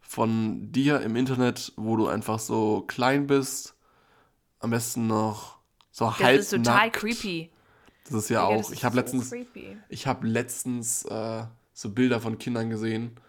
von 0.01 0.71
dir 0.71 1.01
im 1.01 1.15
Internet, 1.15 1.73
wo 1.75 1.95
du 1.95 2.07
einfach 2.07 2.37
so 2.37 2.81
klein 2.81 3.25
bist. 3.25 3.75
Am 4.59 4.69
besten 4.69 5.07
noch 5.07 5.57
so 5.89 6.19
halb. 6.19 6.37
Das 6.37 6.53
ist 6.53 6.63
total 6.63 6.91
creepy. 6.91 7.49
Das 8.03 8.13
ist 8.13 8.29
ja, 8.29 8.41
ja 8.41 8.55
auch. 8.55 8.71
Ich 8.71 8.83
habe 8.85 8.93
so 8.93 9.01
letztens, 9.01 9.33
ich 9.87 10.05
habe 10.05 10.27
letztens 10.27 11.05
äh, 11.05 11.43
so 11.73 11.89
Bilder 11.89 12.21
von 12.21 12.37
Kindern 12.37 12.69
gesehen 12.69 13.19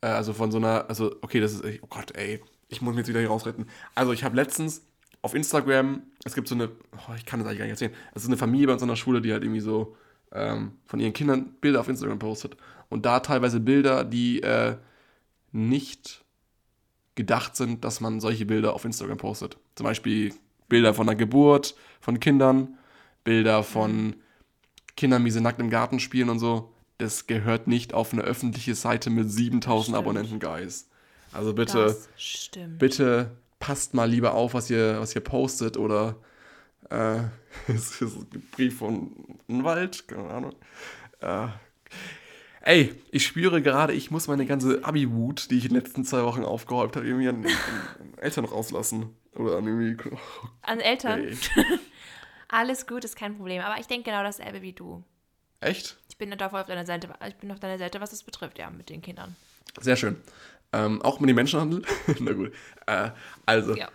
äh, 0.00 0.06
also 0.06 0.32
von 0.32 0.50
so 0.50 0.58
einer, 0.58 0.88
also 0.88 1.14
okay, 1.22 1.40
das 1.40 1.52
ist, 1.52 1.64
oh 1.82 1.86
Gott, 1.88 2.16
ey, 2.16 2.40
ich 2.68 2.82
muss 2.82 2.92
mich 2.94 2.98
jetzt 2.98 3.08
wieder 3.08 3.20
hier 3.20 3.30
rausretten. 3.30 3.66
Also 3.94 4.12
ich 4.12 4.24
habe 4.24 4.36
letztens 4.36 4.82
auf 5.22 5.34
Instagram, 5.34 6.02
es 6.24 6.34
gibt 6.34 6.48
so 6.48 6.54
eine, 6.54 6.70
oh, 6.92 7.14
ich 7.16 7.26
kann 7.26 7.40
das 7.40 7.48
eigentlich 7.48 7.58
gar 7.58 7.64
nicht 7.64 7.72
erzählen, 7.72 7.94
es 8.14 8.22
ist 8.22 8.28
eine 8.28 8.36
Familie 8.36 8.66
bei 8.68 8.74
an 8.74 8.88
der 8.88 8.96
Schule, 8.96 9.20
die 9.20 9.32
halt 9.32 9.42
irgendwie 9.42 9.60
so 9.60 9.96
ähm, 10.32 10.72
von 10.86 11.00
ihren 11.00 11.12
Kindern 11.12 11.54
Bilder 11.60 11.80
auf 11.80 11.88
Instagram 11.88 12.18
postet. 12.18 12.56
Und 12.88 13.04
da 13.04 13.20
teilweise 13.20 13.60
Bilder, 13.60 14.04
die 14.04 14.42
äh, 14.42 14.76
nicht 15.52 16.24
gedacht 17.14 17.56
sind, 17.56 17.84
dass 17.84 18.00
man 18.00 18.20
solche 18.20 18.46
Bilder 18.46 18.74
auf 18.74 18.84
Instagram 18.84 19.18
postet. 19.18 19.56
Zum 19.74 19.84
Beispiel 19.84 20.32
Bilder 20.68 20.94
von 20.94 21.06
der 21.06 21.16
Geburt 21.16 21.74
von 22.00 22.20
Kindern, 22.20 22.78
Bilder 23.24 23.62
von 23.62 24.14
Kindern, 24.96 25.24
wie 25.24 25.30
sie 25.30 25.40
nackt 25.40 25.60
im 25.60 25.70
Garten 25.70 26.00
spielen 26.00 26.28
und 26.28 26.38
so 26.38 26.72
das 26.98 27.26
gehört 27.26 27.66
nicht 27.68 27.94
auf 27.94 28.12
eine 28.12 28.22
öffentliche 28.22 28.74
Seite 28.74 29.10
mit 29.10 29.30
7000 29.30 29.84
stimmt. 29.84 29.98
Abonnenten, 29.98 30.40
Guys. 30.40 30.88
Also 31.32 31.54
bitte, 31.54 31.96
bitte 32.78 33.30
passt 33.60 33.94
mal 33.94 34.08
lieber 34.08 34.34
auf, 34.34 34.54
was 34.54 34.70
ihr, 34.70 35.00
was 35.00 35.14
ihr 35.14 35.20
postet 35.20 35.76
oder 35.76 36.16
äh, 36.90 37.20
es 37.68 38.00
ist 38.00 38.16
ein 38.16 38.48
Brief 38.52 38.78
von 38.78 39.38
einem 39.48 39.64
Wald, 39.64 40.08
keine 40.08 40.30
Ahnung. 40.30 40.54
Äh, 41.20 41.48
ey, 42.62 42.94
ich 43.10 43.26
spüre 43.26 43.62
gerade, 43.62 43.92
ich 43.92 44.10
muss 44.10 44.28
meine 44.28 44.46
ganze 44.46 44.84
Abi-Wut, 44.84 45.50
die 45.50 45.58
ich 45.58 45.64
in 45.64 45.70
den 45.70 45.82
letzten 45.82 46.04
zwei 46.04 46.24
Wochen 46.24 46.44
aufgehäuft 46.44 46.96
habe, 46.96 47.06
irgendwie 47.06 47.28
an, 47.28 47.44
an, 47.46 48.18
Eltern 48.18 48.44
rauslassen. 48.44 49.14
Oder 49.34 49.58
an 49.58 49.66
irgendwie. 49.66 49.96
Oh, 50.10 50.18
an 50.62 50.80
Eltern? 50.80 51.28
Alles 52.48 52.86
gut, 52.86 53.04
ist 53.04 53.16
kein 53.16 53.36
Problem. 53.36 53.62
Aber 53.62 53.78
ich 53.78 53.86
denke 53.86 54.10
genau 54.10 54.22
dasselbe 54.22 54.62
wie 54.62 54.72
du. 54.72 55.04
Echt? 55.60 55.96
Ich 56.08 56.16
bin 56.16 56.30
da 56.30 56.46
auf 56.46 56.66
deiner 56.66 56.86
Seite, 56.86 57.08
ich 57.26 57.34
bin 57.36 57.50
auf 57.50 57.60
deiner 57.60 57.78
Seite, 57.78 58.00
was 58.00 58.10
das 58.10 58.22
betrifft, 58.22 58.58
ja, 58.58 58.70
mit 58.70 58.90
den 58.90 59.02
Kindern. 59.02 59.36
Sehr 59.80 59.96
schön. 59.96 60.16
Ähm, 60.72 61.02
auch 61.02 61.20
mit 61.20 61.28
dem 61.28 61.36
Menschenhandel? 61.36 61.82
Na 62.20 62.32
gut. 62.32 62.52
Äh, 62.86 63.10
also. 63.46 63.74
Ja. 63.74 63.88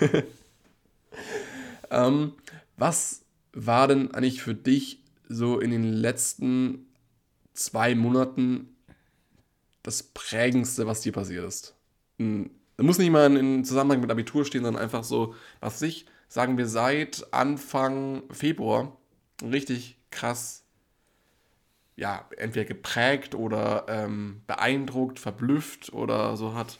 ähm, 1.90 2.32
was 2.76 3.22
war 3.52 3.88
denn 3.88 4.14
eigentlich 4.14 4.42
für 4.42 4.54
dich 4.54 5.00
so 5.28 5.58
in 5.58 5.70
den 5.70 5.84
letzten 5.84 6.86
zwei 7.54 7.94
Monaten 7.94 8.76
das 9.82 10.02
Prägendste, 10.02 10.86
was 10.86 11.00
dir 11.00 11.12
passiert 11.12 11.46
ist? 11.46 11.74
Hm, 12.18 12.50
das 12.76 12.84
muss 12.84 12.98
nicht 12.98 13.10
mal 13.10 13.34
in 13.36 13.64
Zusammenhang 13.64 14.00
mit 14.00 14.10
Abitur 14.10 14.44
stehen, 14.44 14.64
sondern 14.64 14.82
einfach 14.82 15.04
so, 15.04 15.34
was 15.60 15.78
sich, 15.78 16.06
sagen 16.28 16.58
wir, 16.58 16.66
seit 16.66 17.26
Anfang 17.32 18.24
Februar 18.30 18.96
richtig 19.42 19.96
krass 20.10 20.63
ja, 21.96 22.28
entweder 22.36 22.64
geprägt 22.64 23.34
oder 23.34 23.86
ähm, 23.88 24.42
beeindruckt, 24.46 25.18
verblüfft 25.18 25.92
oder 25.92 26.36
so 26.36 26.54
hat. 26.54 26.78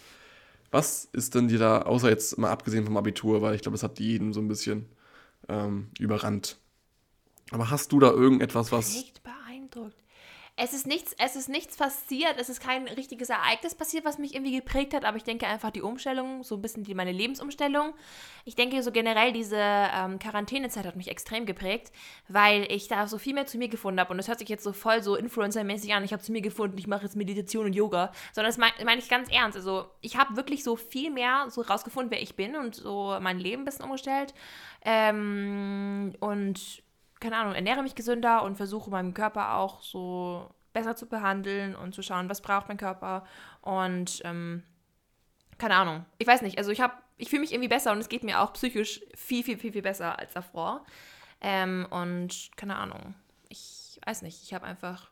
Was 0.70 1.04
ist 1.12 1.34
denn 1.34 1.48
dir 1.48 1.58
da, 1.58 1.82
außer 1.82 2.08
jetzt 2.08 2.36
mal 2.36 2.50
abgesehen 2.50 2.84
vom 2.84 2.96
Abitur, 2.96 3.42
weil 3.42 3.54
ich 3.54 3.62
glaube, 3.62 3.76
es 3.76 3.82
hat 3.82 4.00
jeden 4.00 4.32
so 4.32 4.40
ein 4.40 4.48
bisschen 4.48 4.86
ähm, 5.48 5.90
überrannt. 6.00 6.58
Aber 7.50 7.70
hast 7.70 7.92
du 7.92 8.00
da 8.00 8.10
irgendetwas, 8.10 8.72
was. 8.72 8.96
Echt 8.96 9.22
beeindruckt. 9.22 10.03
Es 10.56 10.72
ist 10.72 10.86
nichts, 10.86 11.16
es 11.18 11.34
ist 11.34 11.48
nichts 11.48 11.76
passiert, 11.76 12.36
es 12.38 12.48
ist 12.48 12.60
kein 12.60 12.86
richtiges 12.86 13.28
Ereignis 13.28 13.74
passiert, 13.74 14.04
was 14.04 14.18
mich 14.18 14.34
irgendwie 14.34 14.54
geprägt 14.54 14.94
hat, 14.94 15.04
aber 15.04 15.16
ich 15.16 15.24
denke 15.24 15.48
einfach 15.48 15.72
die 15.72 15.82
Umstellung, 15.82 16.44
so 16.44 16.54
ein 16.54 16.62
bisschen 16.62 16.84
die, 16.84 16.94
meine 16.94 17.10
Lebensumstellung. 17.10 17.92
Ich 18.44 18.54
denke 18.54 18.80
so 18.84 18.92
generell 18.92 19.32
diese 19.32 19.58
ähm, 19.58 20.20
Quarantänezeit 20.20 20.86
hat 20.86 20.94
mich 20.94 21.08
extrem 21.08 21.44
geprägt, 21.44 21.90
weil 22.28 22.70
ich 22.70 22.86
da 22.86 23.08
so 23.08 23.18
viel 23.18 23.34
mehr 23.34 23.46
zu 23.46 23.58
mir 23.58 23.66
gefunden 23.66 23.98
habe 23.98 24.12
und 24.12 24.16
das 24.16 24.28
hört 24.28 24.38
sich 24.38 24.48
jetzt 24.48 24.62
so 24.62 24.72
voll 24.72 25.02
so 25.02 25.16
Influencer-mäßig 25.16 25.92
an, 25.92 26.04
ich 26.04 26.12
habe 26.12 26.22
zu 26.22 26.30
mir 26.30 26.40
gefunden, 26.40 26.78
ich 26.78 26.86
mache 26.86 27.02
jetzt 27.02 27.16
Meditation 27.16 27.66
und 27.66 27.72
Yoga, 27.72 28.12
sondern 28.32 28.50
das 28.50 28.58
meine 28.58 28.74
mein 28.84 29.00
ich 29.00 29.08
ganz 29.08 29.28
ernst. 29.30 29.56
Also 29.56 29.86
ich 30.02 30.16
habe 30.16 30.36
wirklich 30.36 30.62
so 30.62 30.76
viel 30.76 31.10
mehr 31.10 31.46
so 31.50 31.62
rausgefunden, 31.62 32.12
wer 32.12 32.22
ich 32.22 32.36
bin 32.36 32.54
und 32.54 32.76
so 32.76 33.18
mein 33.20 33.40
Leben 33.40 33.62
ein 33.62 33.64
bisschen 33.64 33.86
umgestellt. 33.86 34.34
Ähm, 34.84 36.14
und 36.20 36.84
keine 37.24 37.38
Ahnung, 37.38 37.54
ernähre 37.54 37.82
mich 37.82 37.94
gesünder 37.94 38.42
und 38.42 38.56
versuche 38.56 38.90
meinem 38.90 39.14
Körper 39.14 39.54
auch 39.54 39.80
so 39.80 40.50
besser 40.74 40.94
zu 40.94 41.06
behandeln 41.06 41.74
und 41.74 41.94
zu 41.94 42.02
schauen, 42.02 42.28
was 42.28 42.42
braucht 42.42 42.68
mein 42.68 42.76
Körper. 42.76 43.24
Und 43.62 44.20
ähm, 44.24 44.62
keine 45.56 45.76
Ahnung, 45.76 46.04
ich 46.18 46.26
weiß 46.26 46.42
nicht, 46.42 46.58
also 46.58 46.70
ich 46.70 46.82
habe, 46.82 46.92
ich 47.16 47.30
fühle 47.30 47.40
mich 47.40 47.52
irgendwie 47.52 47.70
besser 47.70 47.92
und 47.92 47.98
es 47.98 48.10
geht 48.10 48.24
mir 48.24 48.42
auch 48.42 48.52
psychisch 48.52 49.00
viel, 49.16 49.42
viel, 49.42 49.56
viel, 49.56 49.72
viel 49.72 49.80
besser 49.80 50.18
als 50.18 50.34
davor. 50.34 50.84
Ähm, 51.40 51.86
und 51.88 52.50
keine 52.56 52.76
Ahnung, 52.76 53.14
ich 53.48 53.98
weiß 54.04 54.20
nicht, 54.20 54.42
ich 54.42 54.52
habe 54.52 54.66
einfach 54.66 55.10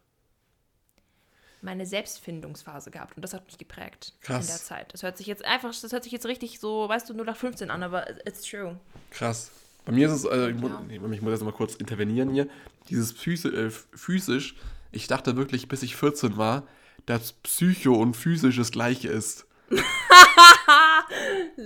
meine 1.63 1.87
Selbstfindungsphase 1.87 2.91
gehabt 2.91 3.17
und 3.17 3.23
das 3.23 3.33
hat 3.33 3.47
mich 3.47 3.57
geprägt 3.57 4.13
Krass. 4.21 4.45
in 4.45 4.49
der 4.49 4.61
Zeit. 4.61 4.93
Das 4.93 5.03
hört 5.03 5.17
sich 5.17 5.29
jetzt 5.29 5.47
einfach, 5.47 5.71
das 5.71 5.93
hört 5.93 6.05
sich 6.05 6.13
jetzt 6.13 6.27
richtig 6.27 6.61
so, 6.61 6.91
weißt 6.91 7.09
du, 7.09 7.15
nur 7.15 7.25
nach 7.25 7.37
15 7.37 7.71
an, 7.71 7.83
aber 7.83 8.27
it's 8.27 8.43
true. 8.43 8.79
Krass. 9.11 9.51
Bei 9.85 9.93
mir 9.93 10.07
ist 10.07 10.15
es, 10.15 10.27
also 10.27 10.47
ich, 10.49 10.57
muss, 10.57 10.71
nee, 10.87 10.95
ich 10.97 11.23
muss 11.23 11.33
jetzt 11.33 11.45
mal 11.45 11.53
kurz 11.53 11.75
intervenieren 11.75 12.31
hier. 12.31 12.47
Dieses 12.89 13.13
Physi 13.13 13.49
äh, 13.49 13.71
physisch, 13.71 14.55
ich 14.93 15.09
dachte 15.09 15.37
wirklich, 15.37 15.69
bis 15.69 15.83
ich 15.83 15.97
14 15.97 16.37
war, 16.37 16.65
dass 17.07 17.33
Psycho 17.33 17.95
und 17.95 18.17
physisch 18.17 18.57
das 18.57 18.71
gleiche 18.71 19.09
ist. 19.09 19.47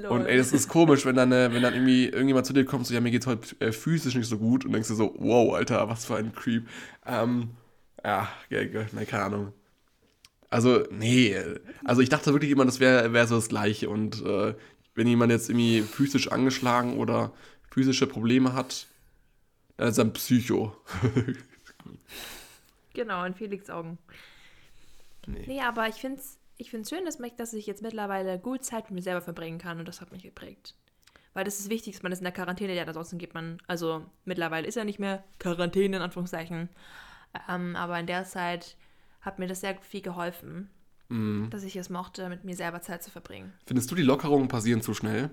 und 0.08 0.26
ey, 0.26 0.36
das 0.38 0.52
ist 0.52 0.68
komisch, 0.68 1.04
wenn 1.04 1.16
dann, 1.16 1.32
äh, 1.32 1.52
wenn 1.52 1.62
dann 1.62 1.74
irgendwie 1.74 2.06
irgendjemand 2.06 2.46
zu 2.46 2.52
dir 2.52 2.64
kommt, 2.64 2.86
so, 2.86 2.94
ja, 2.94 3.00
mir 3.00 3.10
geht's 3.10 3.26
heute 3.26 3.60
äh, 3.60 3.72
physisch 3.72 4.14
nicht 4.14 4.28
so 4.28 4.38
gut 4.38 4.64
und 4.64 4.72
denkst 4.72 4.88
du 4.88 4.94
so, 4.94 5.14
wow, 5.18 5.54
Alter, 5.54 5.88
was 5.88 6.06
für 6.06 6.16
ein 6.16 6.32
Creep. 6.32 6.68
Ähm, 7.04 7.50
ja, 8.04 8.28
ne, 8.50 9.06
keine 9.06 9.24
Ahnung. 9.24 9.52
Also, 10.48 10.84
nee, 10.90 11.36
also 11.84 12.00
ich 12.00 12.08
dachte 12.08 12.32
wirklich 12.32 12.52
immer, 12.52 12.64
das 12.64 12.78
wäre 12.78 13.12
wär 13.12 13.26
so 13.26 13.34
das 13.34 13.48
Gleiche 13.48 13.90
und 13.90 14.24
äh, 14.24 14.54
wenn 14.94 15.06
jemand 15.06 15.32
jetzt 15.32 15.50
irgendwie 15.50 15.82
physisch 15.82 16.30
angeschlagen 16.30 16.98
oder 16.98 17.32
physische 17.76 18.06
Probleme 18.06 18.54
hat, 18.54 18.86
dann 19.76 19.88
ist 19.88 19.98
er 19.98 20.06
ein 20.06 20.14
Psycho. 20.14 20.74
genau, 22.94 23.22
in 23.24 23.34
Felix 23.34 23.68
Augen. 23.68 23.98
Nee, 25.26 25.44
nee 25.46 25.60
aber 25.60 25.88
ich 25.88 25.96
finde 25.96 26.20
es 26.20 26.38
ich 26.58 26.70
find's 26.70 26.88
schön, 26.88 27.04
dass, 27.04 27.18
dass 27.36 27.52
ich 27.52 27.66
jetzt 27.66 27.82
mittlerweile 27.82 28.38
gut 28.38 28.64
Zeit 28.64 28.84
mit 28.84 28.94
mir 28.94 29.02
selber 29.02 29.20
verbringen 29.20 29.58
kann 29.58 29.78
und 29.78 29.86
das 29.86 30.00
hat 30.00 30.10
mich 30.10 30.22
geprägt. 30.22 30.74
Weil 31.34 31.44
das 31.44 31.60
ist 31.60 31.68
wichtig, 31.68 31.92
dass 31.92 32.02
man 32.02 32.12
ist 32.12 32.20
in 32.20 32.24
der 32.24 32.32
Quarantäne, 32.32 32.74
ja, 32.74 32.84
ansonsten 32.84 33.18
geht 33.18 33.34
man, 33.34 33.58
also 33.66 34.06
mittlerweile 34.24 34.66
ist 34.66 34.76
ja 34.76 34.84
nicht 34.84 34.98
mehr 34.98 35.22
Quarantäne 35.38 35.96
in 35.96 36.02
Anführungszeichen. 36.02 36.70
Ähm, 37.46 37.76
aber 37.76 38.00
in 38.00 38.06
der 38.06 38.24
Zeit 38.24 38.76
hat 39.20 39.38
mir 39.38 39.46
das 39.46 39.60
sehr 39.60 39.76
viel 39.82 40.00
geholfen, 40.00 40.70
mm. 41.10 41.50
dass 41.50 41.62
ich 41.62 41.76
es 41.76 41.90
mochte, 41.90 42.30
mit 42.30 42.44
mir 42.44 42.56
selber 42.56 42.80
Zeit 42.80 43.02
zu 43.02 43.10
verbringen. 43.10 43.52
Findest 43.66 43.90
du, 43.90 43.94
die 43.94 44.02
Lockerungen 44.02 44.48
passieren 44.48 44.80
zu 44.80 44.94
schnell? 44.94 45.28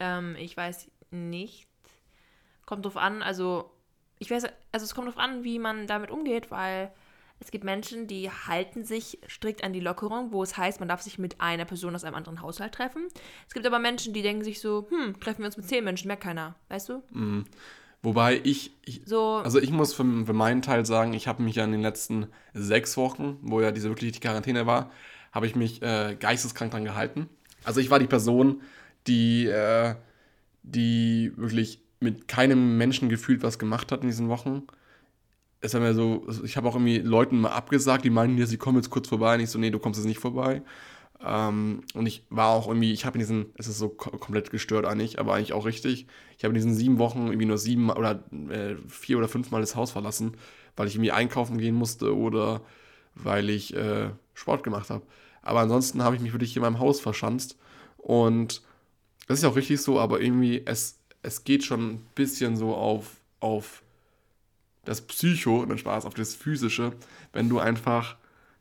Ähm, 0.00 0.36
ich 0.38 0.56
weiß 0.56 0.90
nicht. 1.10 1.66
Kommt 2.64 2.84
drauf 2.84 2.96
an, 2.96 3.22
also 3.22 3.70
ich 4.18 4.30
weiß, 4.30 4.44
also 4.72 4.84
es 4.84 4.94
kommt 4.94 5.08
drauf 5.08 5.18
an, 5.18 5.44
wie 5.44 5.58
man 5.58 5.86
damit 5.86 6.10
umgeht, 6.10 6.50
weil 6.50 6.90
es 7.38 7.50
gibt 7.50 7.64
Menschen, 7.64 8.06
die 8.06 8.30
halten 8.30 8.84
sich 8.84 9.18
strikt 9.28 9.62
an 9.62 9.72
die 9.72 9.80
Lockerung, 9.80 10.32
wo 10.32 10.42
es 10.42 10.56
heißt, 10.56 10.80
man 10.80 10.88
darf 10.88 11.02
sich 11.02 11.18
mit 11.18 11.40
einer 11.40 11.66
Person 11.66 11.94
aus 11.94 12.04
einem 12.04 12.14
anderen 12.14 12.40
Haushalt 12.40 12.72
treffen. 12.72 13.06
Es 13.46 13.54
gibt 13.54 13.66
aber 13.66 13.78
Menschen, 13.78 14.14
die 14.14 14.22
denken 14.22 14.42
sich 14.42 14.60
so, 14.60 14.86
hm, 14.88 15.20
treffen 15.20 15.40
wir 15.40 15.46
uns 15.46 15.56
mit 15.56 15.68
zehn 15.68 15.84
Menschen, 15.84 16.08
mehr 16.08 16.16
keiner, 16.16 16.54
weißt 16.68 16.88
du? 16.88 17.02
Mhm. 17.10 17.44
Wobei 18.02 18.40
ich, 18.44 18.72
ich 18.84 19.02
so, 19.04 19.40
also 19.42 19.58
ich 19.58 19.70
muss 19.70 19.92
für, 19.92 20.04
für 20.24 20.32
meinen 20.32 20.62
Teil 20.62 20.86
sagen, 20.86 21.12
ich 21.12 21.26
habe 21.26 21.42
mich 21.42 21.56
ja 21.56 21.64
in 21.64 21.72
den 21.72 21.82
letzten 21.82 22.28
sechs 22.54 22.96
Wochen, 22.96 23.38
wo 23.42 23.60
ja 23.60 23.72
diese 23.72 23.88
wirklich 23.88 24.12
die 24.12 24.20
Quarantäne 24.20 24.66
war, 24.66 24.90
habe 25.32 25.46
ich 25.46 25.56
mich 25.56 25.82
äh, 25.82 26.16
geisteskrank 26.18 26.70
dran 26.70 26.84
gehalten. 26.84 27.28
Also 27.64 27.80
ich 27.80 27.90
war 27.90 27.98
die 27.98 28.06
Person, 28.06 28.62
die, 29.06 29.46
äh, 29.46 29.94
die 30.62 31.32
wirklich 31.36 31.80
mit 32.00 32.28
keinem 32.28 32.76
Menschen 32.76 33.08
gefühlt 33.08 33.42
was 33.42 33.58
gemacht 33.58 33.92
hat 33.92 34.02
in 34.02 34.08
diesen 34.08 34.28
Wochen. 34.28 34.62
Es 35.60 35.74
war 35.74 35.80
mir 35.80 35.94
so, 35.94 36.26
ich 36.44 36.56
habe 36.56 36.68
auch 36.68 36.74
irgendwie 36.74 36.98
Leuten 36.98 37.40
mal 37.40 37.50
abgesagt, 37.50 38.04
die 38.04 38.10
meinten, 38.10 38.38
ja, 38.38 38.46
sie 38.46 38.58
kommen 38.58 38.76
jetzt 38.76 38.90
kurz 38.90 39.08
vorbei. 39.08 39.34
Und 39.34 39.40
ich 39.40 39.50
so, 39.50 39.58
nee, 39.58 39.70
du 39.70 39.78
kommst 39.78 39.98
jetzt 39.98 40.06
nicht 40.06 40.20
vorbei. 40.20 40.62
Ähm, 41.24 41.82
und 41.94 42.06
ich 42.06 42.26
war 42.28 42.48
auch 42.48 42.68
irgendwie, 42.68 42.92
ich 42.92 43.06
habe 43.06 43.16
in 43.16 43.20
diesen, 43.20 43.46
es 43.56 43.68
ist 43.68 43.78
so 43.78 43.88
komplett 43.88 44.50
gestört 44.50 44.84
eigentlich, 44.84 45.18
aber 45.18 45.34
eigentlich 45.34 45.54
auch 45.54 45.64
richtig. 45.64 46.06
Ich 46.36 46.44
habe 46.44 46.52
in 46.52 46.56
diesen 46.56 46.74
sieben 46.74 46.98
Wochen 46.98 47.26
irgendwie 47.26 47.46
nur 47.46 47.58
sieben 47.58 47.90
oder 47.90 48.22
äh, 48.50 48.76
vier 48.86 49.18
oder 49.18 49.28
fünf 49.28 49.50
Mal 49.50 49.60
das 49.60 49.76
Haus 49.76 49.92
verlassen, 49.92 50.36
weil 50.76 50.88
ich 50.88 50.94
irgendwie 50.94 51.12
einkaufen 51.12 51.58
gehen 51.58 51.74
musste 51.74 52.14
oder 52.14 52.60
weil 53.14 53.48
ich 53.48 53.74
äh, 53.74 54.10
Sport 54.34 54.62
gemacht 54.62 54.90
habe. 54.90 55.06
Aber 55.40 55.60
ansonsten 55.60 56.02
habe 56.02 56.16
ich 56.16 56.22
mich 56.22 56.32
wirklich 56.32 56.54
in 56.56 56.62
meinem 56.62 56.80
Haus 56.80 57.00
verschanzt. 57.00 57.56
Und 57.96 58.62
das 59.26 59.38
ist 59.38 59.42
ja 59.42 59.48
auch 59.50 59.56
richtig 59.56 59.80
so, 59.80 59.98
aber 60.00 60.20
irgendwie, 60.20 60.62
es, 60.64 60.98
es 61.22 61.44
geht 61.44 61.64
schon 61.64 61.90
ein 61.90 62.06
bisschen 62.14 62.56
so 62.56 62.74
auf, 62.74 63.20
auf 63.40 63.82
das 64.84 65.00
Psycho, 65.00 65.64
den 65.66 65.78
Spaß, 65.78 66.04
auf 66.04 66.14
das 66.14 66.34
Physische, 66.34 66.92
wenn 67.32 67.48
du 67.48 67.58
einfach 67.58 68.16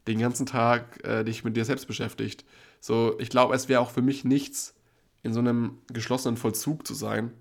den 0.08 0.20
ganzen 0.20 0.46
Tag 0.46 1.04
äh, 1.06 1.24
dich 1.24 1.44
mit 1.44 1.56
dir 1.56 1.66
selbst 1.66 1.88
beschäftigt. 1.88 2.46
So, 2.80 3.16
ich 3.20 3.30
glaube, 3.30 3.56
es 3.56 3.70
wäre 3.70 3.82
auch 3.82 3.92
für 3.92 4.02
mich 4.02 4.26
nichts, 4.26 4.76
in 5.24 5.34
so 5.34 5.40
einem 5.40 5.80
geschlossenen 5.92 6.38
Vollzug 6.38 6.86
zu 6.86 6.94
sein 6.94 7.32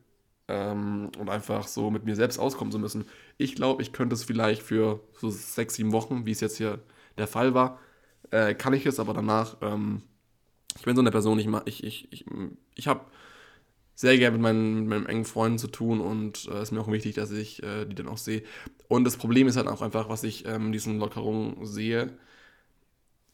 ähm, 0.49 1.11
und 1.18 1.29
einfach 1.29 1.66
so 1.68 1.91
mit 1.91 2.05
mir 2.05 2.16
selbst 2.16 2.39
auskommen 2.39 2.72
zu 2.72 2.79
müssen. 2.79 3.05
Ich 3.37 3.55
glaube, 3.55 3.83
ich 3.83 3.93
könnte 3.93 4.14
es 4.14 4.25
vielleicht 4.25 4.62
für 4.62 5.01
so 5.18 5.29
sechs, 5.29 5.75
sieben 5.75 5.93
Wochen, 5.93 6.25
wie 6.25 6.31
es 6.31 6.41
jetzt 6.41 6.57
hier 6.57 6.81
der 7.18 7.27
Fall 7.27 7.53
war, 7.53 7.79
äh, 8.31 8.55
kann 8.55 8.72
ich 8.72 8.87
es, 8.87 8.99
aber 8.99 9.12
danach, 9.12 9.59
ähm, 9.61 10.03
ich 10.77 10.83
bin 10.83 10.97
so 10.97 11.03
eine 11.03 11.11
Person, 11.11 11.39
ich, 11.39 11.49
ich, 11.66 11.85
ich, 11.85 12.12
ich, 12.12 12.25
ich 12.75 12.89
habe 12.89 13.05
sehr 13.95 14.18
gerne 14.18 14.33
mit 14.37 14.43
meinen, 14.43 14.75
mit 14.81 14.89
meinen 14.89 15.07
engen 15.07 15.25
Freunden 15.25 15.59
zu 15.59 15.68
tun 15.68 16.01
und 16.01 16.39
es 16.39 16.47
äh, 16.47 16.62
ist 16.62 16.72
mir 16.72 16.81
auch 16.81 16.91
wichtig, 16.91 17.14
dass 17.14 17.31
ich 17.31 17.62
äh, 17.62 17.85
die 17.85 17.95
dann 17.95 18.09
auch 18.09 18.18
sehe. 18.18 18.43
Und 18.89 19.05
das 19.05 19.16
Problem 19.16 19.47
ist 19.47 19.57
halt 19.57 19.68
auch 19.68 19.83
einfach, 19.83 20.09
was 20.09 20.25
ich 20.25 20.47
ähm, 20.47 20.66
in 20.66 20.72
diesen 20.72 20.99
Lockerungen 20.99 21.64
sehe, 21.66 22.16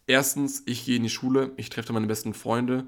erstens, 0.07 0.63
ich 0.67 0.85
gehe 0.85 0.97
in 0.97 1.03
die 1.03 1.11
Schule, 1.11 1.53
ich 1.57 1.71
treffe 1.71 1.93
meine 1.93 2.07
besten 2.07 2.35
Freunde 2.35 2.87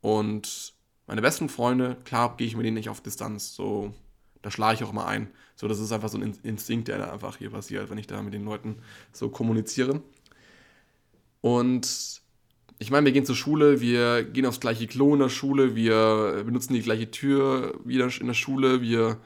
und 0.00 0.74
meine 1.06 1.22
besten 1.22 1.48
Freunde, 1.48 1.96
klar 2.04 2.36
gehe 2.36 2.46
ich 2.46 2.56
mit 2.56 2.66
denen 2.66 2.74
nicht 2.76 2.88
auf 2.88 3.00
Distanz, 3.00 3.54
so, 3.54 3.94
da 4.42 4.50
schlage 4.50 4.76
ich 4.76 4.84
auch 4.84 4.92
mal 4.92 5.06
ein. 5.06 5.28
So, 5.54 5.68
das 5.68 5.78
ist 5.78 5.92
einfach 5.92 6.08
so 6.08 6.18
ein 6.18 6.36
Instinkt, 6.42 6.88
der 6.88 6.98
da 6.98 7.12
einfach 7.12 7.36
hier 7.36 7.50
passiert, 7.50 7.90
wenn 7.90 7.98
ich 7.98 8.06
da 8.08 8.20
mit 8.22 8.34
den 8.34 8.44
Leuten 8.44 8.76
so 9.12 9.28
kommuniziere. 9.28 10.02
Und 11.40 12.21
ich 12.82 12.90
meine, 12.90 13.06
wir 13.06 13.12
gehen 13.12 13.24
zur 13.24 13.36
Schule, 13.36 13.80
wir 13.80 14.24
gehen 14.24 14.44
aufs 14.44 14.58
gleiche 14.58 14.88
Klo 14.88 15.14
in 15.14 15.20
der 15.20 15.28
Schule, 15.28 15.76
wir 15.76 16.42
benutzen 16.44 16.74
die 16.74 16.82
gleiche 16.82 17.12
Tür 17.12 17.78
wieder 17.84 18.08
in 18.20 18.26
der 18.26 18.34
Schule, 18.34 18.82
wir 18.82 19.18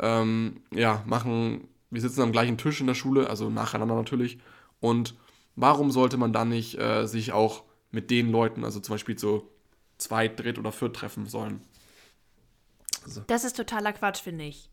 ähm, 0.00 0.62
ja, 0.72 1.04
machen, 1.06 1.68
wir 1.90 2.00
sitzen 2.00 2.22
am 2.22 2.32
gleichen 2.32 2.58
Tisch 2.58 2.80
in 2.80 2.88
der 2.88 2.96
Schule, 2.96 3.30
also 3.30 3.50
nacheinander 3.50 3.94
natürlich. 3.94 4.38
Und 4.80 5.14
warum 5.54 5.92
sollte 5.92 6.16
man 6.16 6.32
dann 6.32 6.48
nicht 6.48 6.76
äh, 6.76 7.06
sich 7.06 7.32
auch 7.32 7.62
mit 7.92 8.10
den 8.10 8.32
Leuten, 8.32 8.64
also 8.64 8.80
zum 8.80 8.94
Beispiel 8.94 9.16
so 9.16 9.48
zweit, 9.98 10.40
dritt 10.40 10.58
oder 10.58 10.72
viert 10.72 10.96
treffen 10.96 11.26
sollen? 11.26 11.60
Also. 13.04 13.22
Das 13.28 13.44
ist 13.44 13.56
totaler 13.56 13.92
Quatsch, 13.92 14.22
finde 14.22 14.46
ich. 14.46 14.68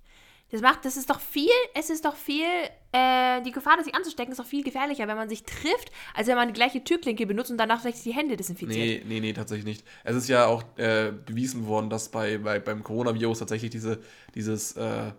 Das 0.51 0.61
macht, 0.61 0.83
das 0.83 0.97
ist 0.97 1.09
doch 1.09 1.19
viel, 1.19 1.51
es 1.75 1.91
ist 1.91 2.05
doch 2.05 2.15
viel, 2.15 2.43
äh, 2.91 3.41
die 3.43 3.51
Gefahr, 3.51 3.81
sich 3.83 3.93
anzustecken, 3.93 4.31
ist 4.31 4.39
doch 4.39 4.45
viel 4.45 4.63
gefährlicher, 4.63 5.07
wenn 5.07 5.15
man 5.15 5.29
sich 5.29 5.43
trifft, 5.43 5.91
als 6.15 6.27
wenn 6.27 6.35
man 6.35 6.47
die 6.47 6.55
gleiche 6.55 6.83
Türklinke 6.83 7.27
benutzt 7.27 7.51
und 7.51 7.57
danach 7.57 7.81
vielleicht 7.81 8.03
die 8.03 8.13
Hände 8.13 8.35
desinfiziert. 8.35 8.75
Nee, 8.75 9.03
nee, 9.07 9.19
nee, 9.19 9.33
tatsächlich 9.33 9.65
nicht. 9.65 9.85
Es 10.03 10.15
ist 10.15 10.27
ja 10.27 10.47
auch 10.47 10.63
äh, 10.77 11.11
bewiesen 11.11 11.67
worden, 11.67 11.91
dass 11.91 12.09
bei, 12.09 12.39
bei, 12.39 12.59
beim 12.59 12.83
Coronavirus 12.83 13.39
tatsächlich 13.39 13.69
diese, 13.69 13.99
dieses, 14.33 14.75
äh, 14.75 15.11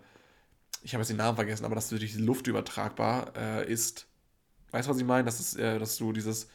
ich 0.83 0.93
habe 0.93 1.01
jetzt 1.01 1.09
den 1.09 1.17
Namen 1.17 1.35
vergessen, 1.35 1.63
aber 1.63 1.75
dass 1.75 1.87
durch 1.87 2.13
die 2.13 2.21
Luft 2.21 2.47
übertragbar 2.47 3.31
äh, 3.37 3.71
ist. 3.71 4.07
Weißt 4.71 4.87
du, 4.87 4.91
was 4.91 4.99
ich 4.99 5.05
meine? 5.05 5.23
Das 5.23 5.39
ist, 5.39 5.55
äh, 5.55 5.79
dass 5.79 5.97
du 5.97 6.11
dieses 6.11 6.49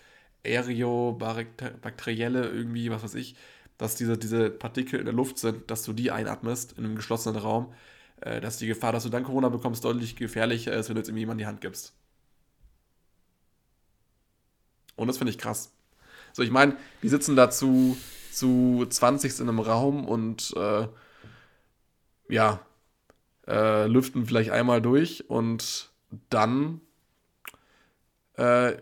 aerobakterielle 0.45 2.49
irgendwie, 2.49 2.91
was 2.91 3.03
weiß 3.03 3.15
ich, 3.15 3.37
dass 3.79 3.95
diese, 3.95 4.19
diese 4.19 4.51
Partikel 4.51 5.01
in 5.01 5.07
der 5.07 5.15
Luft 5.15 5.39
sind, 5.39 5.71
dass 5.71 5.83
du 5.83 5.93
die 5.93 6.11
einatmest 6.11 6.75
in 6.79 6.85
einem 6.85 6.97
geschlossenen 6.97 7.41
Raum, 7.41 7.73
äh, 8.21 8.41
dass 8.41 8.59
die 8.59 8.67
Gefahr, 8.67 8.93
dass 8.93 9.05
du 9.05 9.09
dann 9.09 9.25
Corona 9.25 9.49
bekommst, 9.49 9.85
deutlich 9.85 10.17
gefährlicher 10.17 10.73
ist, 10.73 10.89
wenn 10.89 10.97
du 10.97 11.01
jetzt 11.01 11.09
irgendwie 11.09 11.21
jemand 11.21 11.41
die 11.41 11.47
Hand 11.47 11.61
gibst. 11.61 11.95
Und 14.97 15.09
das 15.09 15.19
finde 15.19 15.31
ich 15.31 15.39
krass. 15.39 15.73
So, 16.33 16.43
ich 16.43 16.51
meine, 16.51 16.77
wir 17.01 17.11
sitzen 17.11 17.37
da 17.37 17.51
zu, 17.51 17.97
zu 18.33 18.87
20 18.89 19.41
in 19.41 19.49
einem 19.49 19.61
Raum 19.61 20.07
und 20.07 20.55
äh, 20.57 20.89
ja, 22.29 22.61
äh, 23.47 23.87
lüften 23.87 24.27
vielleicht 24.27 24.51
einmal 24.51 24.83
durch 24.83 25.29
und 25.29 25.91
dann 26.31 26.81
äh, 28.35 28.77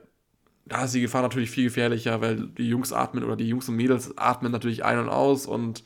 da 0.66 0.85
ist 0.85 0.95
die 0.95 1.01
Gefahr 1.01 1.22
natürlich 1.22 1.51
viel 1.51 1.64
gefährlicher, 1.64 2.20
weil 2.20 2.49
die 2.49 2.68
Jungs 2.68 2.93
atmen 2.93 3.22
oder 3.22 3.37
die 3.37 3.49
Jungs 3.49 3.68
und 3.68 3.76
Mädels 3.76 4.16
atmen 4.16 4.51
natürlich 4.51 4.85
ein 4.85 4.99
und 4.99 5.09
aus 5.09 5.47
und 5.47 5.85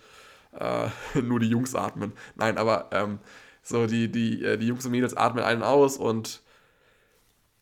äh, 0.60 0.88
nur 1.20 1.40
die 1.40 1.48
Jungs 1.48 1.74
atmen. 1.74 2.12
Nein, 2.36 2.58
aber 2.58 2.90
ähm, 2.92 3.18
so 3.62 3.86
die, 3.86 4.10
die, 4.10 4.44
äh, 4.44 4.58
die 4.58 4.66
Jungs 4.66 4.84
und 4.84 4.92
Mädels 4.92 5.16
atmen 5.16 5.44
ein 5.44 5.58
und 5.58 5.64
aus 5.64 5.96
und 5.96 6.42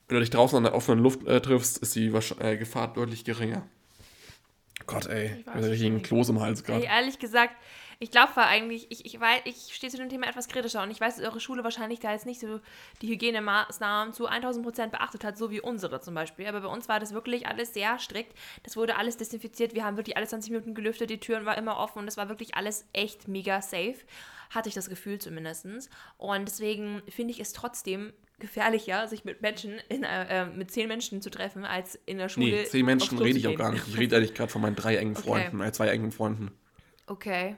wenn 0.09 0.16
du 0.16 0.20
dich 0.20 0.30
draußen 0.30 0.57
an 0.57 0.62
der 0.62 0.74
offenen 0.74 1.03
Luft 1.03 1.26
äh, 1.26 1.40
triffst, 1.40 1.78
ist 1.78 1.97
die 1.97 2.12
äh, 2.38 2.57
Gefahr 2.57 2.92
deutlich 2.92 3.24
geringer. 3.24 3.66
Gott, 4.86 5.07
ey, 5.07 5.40
ich 5.40 5.47
habe 5.47 5.68
richtigen 5.68 6.03
Kloß 6.03 6.28
im 6.28 6.40
Hals 6.40 6.62
gerade. 6.62 6.84
Ehrlich 6.84 7.18
gesagt, 7.18 7.55
ich 7.99 8.11
glaube 8.11 8.36
eigentlich, 8.36 8.90
ich, 8.90 9.07
ich, 9.07 9.18
weiß, 9.18 9.42
ich 9.44 9.74
stehe 9.74 9.90
zu 9.90 9.97
dem 9.97 10.09
Thema 10.09 10.28
etwas 10.28 10.49
kritischer 10.49 10.82
und 10.82 10.90
ich 10.90 11.01
weiß, 11.01 11.16
dass 11.16 11.24
eure 11.24 11.40
Schule 11.40 11.64
wahrscheinlich 11.64 12.01
da 12.01 12.12
jetzt 12.12 12.26
nicht 12.26 12.40
so 12.40 12.61
die 13.01 13.09
Hygienemaßnahmen 13.09 14.12
zu 14.12 14.26
1000 14.26 14.64
Prozent 14.64 14.92
beachtet 14.92 15.24
hat, 15.24 15.38
so 15.38 15.51
wie 15.51 15.61
unsere 15.61 16.01
zum 16.01 16.14
Beispiel. 16.14 16.47
Aber 16.47 16.61
bei 16.61 16.68
uns 16.68 16.88
war 16.88 17.01
das 17.01 17.14
wirklich 17.14 17.47
alles 17.47 17.72
sehr 17.72 17.99
strikt. 17.99 18.36
Das 18.64 18.76
wurde 18.76 18.97
alles 18.97 19.16
desinfiziert. 19.16 19.74
Wir 19.74 19.84
haben 19.84 19.97
wirklich 19.97 20.16
alle 20.16 20.26
20 20.26 20.51
Minuten 20.51 20.74
gelüftet, 20.74 21.09
die 21.09 21.20
Türen 21.20 21.47
waren 21.47 21.59
immer 21.59 21.78
offen 21.78 22.01
und 22.01 22.09
es 22.09 22.18
war 22.18 22.28
wirklich 22.28 22.55
alles 22.55 22.86
echt 22.92 23.28
mega 23.28 23.62
safe. 23.62 23.97
Hatte 24.51 24.68
ich 24.68 24.74
das 24.74 24.88
Gefühl 24.88 25.18
zumindest. 25.18 25.66
Und 26.18 26.47
deswegen 26.47 27.03
finde 27.09 27.32
ich 27.32 27.40
es 27.40 27.53
trotzdem 27.53 28.12
gefährlicher, 28.38 29.09
sich 29.09 29.24
mit 29.24 29.40
Menschen, 29.40 29.80
in, 29.88 30.05
äh, 30.05 30.42
äh, 30.42 30.47
mit 30.47 30.70
zehn 30.70 30.86
Menschen 30.86 31.22
zu 31.22 31.30
treffen, 31.30 31.64
als 31.64 31.99
in 32.07 32.18
der 32.18 32.28
Schule. 32.28 32.47
Nee, 32.47 32.64
zehn 32.64 32.84
Menschen 32.84 33.18
rede 33.18 33.38
ich 33.38 33.49
auch 33.49 33.57
gar 33.57 33.72
nicht. 33.72 33.88
Ich 33.88 33.97
rede 33.97 34.16
eigentlich 34.18 34.34
gerade 34.34 34.53
von 34.53 34.61
meinen 34.61 34.76
drei 34.76 34.97
engen 34.97 35.16
Freunden, 35.16 35.57
okay. 35.57 35.68
äh, 35.68 35.72
zwei 35.72 35.88
engen 35.88 36.12
Freunden. 36.12 36.53
Okay. 37.07 37.57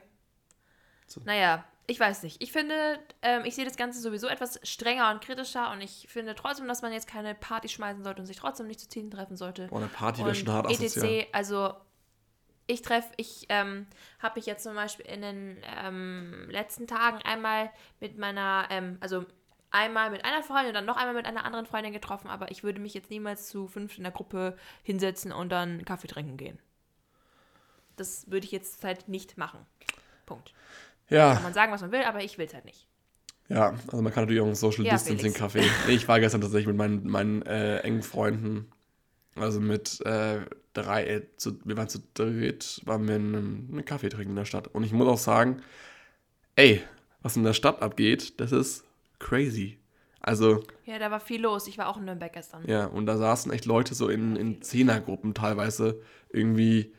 So. 1.11 1.21
Naja, 1.25 1.63
ich 1.87 1.99
weiß 1.99 2.23
nicht. 2.23 2.41
Ich 2.41 2.51
finde, 2.51 2.99
ähm, 3.21 3.45
ich 3.45 3.55
sehe 3.55 3.65
das 3.65 3.75
Ganze 3.75 3.99
sowieso 3.99 4.27
etwas 4.27 4.59
strenger 4.63 5.11
und 5.11 5.21
kritischer 5.21 5.71
und 5.71 5.81
ich 5.81 6.07
finde 6.07 6.35
trotzdem, 6.35 6.67
dass 6.67 6.81
man 6.81 6.93
jetzt 6.93 7.07
keine 7.07 7.33
Party 7.33 7.67
schmeißen 7.67 8.03
sollte 8.03 8.21
und 8.21 8.27
sich 8.27 8.37
trotzdem 8.37 8.67
nicht 8.67 8.79
zu 8.79 8.87
Zielen 8.87 9.09
treffen 9.09 9.35
sollte. 9.35 9.67
Boah, 9.67 9.77
eine 9.77 9.87
Party 9.87 10.23
wäre 10.23 10.35
schon 10.35 10.49
hart 10.49 10.69
etc. 10.69 11.27
Also 11.31 11.73
ich 12.67 12.83
treffe, 12.83 13.11
ich 13.17 13.47
ähm, 13.49 13.87
habe 14.19 14.37
mich 14.37 14.45
jetzt 14.45 14.63
zum 14.63 14.75
Beispiel 14.75 15.07
in 15.07 15.21
den 15.21 15.57
ähm, 15.83 16.47
letzten 16.51 16.85
Tagen 16.85 17.17
einmal 17.23 17.71
mit 17.99 18.19
meiner, 18.19 18.67
ähm, 18.69 18.97
also 18.99 19.25
einmal 19.71 20.11
mit 20.11 20.23
einer 20.23 20.43
Freundin, 20.43 20.75
dann 20.75 20.85
noch 20.85 20.97
einmal 20.97 21.15
mit 21.15 21.25
einer 21.25 21.43
anderen 21.43 21.65
Freundin 21.65 21.93
getroffen, 21.93 22.27
aber 22.29 22.51
ich 22.51 22.63
würde 22.63 22.79
mich 22.79 22.93
jetzt 22.93 23.09
niemals 23.09 23.47
zu 23.47 23.67
fünf 23.67 23.97
in 23.97 24.03
der 24.03 24.13
Gruppe 24.13 24.55
hinsetzen 24.83 25.31
und 25.31 25.49
dann 25.49 25.83
Kaffee 25.85 26.07
trinken 26.07 26.37
gehen. 26.37 26.59
Das 27.95 28.29
würde 28.29 28.45
ich 28.45 28.51
jetzt 28.51 28.83
halt 28.83 29.09
nicht 29.09 29.37
machen. 29.37 29.65
Punkt. 30.27 30.53
Ja. 31.09 31.33
Kann 31.33 31.43
man 31.43 31.53
sagen, 31.53 31.71
was 31.71 31.81
man 31.81 31.91
will, 31.91 32.03
aber 32.03 32.23
ich 32.23 32.37
will 32.37 32.45
es 32.45 32.53
halt 32.53 32.65
nicht. 32.65 32.87
Ja, 33.49 33.73
also 33.87 34.01
man 34.01 34.13
kann 34.13 34.23
natürlich 34.23 34.41
auch 34.41 34.45
einen 34.45 34.55
Social 34.55 34.85
ja, 34.85 34.93
Distancing 34.93 35.33
Kaffee. 35.33 35.65
ich 35.87 36.07
war 36.07 36.19
gestern 36.19 36.41
tatsächlich 36.41 36.67
mit 36.67 36.77
meinen, 36.77 37.07
meinen 37.07 37.41
äh, 37.43 37.79
engen 37.79 38.03
Freunden, 38.03 38.71
also 39.35 39.59
mit 39.59 40.01
äh, 40.05 40.41
drei, 40.73 41.05
äh, 41.05 41.21
zu, 41.37 41.59
wir 41.65 41.75
waren 41.75 41.89
zu 41.89 41.99
dritt, 42.13 42.81
waren 42.85 43.07
wir 43.07 43.15
in 43.15 43.35
einem, 43.35 43.69
einen 43.71 43.85
Kaffee 43.85 44.09
trinken 44.09 44.31
in 44.31 44.35
der 44.35 44.45
Stadt. 44.45 44.67
Und 44.67 44.83
ich 44.83 44.91
muss 44.91 45.07
auch 45.07 45.17
sagen, 45.17 45.61
ey, 46.55 46.83
was 47.21 47.37
in 47.37 47.43
der 47.43 47.53
Stadt 47.53 47.81
abgeht, 47.81 48.39
das 48.39 48.51
ist 48.51 48.85
crazy. 49.17 49.79
Also. 50.21 50.63
Ja, 50.85 50.99
da 50.99 51.09
war 51.11 51.19
viel 51.19 51.41
los. 51.41 51.67
Ich 51.67 51.77
war 51.77 51.87
auch 51.87 51.97
in 51.97 52.05
Nürnberg 52.05 52.31
gestern. 52.31 52.63
Ja, 52.67 52.85
und 52.85 53.05
da 53.05 53.17
saßen 53.17 53.51
echt 53.51 53.65
Leute 53.65 53.95
so 53.95 54.09
in, 54.09 54.35
in 54.35 54.61
Zehnergruppen 54.61 55.33
teilweise 55.33 56.01
irgendwie 56.29 56.93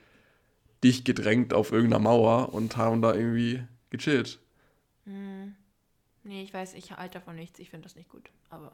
dicht 0.82 1.04
gedrängt 1.04 1.52
auf 1.52 1.70
irgendeiner 1.70 2.02
Mauer 2.02 2.54
und 2.54 2.76
haben 2.76 3.02
da 3.02 3.14
irgendwie 3.14 3.62
gechillt. 3.90 4.38
Hm. 5.04 5.54
Nee, 6.22 6.42
ich 6.42 6.52
weiß, 6.52 6.74
ich 6.74 6.92
halte 6.92 7.18
davon 7.18 7.36
nichts. 7.36 7.58
Ich 7.58 7.70
finde 7.70 7.84
das 7.84 7.96
nicht 7.96 8.08
gut. 8.08 8.30
Aber. 8.50 8.72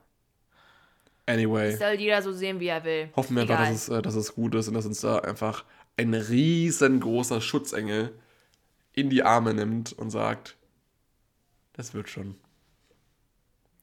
Anyway. 1.27 1.71
Das 1.71 1.81
soll 1.81 1.95
jeder 1.95 2.23
so 2.23 2.33
sehen, 2.33 2.61
wie 2.61 2.69
er 2.69 2.85
will. 2.85 3.11
Hoffen 3.17 3.37
wir 3.37 3.43
einfach, 3.43 3.59
dass 3.59 3.71
es, 3.71 3.89
äh, 3.89 4.03
dass 4.03 4.14
es 4.14 4.35
gut 4.35 4.55
ist 4.55 4.69
und 4.69 4.75
dass 4.75 4.87
uns 4.87 5.01
da 5.01 5.19
einfach 5.19 5.64
ein 5.97 6.14
riesengroßer 6.14 7.41
Schutzengel 7.41 8.12
in 8.93 9.11
die 9.11 9.23
Arme 9.23 9.55
nimmt 9.55 9.93
und 9.93 10.11
sagt, 10.11 10.57
das 11.73 11.95
wird 11.95 12.09
schon. 12.09 12.37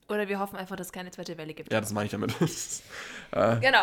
Oder 0.08 0.28
wir 0.28 0.38
hoffen 0.38 0.56
einfach, 0.56 0.76
dass 0.76 0.88
es 0.88 0.92
keine 0.92 1.10
zweite 1.10 1.38
Welle 1.38 1.54
gibt. 1.54 1.72
Ja, 1.72 1.80
das 1.80 1.92
meine 1.92 2.06
ich 2.06 2.12
damit. 2.12 2.34
Genau. 3.32 3.80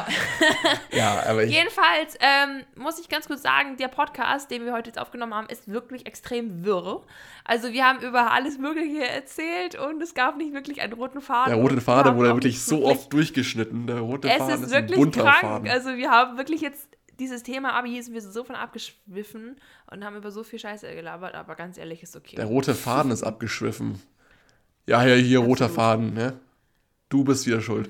ja, 0.92 1.24
aber 1.28 1.44
ich, 1.44 1.52
Jedenfalls 1.52 2.16
ähm, 2.20 2.64
muss 2.76 3.00
ich 3.00 3.10
ganz 3.10 3.28
kurz 3.28 3.42
sagen, 3.42 3.76
der 3.78 3.89
Podcast, 3.89 4.50
den 4.50 4.64
wir 4.66 4.74
heute 4.74 4.89
jetzt 4.89 5.00
aufgenommen 5.00 5.34
haben, 5.34 5.48
ist 5.48 5.68
wirklich 5.72 6.06
extrem 6.06 6.64
wirr. 6.64 7.04
Also 7.44 7.74
wir 7.74 7.86
haben 7.86 8.00
über 8.00 8.32
alles 8.32 8.58
Mögliche 8.58 9.06
erzählt 9.08 9.76
und 9.76 10.02
es 10.02 10.14
gab 10.14 10.38
nicht 10.38 10.54
wirklich 10.54 10.82
einen 10.82 10.94
roten 10.94 11.20
Faden. 11.22 11.54
der 11.54 11.62
rote 11.62 11.82
Faden 11.82 12.16
wurde 12.16 12.30
wirklich 12.34 12.64
so 12.64 12.78
wirklich- 12.80 12.98
oft 12.98 13.14
durchgeschnitten. 13.14 13.88
Der 13.88 14.00
rote 14.00 14.30
Es 14.30 14.38
Faden 14.38 14.54
ist 14.56 14.62
ist 14.62 14.74
ein 14.74 14.82
wirklich 14.84 14.98
bunter 15.00 15.24
krank. 15.24 15.39
Faden. 15.42 15.68
Also 15.70 15.96
wir 15.98 16.10
haben 16.12 16.38
wirklich 16.38 16.62
jetzt 16.62 16.88
dieses 17.20 17.44
Thema 17.44 17.74
Abi 17.74 18.02
sind 18.02 18.14
wir 18.14 18.22
so 18.22 18.44
von 18.44 18.56
abgeschwiffen 18.56 19.58
und 19.92 20.04
haben 20.04 20.16
über 20.16 20.32
so 20.32 20.44
viel 20.44 20.58
Scheiße 20.60 20.92
gelabert, 20.96 21.36
aber 21.36 21.56
ganz 21.56 21.78
ehrlich 21.78 22.02
ist 22.04 22.16
okay. 22.16 22.36
Der 22.36 22.46
rote 22.46 22.74
Faden 22.74 23.12
ist 23.12 23.24
abgeschwiffen. 23.24 24.02
Ja, 24.88 25.04
ja, 25.06 25.16
hier 25.16 25.39
roter 25.39 25.66
Absolut. 25.66 25.76
Faden, 25.76 26.14
ne? 26.14 26.39
Du 27.10 27.24
bist 27.24 27.46
wieder 27.46 27.62
schuld. 27.62 27.89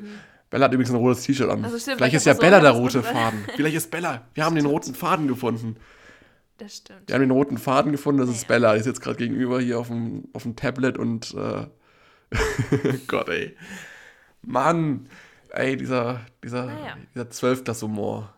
Bella 0.52 0.66
hat 0.66 0.74
übrigens 0.74 0.92
ein 0.92 0.98
rotes 0.98 1.24
T-Shirt 1.24 1.50
an. 1.50 1.66
Also 1.66 1.80
stimmt, 1.80 1.98
Vielleicht 1.98 2.14
ich 2.14 2.18
ist 2.18 2.26
ja 2.26 2.36
so 2.36 2.42
Bella 2.42 2.60
der 2.60 2.72
rote. 2.72 3.02
Faden. 3.02 3.44
Vielleicht 3.56 3.76
ist 3.78 3.90
Bella. 3.90 4.28
Wir 4.36 4.46
haben 4.46 4.56
den 4.56 4.66
roten 4.68 4.94
Faden 4.94 5.28
gefunden. 5.28 5.78
Das 6.58 6.76
stimmt. 6.78 7.08
Wir 7.08 7.16
haben 7.16 7.22
den 7.22 7.32
roten 7.32 7.58
Faden 7.58 7.92
gefunden, 7.92 8.22
das 8.22 8.30
ist 8.30 8.44
Ja. 8.44 8.48
Bella. 8.50 8.74
Die 8.74 8.82
ist 8.82 8.86
jetzt 8.86 9.02
gerade 9.02 9.18
gegenüber 9.18 9.60
hier 9.60 9.80
auf 9.80 9.88
dem, 9.88 10.26
auf 10.34 10.44
dem 10.44 10.56
Tablet 10.56 10.98
und 11.00 11.34
äh, 11.34 11.66
Gott, 13.08 13.30
ey. 13.30 13.56
Mann, 14.44 15.08
ey, 15.50 15.76
dieser, 15.78 16.22
dieser, 16.44 16.66
Naja. 16.66 16.98
dieser 17.16 17.30
Zwölftklas-Humor. 17.30 18.34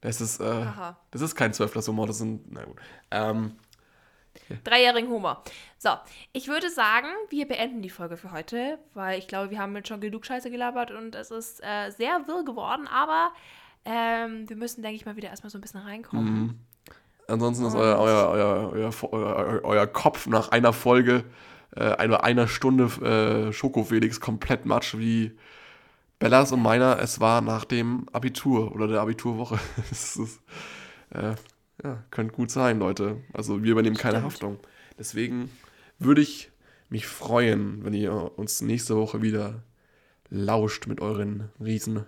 Das 0.00 0.20
ist, 0.20 0.40
äh, 0.40 0.66
das 1.12 1.22
ist 1.22 1.34
kein 1.34 1.52
Zwölftklas-Humor, 1.54 2.06
das 2.06 2.18
sind, 2.18 2.52
na 2.52 2.64
gut. 2.64 2.76
Ähm, 3.10 3.52
Dreijährigen 4.64 5.10
Humor. 5.10 5.42
So, 5.78 5.90
ich 6.32 6.48
würde 6.48 6.70
sagen, 6.70 7.08
wir 7.30 7.46
beenden 7.46 7.82
die 7.82 7.90
Folge 7.90 8.16
für 8.16 8.32
heute, 8.32 8.78
weil 8.94 9.18
ich 9.18 9.28
glaube, 9.28 9.50
wir 9.50 9.58
haben 9.58 9.74
jetzt 9.76 9.88
schon 9.88 10.00
genug 10.00 10.26
Scheiße 10.26 10.50
gelabert 10.50 10.90
und 10.90 11.14
es 11.14 11.30
ist 11.30 11.62
äh, 11.62 11.90
sehr 11.90 12.26
wirr 12.26 12.44
geworden, 12.44 12.88
aber 12.88 13.32
ähm, 13.84 14.48
wir 14.48 14.56
müssen, 14.56 14.82
denke 14.82 14.96
ich 14.96 15.06
mal, 15.06 15.16
wieder 15.16 15.28
erstmal 15.28 15.50
so 15.50 15.58
ein 15.58 15.60
bisschen 15.60 15.80
reinkommen. 15.80 16.34
Mhm. 16.34 16.58
Ansonsten 17.28 17.66
ist 17.66 17.74
euer, 17.74 17.98
euer, 17.98 18.28
euer, 18.28 18.92
euer, 19.12 19.60
euer, 19.64 19.86
Kopf 19.86 20.26
nach 20.26 20.50
einer 20.50 20.72
Folge, 20.72 21.24
äh, 21.74 21.94
einer, 21.96 22.22
einer 22.22 22.48
Stunde 22.48 22.84
äh, 23.48 23.52
Schokofelix 23.52 24.20
komplett 24.20 24.66
matsch 24.66 24.96
wie 24.98 25.32
Bellas 26.18 26.52
und 26.52 26.62
meiner. 26.62 26.98
Es 27.00 27.20
war 27.20 27.40
nach 27.40 27.64
dem 27.64 28.06
Abitur 28.12 28.72
oder 28.72 28.88
der 28.88 29.00
Abiturwoche. 29.00 29.58
Das 29.88 30.16
ist, 30.16 30.40
äh, 31.10 31.34
ja, 31.82 32.04
könnte 32.10 32.34
gut 32.34 32.50
sein, 32.50 32.78
Leute. 32.78 33.22
Also 33.32 33.62
wir 33.62 33.72
übernehmen 33.72 33.96
keine 33.96 34.18
Stimmt. 34.18 34.32
Haftung. 34.32 34.58
Deswegen 34.98 35.50
würde 35.98 36.22
ich 36.22 36.50
mich 36.88 37.06
freuen, 37.06 37.84
wenn 37.84 37.94
ihr 37.94 38.38
uns 38.38 38.60
nächste 38.60 38.96
Woche 38.96 39.22
wieder 39.22 39.62
lauscht 40.30 40.86
mit 40.86 41.00
euren 41.00 41.50
riesen 41.60 42.06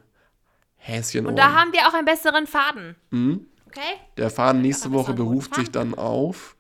Häschen. 0.77 1.27
Und 1.27 1.37
da 1.37 1.53
haben 1.53 1.73
wir 1.73 1.89
auch 1.89 1.95
einen 1.95 2.07
besseren 2.07 2.47
Faden. 2.47 2.97
mhm. 3.11 3.47
Okay? 3.67 4.01
Der 4.17 4.31
Faden 4.31 4.63
nächste 4.63 4.93
Woche 4.93 5.13
beruft 5.13 5.55
sich 5.55 5.71
dann 5.71 5.95
auf. 5.95 6.57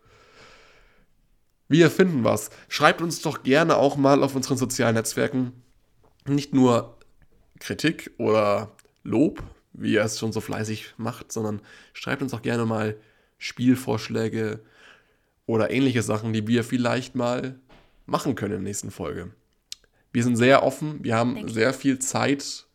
Wir 1.68 1.90
finden 1.90 2.24
was. 2.24 2.50
Schreibt 2.68 3.00
uns 3.00 3.22
doch 3.22 3.42
gerne 3.42 3.76
auch 3.76 3.96
mal 3.96 4.22
auf 4.22 4.34
unseren 4.34 4.58
sozialen 4.58 4.96
Netzwerken 4.96 5.52
nicht 6.28 6.52
nur 6.52 6.98
Kritik 7.58 8.10
oder 8.18 8.72
Lob, 9.02 9.42
wie 9.78 9.92
ihr 9.94 10.02
es 10.02 10.18
schon 10.18 10.32
so 10.32 10.40
fleißig 10.40 10.94
macht, 10.96 11.32
sondern 11.32 11.60
schreibt 11.92 12.22
uns 12.22 12.34
auch 12.34 12.42
gerne 12.42 12.66
mal 12.66 12.96
Spielvorschläge 13.38 14.60
oder 15.46 15.70
ähnliche 15.70 16.02
Sachen, 16.02 16.32
die 16.32 16.46
wir 16.46 16.64
vielleicht 16.64 17.14
mal 17.14 17.58
machen 18.06 18.34
können 18.34 18.54
in 18.54 18.60
der 18.60 18.68
nächsten 18.68 18.90
Folge. 18.90 19.32
Wir 20.12 20.22
sind 20.22 20.36
sehr 20.36 20.62
offen, 20.62 21.04
wir 21.04 21.14
haben 21.14 21.34
Denke 21.34 21.48
ich. 21.48 21.54
sehr 21.54 21.74
viel 21.74 21.98
Zeit 21.98 22.66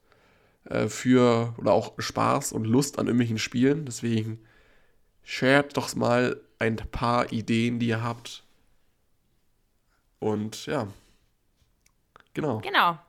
äh, 0.65 0.87
für 0.87 1.55
oder 1.57 1.73
auch 1.73 1.93
Spaß 1.97 2.51
und 2.51 2.65
Lust 2.65 2.99
an 2.99 3.07
irgendwelchen 3.07 3.39
Spielen. 3.39 3.85
Deswegen 3.85 4.39
shared 5.23 5.75
doch 5.75 5.95
mal 5.95 6.39
ein 6.59 6.75
paar 6.75 7.31
Ideen, 7.31 7.79
die 7.79 7.87
ihr 7.87 8.03
habt. 8.03 8.43
Und 10.19 10.67
ja, 10.67 10.87
genau. 12.33 12.59
Genau. 12.59 12.99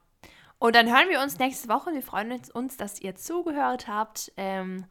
Und 0.62 0.76
dann 0.76 0.86
hören 0.86 1.08
wir 1.08 1.20
uns 1.20 1.40
nächste 1.40 1.68
Woche. 1.68 1.92
Wir 1.92 2.02
freuen 2.02 2.40
uns, 2.52 2.76
dass 2.76 3.00
ihr 3.00 3.16
zugehört 3.16 3.88
habt. 3.88 4.30
Ähm, 4.36 4.84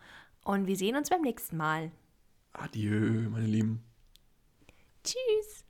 und 0.44 0.68
wir 0.68 0.76
sehen 0.76 0.98
uns 0.98 1.10
beim 1.10 1.22
nächsten 1.22 1.56
Mal. 1.56 1.92
Adieu, 2.52 3.30
meine 3.30 3.46
Lieben. 3.46 3.82
Tschüss. 5.02 5.64